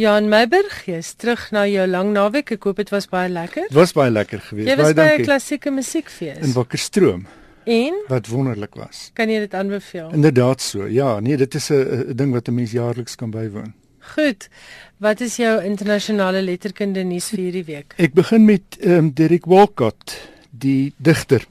Jan 0.00 0.28
Meiberg, 0.32 0.76
jy's 0.88 1.10
terug 1.20 1.42
na 1.52 1.66
jou 1.68 1.84
lang 1.88 2.14
naweek. 2.14 2.54
Ek 2.56 2.64
hoop 2.64 2.78
dit 2.80 2.92
was 2.94 3.08
baie 3.12 3.28
lekker. 3.28 3.66
Dit 3.68 3.76
was 3.76 3.92
baie 3.96 4.12
lekker 4.12 4.40
geweest. 4.40 4.70
Jy 4.70 4.76
was 4.80 4.94
baie 4.96 4.96
by 4.96 5.20
'n 5.20 5.26
klassieke 5.26 5.70
musiekfees 5.70 6.40
in 6.40 6.54
Wakkerstroom. 6.56 7.26
En 7.64 7.98
wat 8.08 8.30
wonderlik 8.32 8.78
was. 8.80 9.10
Kan 9.12 9.28
jy 9.28 9.42
dit 9.44 9.54
aanbeveel? 9.54 10.08
Inderdaad 10.12 10.60
so. 10.60 10.86
Ja, 10.86 11.20
nee, 11.20 11.36
dit 11.36 11.54
is 11.54 11.68
'n 11.70 12.16
ding 12.16 12.32
wat 12.32 12.48
'n 12.48 12.54
mens 12.54 12.72
jaarliks 12.72 13.14
kan 13.14 13.30
bywoon. 13.30 13.74
Goed. 14.14 14.48
Wat 14.96 15.20
is 15.20 15.36
jou 15.36 15.64
internasionale 15.64 16.42
letterkunde 16.42 17.02
nuus 17.02 17.28
vir 17.28 17.38
hierdie 17.38 17.64
week? 17.64 17.94
Ek 17.96 18.14
begin 18.14 18.44
met 18.44 18.78
ehm 18.80 18.92
um, 18.92 19.12
Derek 19.12 19.44
Walcott, 19.44 20.30
die 20.50 20.94
digter. 20.96 21.44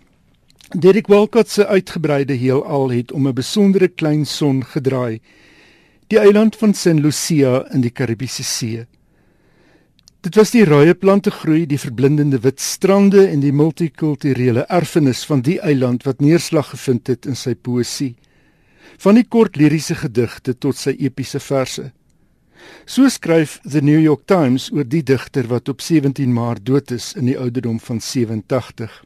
Derek 0.76 1.07
Walcott 1.07 1.49
se 1.49 1.67
uitgebreide 1.67 2.34
heelal 2.36 2.89
het 2.91 3.11
om 3.11 3.28
'n 3.28 3.34
besondere 3.34 3.88
klein 3.88 4.26
son 4.26 4.65
gedraai. 4.65 5.21
Die 6.07 6.19
eiland 6.19 6.55
van 6.55 6.73
St. 6.73 6.99
Lucia 6.99 7.71
in 7.71 7.82
die 7.82 7.89
Karibiese 7.89 8.43
See. 8.43 8.86
Dit 10.21 10.36
was 10.36 10.51
die 10.51 10.65
rooie 10.65 10.93
plante 10.93 11.32
groei, 11.32 11.65
die 11.65 11.80
verblindende 11.80 12.39
wit 12.39 12.59
strande 12.59 13.28
en 13.28 13.39
die 13.39 13.53
multikulturele 13.53 14.65
erfenis 14.67 15.26
van 15.26 15.41
die 15.41 15.59
eiland 15.61 16.03
wat 16.03 16.19
neerslag 16.19 16.69
gevind 16.69 17.07
het 17.07 17.26
in 17.26 17.36
sy 17.36 17.55
poësie. 17.55 18.15
Van 18.97 19.15
die 19.15 19.28
kort 19.28 19.55
liriese 19.55 19.95
gedigte 19.95 20.57
tot 20.57 20.76
sy 20.76 20.95
epiese 20.99 21.39
verse. 21.39 21.91
So 22.86 23.09
skryf 23.09 23.59
The 23.63 23.82
New 23.82 23.99
York 23.99 24.26
Times 24.26 24.71
oor 24.71 24.84
die 24.84 25.03
digter 25.03 25.47
wat 25.47 25.69
op 25.69 25.82
17 25.82 26.34
Maart 26.34 26.65
dood 26.65 26.91
is 26.91 27.13
in 27.13 27.26
die 27.26 27.39
ouderdom 27.39 27.80
van 27.80 28.01
87. 28.01 29.05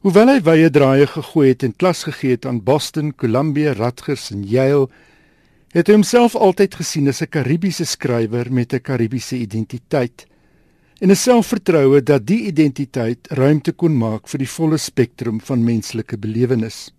Hoewel 0.00 0.30
hy 0.32 0.38
wye 0.40 0.68
draaie 0.72 1.04
gegooi 1.04 1.50
het 1.50 1.64
en 1.66 1.74
klas 1.76 2.06
gegee 2.06 2.32
het 2.32 2.46
aan 2.48 2.62
Boston, 2.64 3.10
Columbia, 3.20 3.74
Rutgers 3.76 4.30
en 4.32 4.46
Yale, 4.48 4.86
het 5.76 5.90
hy 5.90 5.96
homself 5.98 6.32
altyd 6.32 6.78
gesien 6.78 7.10
as 7.12 7.20
'n 7.20 7.28
Karibiese 7.28 7.84
skrywer 7.84 8.48
met 8.48 8.72
'n 8.72 8.80
Karibiese 8.80 9.36
identiteit 9.36 10.24
en 11.00 11.10
'n 11.10 11.16
selfvertroue 11.16 12.00
dat 12.02 12.26
die 12.26 12.46
identiteit 12.46 13.28
ruimte 13.28 13.72
kon 13.72 13.92
maak 13.98 14.26
vir 14.28 14.38
die 14.38 14.48
volle 14.48 14.78
spektrum 14.78 15.40
van 15.40 15.64
menslike 15.64 16.16
belewenis. 16.16 16.94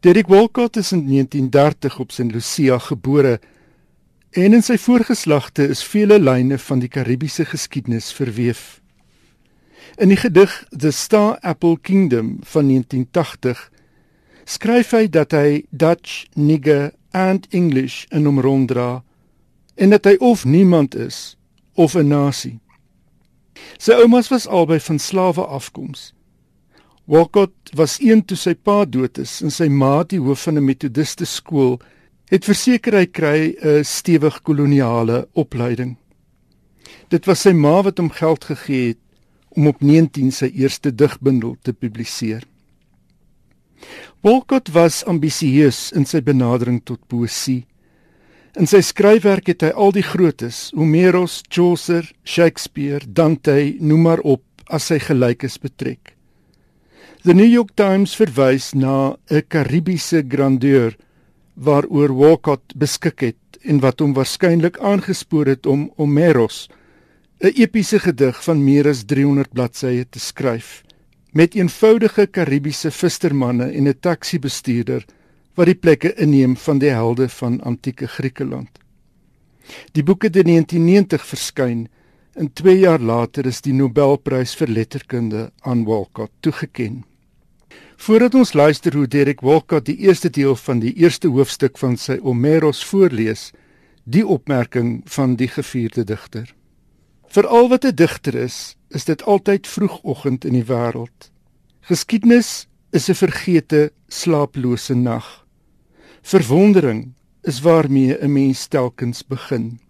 Derek 0.00 0.28
Walcott 0.28 0.76
is 0.76 0.92
in 0.92 1.06
1930 1.06 2.00
op 2.00 2.10
St. 2.10 2.32
Lucia 2.32 2.78
gebore 2.78 3.40
en 4.30 4.54
in 4.54 4.62
sy 4.62 4.76
voorgeslagte 4.76 5.68
is 5.68 5.84
vele 5.84 6.18
lyne 6.18 6.58
van 6.58 6.78
die 6.80 6.88
Karibiese 6.88 7.44
geskiedenis 7.44 8.12
verweef. 8.12 8.79
In 9.96 10.08
die 10.08 10.16
gedig 10.16 10.64
The 10.70 10.90
Star 10.90 11.38
Apple 11.40 11.78
Kingdom 11.80 12.38
van 12.40 12.66
1980 12.66 13.70
skryf 14.44 14.90
hy 14.90 15.08
dat 15.10 15.34
hy 15.34 15.64
Dutch, 15.70 16.26
Nigger 16.34 16.92
and 17.10 17.46
English 17.50 18.04
in 18.10 18.24
hom 18.24 18.40
ronddra 18.40 19.02
en 19.74 19.90
dat 19.90 20.06
hy 20.06 20.16
of 20.18 20.44
niemand 20.44 20.94
is 20.94 21.36
of 21.74 21.94
'n 21.94 22.08
nasie. 22.08 22.60
Sy 23.78 23.92
oumas 23.92 24.28
was 24.28 24.46
albei 24.46 24.80
van 24.80 24.98
slawe 24.98 25.44
afkoms. 25.46 26.14
Walcott 27.04 27.54
was 27.74 28.00
een 28.00 28.24
toe 28.24 28.36
sy 28.36 28.54
pa 28.54 28.84
dood 28.84 29.18
is 29.18 29.40
en 29.42 29.50
sy 29.50 29.68
ma 29.68 30.02
die 30.02 30.20
hoof 30.20 30.42
van 30.42 30.56
'n 30.56 30.64
metodiste 30.64 31.24
skool 31.24 31.80
het 32.30 32.44
verseker 32.44 32.94
hy 32.94 33.06
kry 33.06 33.56
'n 33.62 33.84
stewig 33.84 34.42
koloniale 34.42 35.28
opleiding. 35.32 35.96
Dit 37.08 37.26
was 37.26 37.40
sy 37.40 37.52
ma 37.52 37.82
wat 37.82 37.98
hom 37.98 38.10
geld 38.10 38.44
gegee 38.44 38.88
het 38.88 38.98
om 39.56 39.66
op 39.66 39.80
19 39.80 40.30
sy 40.32 40.50
eerste 40.54 40.92
digbundel 40.94 41.56
te 41.62 41.72
publiseer. 41.72 42.44
Walcott 44.20 44.68
was 44.74 45.02
ambisieus 45.08 45.90
in 45.96 46.04
sy 46.04 46.20
benadering 46.20 46.82
tot 46.84 47.00
poësie. 47.08 47.64
In 48.58 48.66
sy 48.68 48.82
skryfwerk 48.84 49.48
het 49.48 49.62
hy 49.64 49.70
al 49.72 49.94
die 49.96 50.04
grootes, 50.04 50.68
Homerus, 50.76 51.40
Chaucer, 51.48 52.04
Shakespeare, 52.26 53.06
Dante, 53.06 53.56
noem 53.80 54.08
maar 54.08 54.22
op, 54.26 54.42
as 54.68 54.90
sy 54.90 54.98
gelykes 55.02 55.58
betrek. 55.62 56.14
The 57.24 57.34
New 57.34 57.48
York 57.48 57.74
Times 57.76 58.14
verwys 58.16 58.72
na 58.74 59.16
'n 59.30 59.42
Karibiese 59.48 60.22
grandeur 60.24 60.96
waaroor 61.54 62.12
Walcott 62.16 62.72
beskik 62.76 63.20
het 63.20 63.58
en 63.62 63.80
wat 63.80 64.00
hom 64.00 64.14
waarskynlik 64.14 64.78
aangespoor 64.78 65.46
het 65.46 65.66
om 65.66 65.90
Homerus 65.96 66.68
'n 67.40 67.56
epiese 67.56 67.98
gedig 67.98 68.42
van 68.44 68.64
meer 68.64 68.88
as 68.88 69.04
300 69.08 69.52
bladsye 69.52 70.04
te 70.08 70.20
skryf 70.20 70.82
met 71.32 71.54
eenvoudige 71.54 72.26
Karibiese 72.26 72.90
vissermanne 72.90 73.70
en 73.72 73.88
'n 73.88 74.00
taxi-bestuurder 74.00 75.06
wat 75.54 75.66
die 75.66 75.74
plekke 75.74 76.14
inneem 76.14 76.56
van 76.56 76.78
die 76.78 76.90
helde 76.90 77.28
van 77.28 77.60
antieke 77.60 78.06
Griekeland. 78.06 78.68
Die 79.92 80.02
boek 80.02 80.22
het 80.22 80.36
in 80.36 80.46
1990 80.52 81.26
verskyn 81.26 81.88
en 82.34 82.52
2 82.52 82.78
jaar 82.78 83.00
later 83.00 83.46
is 83.46 83.60
die 83.60 83.72
Nobelprys 83.72 84.54
vir 84.54 84.68
letterkunde 84.68 85.50
aan 85.60 85.84
Walcott 85.84 86.30
toegekend. 86.40 87.04
Voordat 87.96 88.34
ons 88.34 88.52
luister 88.52 88.94
hoe 88.94 89.06
Derek 89.06 89.40
Walcott 89.40 89.86
die 89.86 89.96
eerste 89.96 90.30
deel 90.30 90.56
van 90.56 90.78
die 90.78 90.92
eerste 90.92 91.28
hoofstuk 91.28 91.78
van 91.78 91.96
sy 91.96 92.18
Homerus 92.18 92.84
voorlees, 92.84 93.52
die 94.04 94.26
opmerking 94.26 95.02
van 95.04 95.36
die 95.36 95.48
gevierde 95.48 96.04
digter. 96.04 96.59
Vir 97.30 97.46
al 97.46 97.68
wat 97.70 97.84
'n 97.84 97.94
digter 97.94 98.34
is, 98.34 98.76
is 98.88 99.04
dit 99.04 99.22
altyd 99.22 99.66
vroegoggend 99.66 100.44
in 100.44 100.52
die 100.52 100.66
wêreld. 100.66 101.30
Geskiedenis 101.80 102.66
is 102.90 103.08
'n 103.08 103.14
vergete, 103.14 103.92
slaaplose 104.08 104.94
nag. 104.94 105.46
Verwondering 106.22 107.14
is 107.42 107.60
waarmee 107.60 108.18
'n 108.18 108.32
mens 108.32 108.66
telkens 108.66 109.26
begin. 109.26 109.80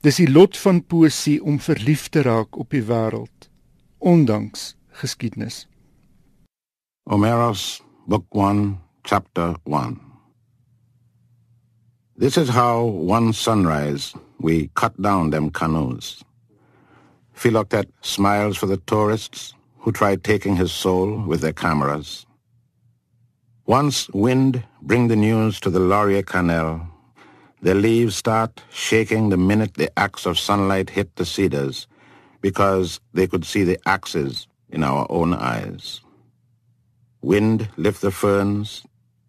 Dis 0.00 0.16
die 0.16 0.30
lot 0.30 0.58
van 0.58 0.86
poësie 0.86 1.42
om 1.42 1.60
verlief 1.60 2.08
te 2.08 2.22
raak 2.22 2.56
op 2.56 2.70
die 2.70 2.82
wêreld, 2.82 3.50
ondanks 3.98 4.76
geskiedenis. 4.88 5.68
Homerus, 7.10 7.82
Book 8.06 8.26
1, 8.30 8.80
Chapter 9.02 9.56
1 9.64 10.00
This 12.16 12.36
is 12.36 12.48
how 12.48 12.82
one 12.84 13.32
sunrise 13.32 14.12
we 14.40 14.70
cut 14.74 14.92
down 15.02 15.30
them 15.30 15.50
canoes. 15.50 16.24
Philoctet 17.38 17.88
smiles 18.00 18.56
for 18.56 18.66
the 18.66 18.78
tourists 18.78 19.54
who 19.78 19.92
tried 19.92 20.24
taking 20.24 20.56
his 20.56 20.72
soul 20.72 21.22
with 21.22 21.40
their 21.40 21.52
cameras. 21.52 22.26
Once 23.64 24.08
wind 24.10 24.64
bring 24.82 25.06
the 25.06 25.14
news 25.14 25.60
to 25.60 25.70
the 25.70 25.78
Laurier 25.78 26.22
Canal, 26.22 26.88
the 27.62 27.76
leaves 27.76 28.16
start 28.16 28.60
shaking 28.72 29.28
the 29.28 29.36
minute 29.36 29.74
the 29.74 29.96
axe 29.96 30.26
of 30.26 30.36
sunlight 30.36 30.90
hit 30.90 31.14
the 31.14 31.24
cedars 31.24 31.86
because 32.40 32.98
they 33.14 33.28
could 33.28 33.44
see 33.44 33.62
the 33.62 33.78
axes 33.86 34.48
in 34.68 34.82
our 34.82 35.06
own 35.08 35.32
eyes. 35.32 36.00
Wind 37.22 37.68
lift 37.76 38.00
the 38.00 38.10
ferns. 38.10 38.82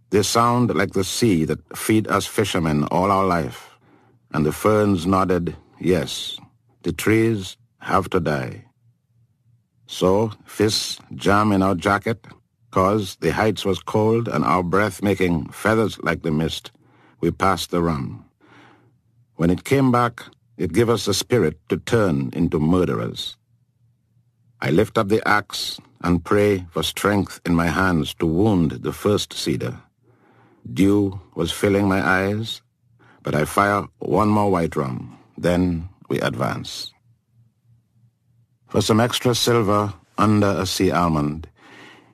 They 0.10 0.24
sound 0.24 0.74
like 0.74 0.93
the 0.93 1.03
sea 1.03 1.45
that 1.45 1.78
feed 1.78 2.07
us 2.07 2.26
fishermen 2.26 2.86
all 2.86 3.12
our 3.12 3.26
life. 3.26 3.70
And 4.34 4.43
the 4.47 4.51
ferns 4.51 5.05
nodded, 5.05 5.55
yes. 5.80 6.39
The 6.82 6.91
trees 6.91 7.57
have 7.80 8.10
to 8.12 8.20
die. 8.20 8.66
So, 9.88 10.32
fists 10.46 11.00
jam 11.16 11.52
in 11.52 11.64
our 11.64 11.76
jacket, 11.76 12.26
cause 12.72 13.18
the 13.22 13.32
heights 13.32 13.66
was 13.66 13.80
cold 13.80 14.28
and 14.28 14.46
our 14.46 14.64
breath 14.64 15.02
making 15.02 15.50
feathers 15.50 16.00
like 16.04 16.22
the 16.22 16.32
mist, 16.32 16.72
we 17.22 17.32
passed 17.32 17.72
the 17.72 17.82
rum. 17.82 18.26
When 19.36 19.50
it 19.50 19.64
came 19.64 19.92
back, 19.92 20.24
it 20.58 20.74
gave 20.74 20.90
us 20.90 21.06
the 21.06 21.14
spirit 21.14 21.58
to 21.70 21.78
turn 21.78 22.30
into 22.34 22.60
murderers. 22.60 23.38
I 24.62 24.72
lift 24.72 24.98
up 24.98 25.08
the 25.08 25.26
axe 25.28 25.80
and 26.02 26.24
pray 26.24 26.66
for 26.70 26.84
strength 26.84 27.40
in 27.46 27.56
my 27.56 27.68
hands 27.68 28.14
to 28.16 28.26
wound 28.26 28.72
the 28.72 28.92
first 28.92 29.34
cedar. 29.34 29.82
Dew 30.72 31.20
was 31.34 31.52
filling 31.52 31.88
my 31.88 32.06
eyes, 32.06 32.62
but 33.24 33.34
I 33.34 33.46
fire 33.46 33.88
one 34.00 34.28
more 34.28 34.52
white 34.52 34.76
rum. 34.76 35.18
Then 35.38 35.90
we 36.10 36.20
advance. 36.20 36.94
For 38.70 38.82
some 38.82 38.99
extra 38.99 39.34
silver 39.34 39.91
under 40.20 40.45
a 40.45 40.65
sea 40.67 40.91
almond, 40.91 41.47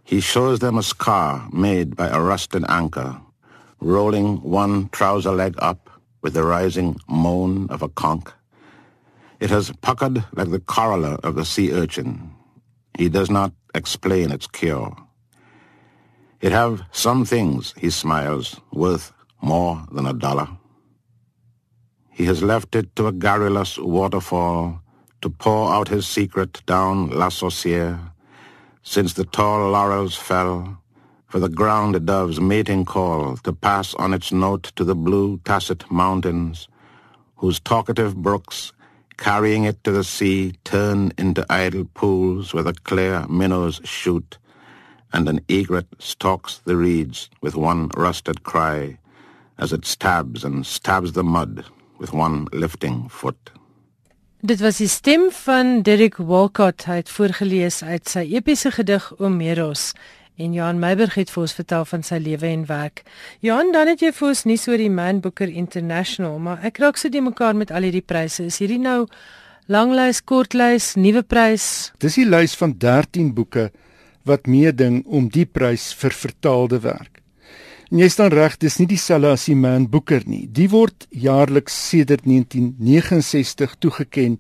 he 0.06 0.22
shows 0.22 0.60
them 0.60 0.78
a 0.78 0.84
scar 0.84 1.50
made 1.52 1.98
by 1.98 2.08
a 2.08 2.22
rusted 2.22 2.64
anchor, 2.70 3.20
rolling 3.82 4.38
one 4.38 4.88
trouser 4.90 5.32
leg 5.32 5.56
up 5.58 5.90
with 6.22 6.34
the 6.34 6.44
rising 6.44 6.96
moan 7.10 7.70
of 7.70 7.82
a 7.82 7.90
conch. 7.90 8.28
It 9.42 9.50
has 9.50 9.74
puckered 9.82 10.24
like 10.34 10.50
the 10.50 10.62
corolla 10.62 11.20
of 11.24 11.36
the 11.36 11.44
sea 11.44 11.74
urchin. 11.74 12.32
He 12.98 13.10
does 13.10 13.30
not 13.30 13.52
explain 13.74 14.32
its 14.32 14.48
cure. 14.48 14.96
It 16.40 16.54
have 16.54 16.84
some 16.94 17.26
things, 17.26 17.74
he 17.78 17.90
smiles, 17.90 18.62
worth 18.72 19.12
more 19.42 19.86
than 19.92 20.06
a 20.06 20.14
dollar. 20.14 20.48
He 22.12 22.24
has 22.26 22.42
left 22.42 22.76
it 22.76 22.96
to 22.96 23.08
a 23.08 23.12
garrulous 23.12 23.78
waterfall 23.78 24.82
to 25.22 25.30
pour 25.30 25.74
out 25.74 25.88
his 25.88 26.08
secret 26.08 26.62
down 26.66 27.10
La 27.10 27.30
Sauciere, 27.30 28.00
since 28.84 29.14
the 29.14 29.26
tall 29.26 29.72
laurels 29.72 30.16
fell, 30.16 30.78
for 31.28 31.40
the 31.40 31.50
ground 31.50 32.06
dove's 32.06 32.40
mating 32.40 32.86
call 32.86 33.36
to 33.38 33.52
pass 33.52 33.94
on 33.96 34.14
its 34.14 34.32
note 34.32 34.72
to 34.76 34.84
the 34.84 34.96
blue 34.96 35.38
tacit 35.44 35.90
mountains, 35.92 36.68
whose 37.38 37.60
talkative 37.60 38.16
brooks, 38.16 38.72
carrying 39.18 39.64
it 39.64 39.84
to 39.84 39.92
the 39.92 40.04
sea, 40.04 40.54
turn 40.64 41.12
into 41.18 41.46
idle 41.50 41.86
pools 41.94 42.54
where 42.54 42.64
the 42.64 42.74
clear 42.74 43.26
minnows 43.28 43.82
shoot, 43.84 44.38
and 45.12 45.28
an 45.28 45.40
egret 45.50 45.88
stalks 46.00 46.60
the 46.60 46.76
reeds 46.76 47.30
with 47.42 47.56
one 47.56 47.90
rusted 47.96 48.44
cry, 48.44 48.98
as 49.58 49.74
it 49.74 49.86
stabs 49.86 50.44
and 50.44 50.66
stabs 50.66 51.14
the 51.14 51.24
mud 51.24 51.66
with 51.98 52.14
one 52.14 52.48
lifting 52.52 53.08
foot. 53.10 53.52
Dit 54.46 54.60
was 54.62 54.78
die 54.78 54.88
stem 54.88 55.32
van 55.34 55.82
Derek 55.82 56.20
Walcott 56.22 56.84
het 56.86 57.10
voorgeles 57.10 57.80
uit 57.82 58.06
sy 58.06 58.22
epiese 58.36 58.70
gedig 58.76 59.08
Omeros 59.18 59.88
en 60.38 60.54
Johan 60.54 60.78
Meiberg 60.78 61.16
het 61.18 61.32
vir 61.34 61.42
ons 61.48 61.56
vertel 61.58 61.88
van 61.90 62.06
sy 62.06 62.20
lewe 62.22 62.52
en 62.52 62.68
werk. 62.70 63.02
Johan, 63.42 63.72
dan 63.74 63.90
het 63.90 64.04
jy 64.06 64.12
vir 64.14 64.28
ons 64.28 64.44
nuus 64.46 64.68
oor 64.70 64.78
die 64.78 64.92
Man 64.94 65.24
Booker 65.24 65.50
International, 65.50 66.38
maar 66.38 66.62
ek 66.62 66.78
raak 66.84 67.02
so 67.02 67.10
die 67.10 67.26
mekaar 67.26 67.58
met 67.58 67.74
al 67.74 67.90
hierdie 67.90 68.06
pryse. 68.06 68.46
Is 68.46 68.62
hierdie 68.62 68.78
nou 68.84 69.08
langlys, 69.66 70.22
kortlys, 70.22 70.94
nuwe 70.94 71.26
prys? 71.26 71.90
Dis 71.98 72.22
die 72.22 72.30
lys 72.30 72.54
van 72.62 72.78
13 72.78 73.34
boeke 73.34 73.72
wat 74.30 74.46
meeding 74.46 75.02
om 75.10 75.26
die 75.26 75.50
prys 75.50 75.90
vir 75.98 76.14
vertaalde 76.14 76.84
werk. 76.86 77.25
En 77.96 78.02
jy 78.02 78.10
staan 78.12 78.34
reg, 78.34 78.58
dis 78.60 78.76
nie 78.76 78.90
dieselfde 78.92 79.30
as 79.32 79.46
die 79.48 79.54
Man 79.56 79.86
Booker 79.88 80.26
nie. 80.28 80.50
Die 80.52 80.66
word 80.68 81.06
jaarliks 81.16 81.78
sedert 81.94 82.26
1969 82.28 83.78
toegeken 83.80 84.34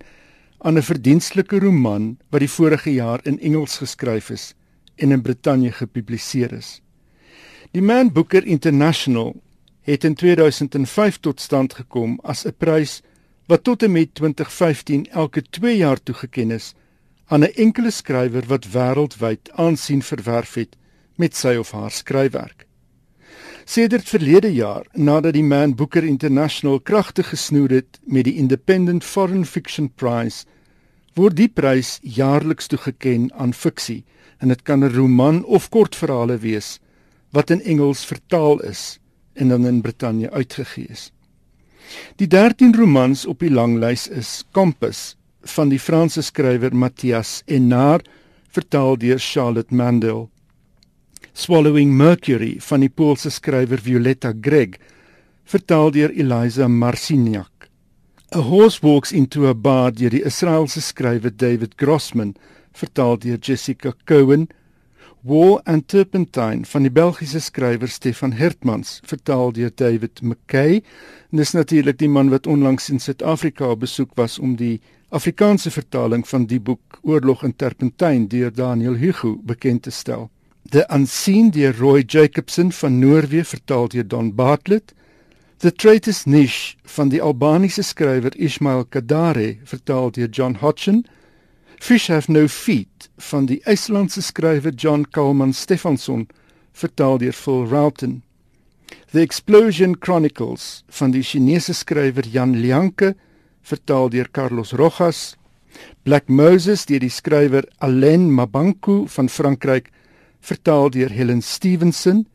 aan 0.59 0.75
'n 0.75 0.83
verdienstelike 0.83 1.61
roman 1.63 2.17
wat 2.31 2.43
die 2.43 2.51
vorige 2.51 2.91
jaar 2.91 3.21
in 3.23 3.39
Engels 3.39 3.77
geskryf 3.77 4.29
is 4.29 4.55
en 4.97 5.11
in 5.11 5.21
Brittanje 5.21 5.71
gepubliseer 5.71 6.51
is. 6.51 6.81
Die 7.71 7.81
Man 7.81 8.11
Booker 8.11 8.43
International 8.43 9.41
het 9.83 10.03
in 10.03 10.15
2005 10.15 11.19
tot 11.19 11.39
stand 11.39 11.73
gekom 11.73 12.19
as 12.23 12.45
'n 12.45 12.51
prys 12.57 13.01
wat 13.47 13.63
tot 13.63 13.83
en 13.83 13.91
met 13.91 14.13
2015 14.13 15.07
elke 15.11 15.41
2 15.41 15.77
jaar 15.77 16.03
toegekend 16.03 16.51
is 16.51 16.73
aan 17.27 17.43
'n 17.43 17.55
enkele 17.55 17.91
skrywer 17.91 18.43
wat 18.47 18.67
wêreldwyd 18.67 19.51
aansien 19.55 20.01
verwerf 20.01 20.53
het 20.53 20.75
met 21.15 21.35
sy 21.35 21.55
of 21.55 21.71
haar 21.71 21.91
skryfwerk. 21.91 22.64
Sedert 23.65 24.05
verlede 24.05 24.51
jaar, 24.53 24.85
nadat 24.93 25.33
die 25.33 25.43
Man 25.43 25.73
Booker 25.75 26.03
International 26.05 26.77
kragtig 26.79 27.31
gesnoer 27.33 27.71
het 27.79 27.97
met 28.05 28.27
die 28.27 28.35
Independent 28.37 29.03
Foreign 29.03 29.45
Fiction 29.45 29.89
Prize, 29.89 30.45
word 31.17 31.33
die 31.39 31.49
prys 31.49 31.95
jaarliks 32.03 32.69
toegekend 32.69 33.33
aan 33.33 33.55
fiksie 33.57 34.03
en 34.37 34.53
dit 34.53 34.61
kan 34.61 34.83
'n 34.83 34.93
roman 34.93 35.43
of 35.45 35.69
kortverhale 35.69 36.37
wees 36.37 36.79
wat 37.31 37.49
in 37.49 37.61
Engels 37.61 38.05
vertaal 38.05 38.61
is 38.61 38.99
en 39.33 39.49
dan 39.49 39.65
in 39.65 39.81
Brittanje 39.81 40.31
uitgegee 40.31 40.87
is. 40.89 41.11
Die 42.15 42.27
13 42.27 42.75
romans 42.75 43.25
op 43.25 43.39
die 43.39 43.51
langlys 43.51 44.07
is 44.07 44.43
Compass 44.51 45.15
van 45.41 45.69
die 45.69 45.79
Franse 45.79 46.21
skrywer 46.21 46.75
Matthias 46.75 47.41
Enar, 47.45 48.01
vertaal 48.49 48.97
deur 48.97 49.19
Charlotte 49.19 49.73
Mandel. 49.75 50.29
Swallowing 51.37 51.91
Mercury 51.91 52.61
van 52.63 52.79
die 52.79 52.87
Poolse 52.87 53.27
skrywer 53.27 53.81
Violetta 53.83 54.29
Greg, 54.31 54.77
vertaal 55.43 55.89
deur 55.91 56.13
Eliza 56.15 56.69
Marciniak. 56.71 57.65
A 58.31 58.39
Horse 58.39 58.79
Walks 58.81 59.11
into 59.11 59.43
a 59.49 59.51
Bar 59.53 59.91
deur 59.91 60.13
die 60.13 60.21
Israeliese 60.23 60.79
skrywer 60.79 61.33
David 61.35 61.75
Grossman, 61.75 62.37
vertaal 62.71 63.19
deur 63.19 63.35
Jessica 63.43 63.91
Cohen. 64.07 64.47
War 65.27 65.59
and 65.65 65.89
Turpentine 65.91 66.63
van 66.71 66.87
die 66.87 66.93
Belgiese 66.93 67.41
skrywer 67.43 67.91
Stefan 67.91 68.37
Hertmans, 68.39 69.01
vertaal 69.03 69.51
deur 69.51 69.73
David 69.75 70.21
McKay. 70.23 70.79
En 71.33 71.43
dis 71.43 71.51
natuurlik 71.51 71.99
die 71.99 72.09
man 72.09 72.31
wat 72.31 72.47
onlangs 72.47 72.87
in 72.89 73.03
Suid-Afrika 73.03 73.73
op 73.73 73.83
besoek 73.83 74.15
was 74.15 74.39
om 74.39 74.55
die 74.55 74.79
Afrikaanse 75.11 75.67
vertaling 75.71 76.23
van 76.31 76.47
die 76.47 76.61
boek 76.63 77.01
Oorlog 77.03 77.43
in 77.43 77.57
Turpentine 77.59 78.31
deur 78.31 78.55
Daniel 78.55 78.95
Hugo 79.03 79.35
bekend 79.43 79.83
te 79.83 79.91
stel. 79.91 80.29
The 80.75 80.85
Unseen 80.89 81.51
deur 81.51 81.73
Roy 81.79 82.03
Jacobson 82.05 82.69
van 82.69 82.99
Noorwe 82.99 83.45
vertaal 83.45 83.87
deur 83.87 84.03
Don 84.03 84.35
Bartlett. 84.35 84.91
The 85.59 85.71
Traitor's 85.71 86.25
Niche 86.25 86.75
van 86.83 87.07
die 87.07 87.21
Albaniese 87.21 87.83
skrywer 87.83 88.35
Ismail 88.35 88.83
Kadare 88.83 89.55
vertaal 89.63 90.11
deur 90.11 90.27
John 90.27 90.57
Hodgson. 90.59 91.05
Fish 91.79 92.09
Have 92.09 92.29
No 92.29 92.49
Feet 92.49 93.07
van 93.29 93.47
die 93.47 93.61
IJslandse 93.63 94.19
skrywer 94.21 94.75
John 94.75 95.07
Kalman 95.15 95.53
Stefansson 95.53 96.27
vertaal 96.73 97.23
deur 97.23 97.31
Phil 97.31 97.63
Rowton. 97.71 98.21
The 99.13 99.21
Explosion 99.21 99.95
Chronicles 100.01 100.83
van 100.89 101.15
die 101.15 101.23
Chinese 101.23 101.71
skrywer 101.73 102.27
Jan 102.27 102.59
Lianke 102.59 103.15
vertaal 103.63 104.09
deur 104.09 104.27
Carlos 104.27 104.75
Rojas. 104.75 105.37
Black 106.03 106.27
Moses 106.27 106.83
deur 106.85 106.99
die 106.99 107.15
skrywer 107.21 107.63
Alain 107.79 108.27
Mabanku 108.27 109.05
van 109.07 109.29
Frankryk 109.29 109.93
vertaal 110.45 110.91
deur 110.93 111.09
Helen 111.09 111.41
Stevenson. 111.41 112.25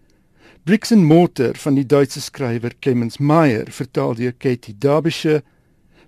Bricks 0.64 0.92
and 0.92 1.04
Mortar 1.04 1.54
van 1.56 1.78
die 1.78 1.86
Duitse 1.86 2.20
skrywer 2.20 2.74
Clemens 2.80 3.18
Meyer 3.18 3.70
vertaal 3.70 4.14
deur 4.18 4.32
Katie 4.32 4.74
Derbyshire. 4.74 5.42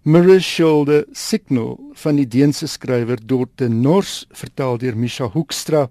Mirror 0.05 0.41
Shoulder 0.41 1.05
Signal 1.13 1.79
van 1.95 2.17
die 2.19 2.27
Deense 2.27 2.67
skrywer 2.67 3.21
Dorte 3.23 3.69
Nors 3.69 4.27
vertaal 4.35 4.81
deur 4.83 4.97
Misha 4.99 5.29
Hoekstra. 5.31 5.89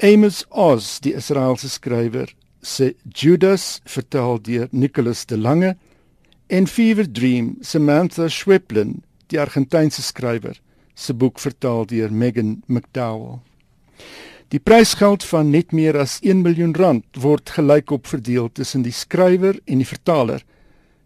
Amos 0.00 0.46
Oz, 0.48 1.00
die 1.00 1.12
Israeliese 1.12 1.68
skrywer, 1.68 2.30
se 2.62 2.94
Judas 3.14 3.82
vertaal 3.84 4.40
deur 4.40 4.68
Nicholas 4.72 5.26
de 5.26 5.36
Lange 5.36 5.76
en 6.48 6.66
Fever 6.66 7.06
Dream 7.12 7.58
Samantha 7.60 8.28
Schweblin, 8.28 9.02
die 9.30 9.40
Argentynse 9.40 10.02
skrywer, 10.02 10.56
se 10.94 11.12
boek 11.12 11.38
vertaal 11.40 11.84
deur 11.86 12.10
Megan 12.10 12.62
McDowell. 12.66 13.42
Die 14.48 14.60
prysgeld 14.60 15.24
van 15.28 15.50
net 15.52 15.72
meer 15.76 15.98
as 16.00 16.18
1 16.24 16.40
miljoen 16.40 16.72
rand 16.74 17.04
word 17.20 17.50
gelykop 17.52 18.06
verdeel 18.08 18.48
tussen 18.52 18.82
die 18.82 18.94
skrywer 18.96 19.58
en 19.66 19.82
die 19.82 19.88
vertaler. 19.88 20.40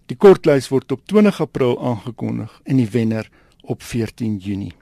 Die 0.06 0.16
kortlys 0.16 0.68
word 0.70 0.92
op 0.94 1.02
20 1.10 1.40
April 1.42 1.74
aangekondig 1.82 2.60
en 2.62 2.78
die 2.78 2.86
wenner 2.92 3.26
op 3.62 3.82
14 3.82 4.36
Junie. 4.38 4.72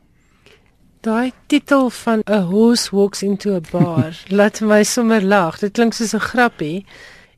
Daai 1.01 1.33
titel 1.49 1.89
van 2.03 2.21
A 2.29 2.43
Horse 2.51 2.93
Walks 2.93 3.23
into 3.25 3.55
a 3.57 3.63
Bar 3.71 4.13
laat 4.37 4.61
my 4.61 4.83
sommer 4.85 5.25
lag. 5.25 5.57
Dit 5.59 5.73
klink 5.73 5.97
soos 5.97 6.13
'n 6.13 6.21
grappie. 6.21 6.85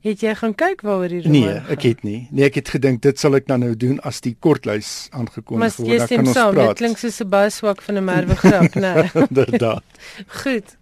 Het 0.03 0.21
jy 0.21 0.35
gaan 0.35 0.55
kyk 0.59 0.81
waaroor 0.83 1.09
die 1.09 1.23
roman 1.23 1.41
Nee, 1.41 1.61
ek 1.71 1.83
het 1.83 2.03
nie. 2.03 2.27
Nee, 2.35 2.45
ek 2.49 2.55
het 2.59 2.69
gedink 2.75 3.03
dit 3.03 3.19
sal 3.19 3.37
ek 3.39 3.47
dan 3.47 3.61
nou 3.63 3.77
doen 3.79 4.01
as 4.03 4.19
die 4.21 4.35
kortlys 4.35 5.07
aangekondig 5.15 5.77
word. 5.79 5.99
Dan 5.99 6.09
kan 6.09 6.27
ons 6.27 6.35
saam. 6.35 6.55
praat. 6.55 6.69
Dit 6.69 6.77
klink 6.83 6.99
soos 6.99 7.21
'n 7.23 7.29
baie 7.31 7.51
swak 7.51 7.83
van 7.83 7.95
'n 7.99 8.05
merwe 8.05 8.35
grap, 8.35 8.75
né? 8.75 9.11
Inderdaad. 9.29 9.85
Goed. 10.43 10.77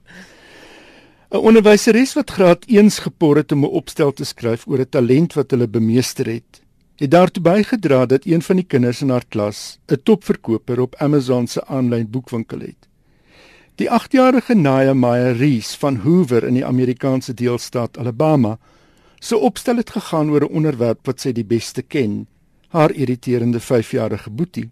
'n 1.31 1.39
Onderwyseres 1.47 2.13
wat 2.19 2.31
graad 2.31 2.65
1 2.67 2.91
gepor 2.91 3.37
het 3.37 3.53
om 3.53 3.63
'n 3.65 3.77
opstel 3.81 4.13
te 4.13 4.25
skryf 4.25 4.67
oor 4.67 4.81
'n 4.81 4.89
talent 4.89 5.33
wat 5.33 5.51
hulle 5.51 5.69
bemeester 5.69 6.27
het, 6.27 6.61
het 6.97 7.11
daartoe 7.11 7.43
bygedra 7.43 8.07
dat 8.07 8.27
een 8.27 8.43
van 8.43 8.57
die 8.57 8.65
kinders 8.65 9.03
in 9.03 9.11
haar 9.11 9.25
klas 9.29 9.79
'n 9.87 10.03
topverkoper 10.03 10.81
op 10.81 10.95
Amazon 10.95 11.47
se 11.47 11.67
aanlyn 11.67 12.11
boekwinkel 12.11 12.61
het. 12.61 12.89
Die 13.75 13.91
8-jarige 13.91 14.55
Naya 14.55 14.95
Maya 14.95 15.31
Rees 15.31 15.75
van 15.75 15.97
Hoover 15.97 16.45
in 16.45 16.55
die 16.55 16.67
Amerikaanse 16.67 17.35
deelstaat 17.35 17.99
Alabama 17.99 18.59
se 19.19 19.37
opstel 19.37 19.77
het 19.77 19.91
gegaan 19.91 20.31
oor 20.31 20.43
'n 20.43 20.55
onderwerp 20.55 21.07
wat 21.07 21.21
sy 21.21 21.33
die 21.33 21.45
beste 21.45 21.83
ken, 21.83 22.27
haar 22.69 22.91
irriterende 22.91 23.61
5-jarige 23.61 24.31
boetie. 24.31 24.71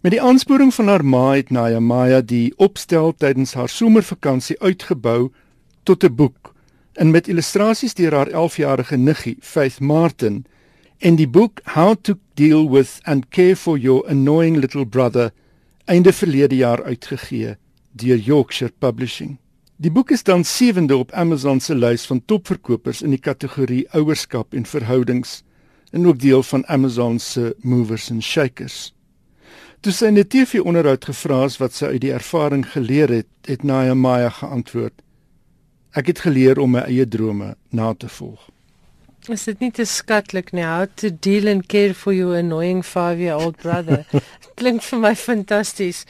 Met 0.00 0.12
die 0.12 0.22
aansporing 0.22 0.74
van 0.74 0.88
haar 0.88 1.04
ma 1.04 1.34
het 1.34 1.50
Naya 1.50 1.80
Maya 1.80 2.20
die 2.20 2.52
opstel 2.56 3.14
tydens 3.16 3.54
haar 3.54 3.68
somervakansie 3.68 4.60
uitgebou 4.60 5.30
tot 5.88 6.04
'n 6.04 6.14
boek 6.14 6.52
en 6.92 7.10
met 7.10 7.28
illustrasies 7.28 7.94
deur 7.94 8.14
haar 8.14 8.28
11-jarige 8.28 8.96
niggie, 8.96 9.36
Faith 9.40 9.80
Martin, 9.80 10.44
en 10.98 11.16
die 11.16 11.28
boek 11.28 11.60
How 11.64 11.94
to 12.02 12.14
Deal 12.34 12.70
with 12.70 12.98
and 13.02 13.28
Care 13.28 13.56
for 13.56 13.78
Your 13.78 14.08
Annoying 14.08 14.56
Little 14.56 14.86
Brother 14.86 15.30
einde 15.84 16.12
verlede 16.12 16.56
jaar 16.56 16.82
uitgegee 16.82 17.56
deur 17.92 18.16
Yorkshire 18.16 18.72
Publishing. 18.78 19.38
Die 19.76 19.90
boek 19.90 20.10
is 20.10 20.22
dan 20.22 20.44
sewende 20.44 20.96
op 20.96 21.12
Amazon 21.12 21.60
se 21.60 21.74
lys 21.74 22.06
van 22.06 22.24
topverkopers 22.24 23.02
in 23.02 23.10
die 23.10 23.22
kategorie 23.22 23.86
ouerskap 23.90 24.54
en 24.54 24.66
verhoudings 24.66 25.42
en 25.90 26.06
ook 26.06 26.18
deel 26.18 26.42
van 26.42 26.66
Amazon 26.66 27.18
se 27.18 27.54
movers 27.62 28.10
and 28.10 28.22
shakers. 28.22 28.92
Toe 29.80 29.92
sy 29.92 30.06
'n 30.10 30.26
TV-onderhoud 30.26 31.04
gevra 31.04 31.44
is 31.44 31.56
wat 31.56 31.72
sy 31.72 31.84
uit 31.84 32.00
die 32.00 32.12
ervaring 32.12 32.66
geleer 32.66 33.08
het, 33.08 33.28
het 33.46 33.62
Naya 33.62 33.94
Maya 33.94 34.28
geantwoord: 34.28 35.02
Ek 35.96 36.06
het 36.06 36.20
geleer 36.26 36.58
om 36.60 36.74
my 36.76 36.84
eie 36.88 37.06
drome 37.08 37.54
na 37.70 37.94
te 37.94 38.08
volg. 38.08 38.48
Is 39.28 39.44
dit 39.44 39.60
nie 39.60 39.70
te 39.74 39.84
skatlik 39.84 40.52
nie 40.56 40.64
how 40.64 40.86
to 41.00 41.10
deal 41.10 41.48
and 41.48 41.66
care 41.68 41.94
for 41.94 42.14
your 42.16 42.36
annoying 42.36 42.84
5-year-old 42.84 43.56
brother? 43.62 44.04
klink 44.60 44.84
vir 44.84 45.00
my 45.00 45.14
fantasties. 45.16 46.04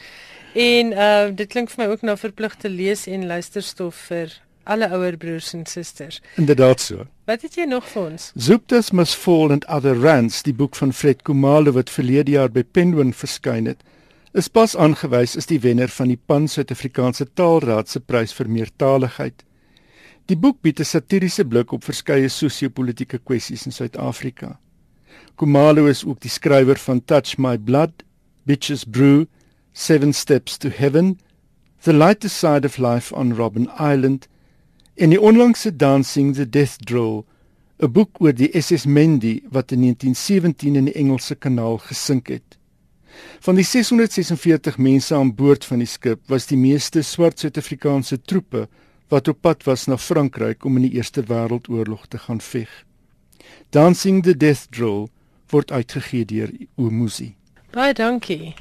En 0.55 0.93
uh 0.93 1.31
dit 1.35 1.49
klink 1.49 1.71
vir 1.71 1.83
my 1.83 1.89
ook 1.93 2.05
na 2.07 2.15
verpligte 2.19 2.69
lees 2.69 3.07
en 3.07 3.27
luisterstof 3.27 4.07
vir 4.09 4.39
alle 4.69 4.89
ouer 4.93 5.17
broers 5.17 5.53
en 5.53 5.65
susters. 5.65 6.21
Inderdaad 6.37 6.79
so. 6.79 7.05
Wat 7.25 7.41
het 7.41 7.55
jy 7.57 7.65
nog 7.69 7.87
vir 7.89 8.03
ons? 8.11 8.31
Zuptas 8.35 8.91
Must 8.91 9.15
Fall 9.17 9.51
and 9.55 9.65
Other 9.67 9.97
Rants, 9.97 10.43
die 10.45 10.53
boek 10.53 10.75
van 10.77 10.93
Fred 10.93 11.23
Kumalo 11.25 11.73
wat 11.77 11.89
verlede 11.89 12.35
jaar 12.37 12.51
by 12.53 12.63
Penguin 12.63 13.13
verskyn 13.13 13.69
het, 13.69 13.81
is 14.37 14.47
pas 14.47 14.75
aangewys 14.77 15.35
as 15.37 15.49
die 15.49 15.59
wenner 15.63 15.89
van 15.89 16.11
die 16.13 16.19
Pan 16.29 16.47
Suid-Afrikaanse 16.47 17.25
Taalraad 17.33 17.89
se 17.89 17.99
prys 17.99 18.35
vir 18.37 18.49
meertaligheid. 18.49 19.41
Die 20.29 20.37
boek 20.37 20.59
bied 20.61 20.79
'n 20.79 20.85
satiriese 20.85 21.43
blik 21.43 21.71
op 21.73 21.83
verskeie 21.83 22.27
sosio-politiese 22.29 23.17
kwessies 23.17 23.65
in 23.65 23.73
Suid-Afrika. 23.73 24.59
Kumalo 25.35 25.87
is 25.87 26.05
ook 26.05 26.19
die 26.21 26.29
skrywer 26.29 26.77
van 26.77 27.01
Touch 27.05 27.37
My 27.37 27.57
Blood, 27.57 28.03
Bitches 28.45 28.83
Brew, 28.85 29.25
Seven 29.73 30.13
Steps 30.13 30.57
to 30.57 30.69
Heaven, 30.69 31.17
The 31.81 31.93
Lighter 31.93 32.29
Side 32.29 32.67
of 32.67 32.77
Life 32.77 33.15
on 33.15 33.33
Robben 33.33 33.69
Island 33.79 34.27
en 34.95 35.09
die 35.09 35.21
onlangse 35.21 35.75
Dancing 35.75 36.35
the 36.35 36.49
Death 36.49 36.77
Drill, 36.85 37.25
'n 37.79 37.91
boek 37.91 38.21
oor 38.21 38.33
die 38.33 38.51
SS 38.53 38.85
Mendi 38.85 39.41
wat 39.49 39.71
in 39.71 39.81
1917 39.81 40.75
in 40.75 40.85
die 40.85 40.93
Engelse 40.93 41.35
Kanaal 41.35 41.77
gesink 41.77 42.27
het. 42.27 42.57
Van 43.39 43.55
die 43.55 43.63
646 43.63 44.77
mense 44.77 45.15
aan 45.15 45.35
boord 45.35 45.65
van 45.65 45.79
die 45.79 45.87
skip 45.87 46.19
was 46.27 46.45
die 46.45 46.57
meeste 46.57 47.01
swart 47.01 47.39
Suid-Afrikaanse 47.39 48.21
troepe 48.21 48.67
wat 49.09 49.27
op 49.27 49.41
pad 49.41 49.63
was 49.63 49.85
na 49.85 49.97
Frankryk 49.97 50.65
om 50.65 50.75
in 50.77 50.87
die 50.87 50.95
Eerste 50.97 51.23
Wêreldoorlog 51.25 52.07
te 52.07 52.17
gaan 52.17 52.41
veg. 52.41 52.69
Dancing 53.69 54.23
the 54.23 54.37
Death 54.37 54.67
Drill 54.69 55.07
word 55.49 55.71
uitgegee 55.71 56.25
deur 56.25 56.51
Umusi. 56.77 57.35
Baie 57.73 57.93
dankie. 57.93 58.53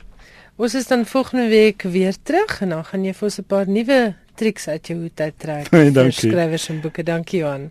Ons 0.57 0.75
is 0.75 0.89
dan 0.89 1.07
volgende 1.07 1.49
week 1.49 1.83
weer 1.83 2.17
terug 2.23 2.61
en 2.61 2.69
dan 2.75 2.85
gaan 2.85 3.05
jy 3.05 3.13
vir 3.15 3.29
ons 3.29 3.39
'n 3.39 3.45
paar 3.45 3.69
nuwe 3.69 4.15
triks 4.35 4.69
uit 4.69 4.87
jou 4.87 4.99
hoed 5.01 5.21
uittrek. 5.21 5.71
Dankie. 5.99 6.31
Skrywers 6.31 6.69
en 6.69 6.81
boeke, 6.81 7.03
dankie 7.03 7.41
Johan. 7.41 7.71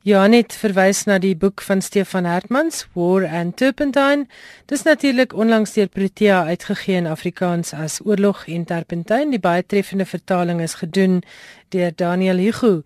Janet 0.00 0.54
verwys 0.56 1.02
na 1.04 1.18
die 1.20 1.34
boek 1.36 1.60
van 1.60 1.82
Stefan 1.84 2.24
Hertmans, 2.24 2.86
War 2.96 3.26
and 3.28 3.58
Turpentine. 3.60 4.24
Dis 4.72 4.86
natuurlik 4.86 5.34
onlangs 5.36 5.74
deur 5.76 5.90
Protea 5.92 6.38
uitgegee 6.48 6.96
in 6.96 7.06
Afrikaans 7.06 7.74
as 7.76 7.98
Oorlog 8.00 8.46
en 8.48 8.64
Turpentine. 8.64 9.28
Die 9.28 9.42
baie 9.44 9.60
treffende 9.60 10.06
vertaling 10.08 10.62
is 10.64 10.78
gedoen 10.80 11.20
deur 11.68 11.92
Daniel 11.94 12.40
Hugo. 12.40 12.80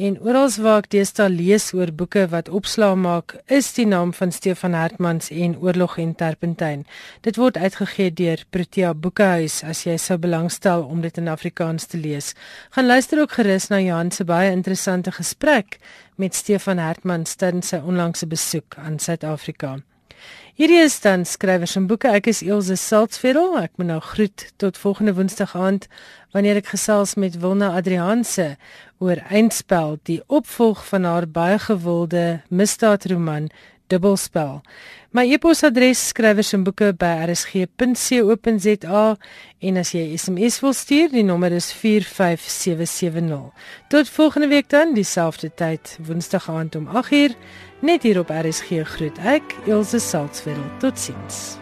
En 0.00 0.14
oral 0.22 0.48
waar 0.62 0.78
ek 0.80 0.92
deesdae 0.94 1.28
lees 1.28 1.72
oor 1.76 1.90
boeke 1.92 2.22
wat 2.32 2.48
opslaa 2.48 2.94
maak, 2.96 3.34
is 3.52 3.68
die 3.76 3.84
naam 3.84 4.14
van 4.16 4.30
Stefan 4.32 4.72
Hertmans 4.72 5.28
en 5.34 5.58
Oorlog 5.60 5.98
en 6.00 6.14
Turpentine. 6.14 6.86
Dit 7.26 7.36
word 7.36 7.58
uitgegee 7.58 8.14
deur 8.14 8.46
Protea 8.54 8.94
Boekehuis 8.94 9.60
as 9.66 9.82
jy 9.84 9.98
sou 10.00 10.16
belangstel 10.22 10.86
om 10.86 11.02
dit 11.04 11.18
in 11.20 11.28
Afrikaans 11.28 11.90
te 11.90 11.98
lees. 12.00 12.32
Gaan 12.70 12.88
luister 12.88 13.20
ook 13.20 13.34
gerus 13.36 13.68
na 13.68 13.82
Johan 13.82 14.14
se 14.14 14.24
baie 14.24 14.54
interessante 14.54 15.12
gesprek 15.12 15.76
met 16.20 16.34
Stefan 16.36 16.78
Hartmann 16.78 17.24
tydens 17.24 17.70
sy 17.72 17.78
onlangse 17.80 18.26
besoek 18.28 18.76
aan 18.76 18.98
Suid-Afrika. 19.00 19.78
Hierdie 20.60 20.82
is 20.84 20.98
dan 21.00 21.22
skrywers 21.24 21.78
en 21.78 21.86
boeke. 21.88 22.10
Ek 22.12 22.26
is 22.28 22.42
Elsje 22.44 22.76
Saltzfeld. 22.76 23.56
Ek 23.62 23.78
moet 23.80 23.88
nou 23.88 24.00
groet 24.04 24.44
tot 24.60 24.76
volgende 24.76 25.14
Woensdag 25.16 25.54
aand 25.56 25.86
wanneer 26.34 26.60
ek 26.60 26.68
gesels 26.74 27.16
met 27.16 27.38
Wilna 27.40 27.70
Adrianse 27.78 28.58
oor 29.00 29.22
Eindspel, 29.32 29.96
die 30.04 30.20
opvolg 30.28 30.82
van 30.90 31.08
haar 31.08 31.24
baie 31.24 31.56
gewilde 31.64 32.42
misdaadroman 32.52 33.48
Dubbelspel. 33.90 34.60
My 35.10 35.24
e-posadres 35.26 36.04
skrywers 36.12 36.52
en 36.54 36.62
boeke 36.62 36.92
by 36.94 37.10
rsg.co.za 37.26 39.04
en 39.66 39.80
as 39.82 39.90
jy 39.96 40.04
SMS 40.14 40.60
wil 40.62 40.76
stuur, 40.78 41.08
die 41.10 41.26
nommer 41.26 41.50
is 41.56 41.72
45770. 41.74 43.48
Tot 43.90 44.12
volgende 44.14 44.50
week 44.52 44.70
dan, 44.70 44.94
dieselfde 44.94 45.50
tyd, 45.54 45.96
Woensdag 46.06 46.46
aand 46.50 46.78
om 46.78 46.86
8uur, 47.02 47.34
net 47.82 48.06
hier 48.06 48.22
op 48.22 48.30
RSG 48.30 48.84
groet 48.94 49.18
ek, 49.26 49.58
Elsje 49.66 49.98
Salzwetel. 49.98 50.70
Totsiens. 50.78 51.58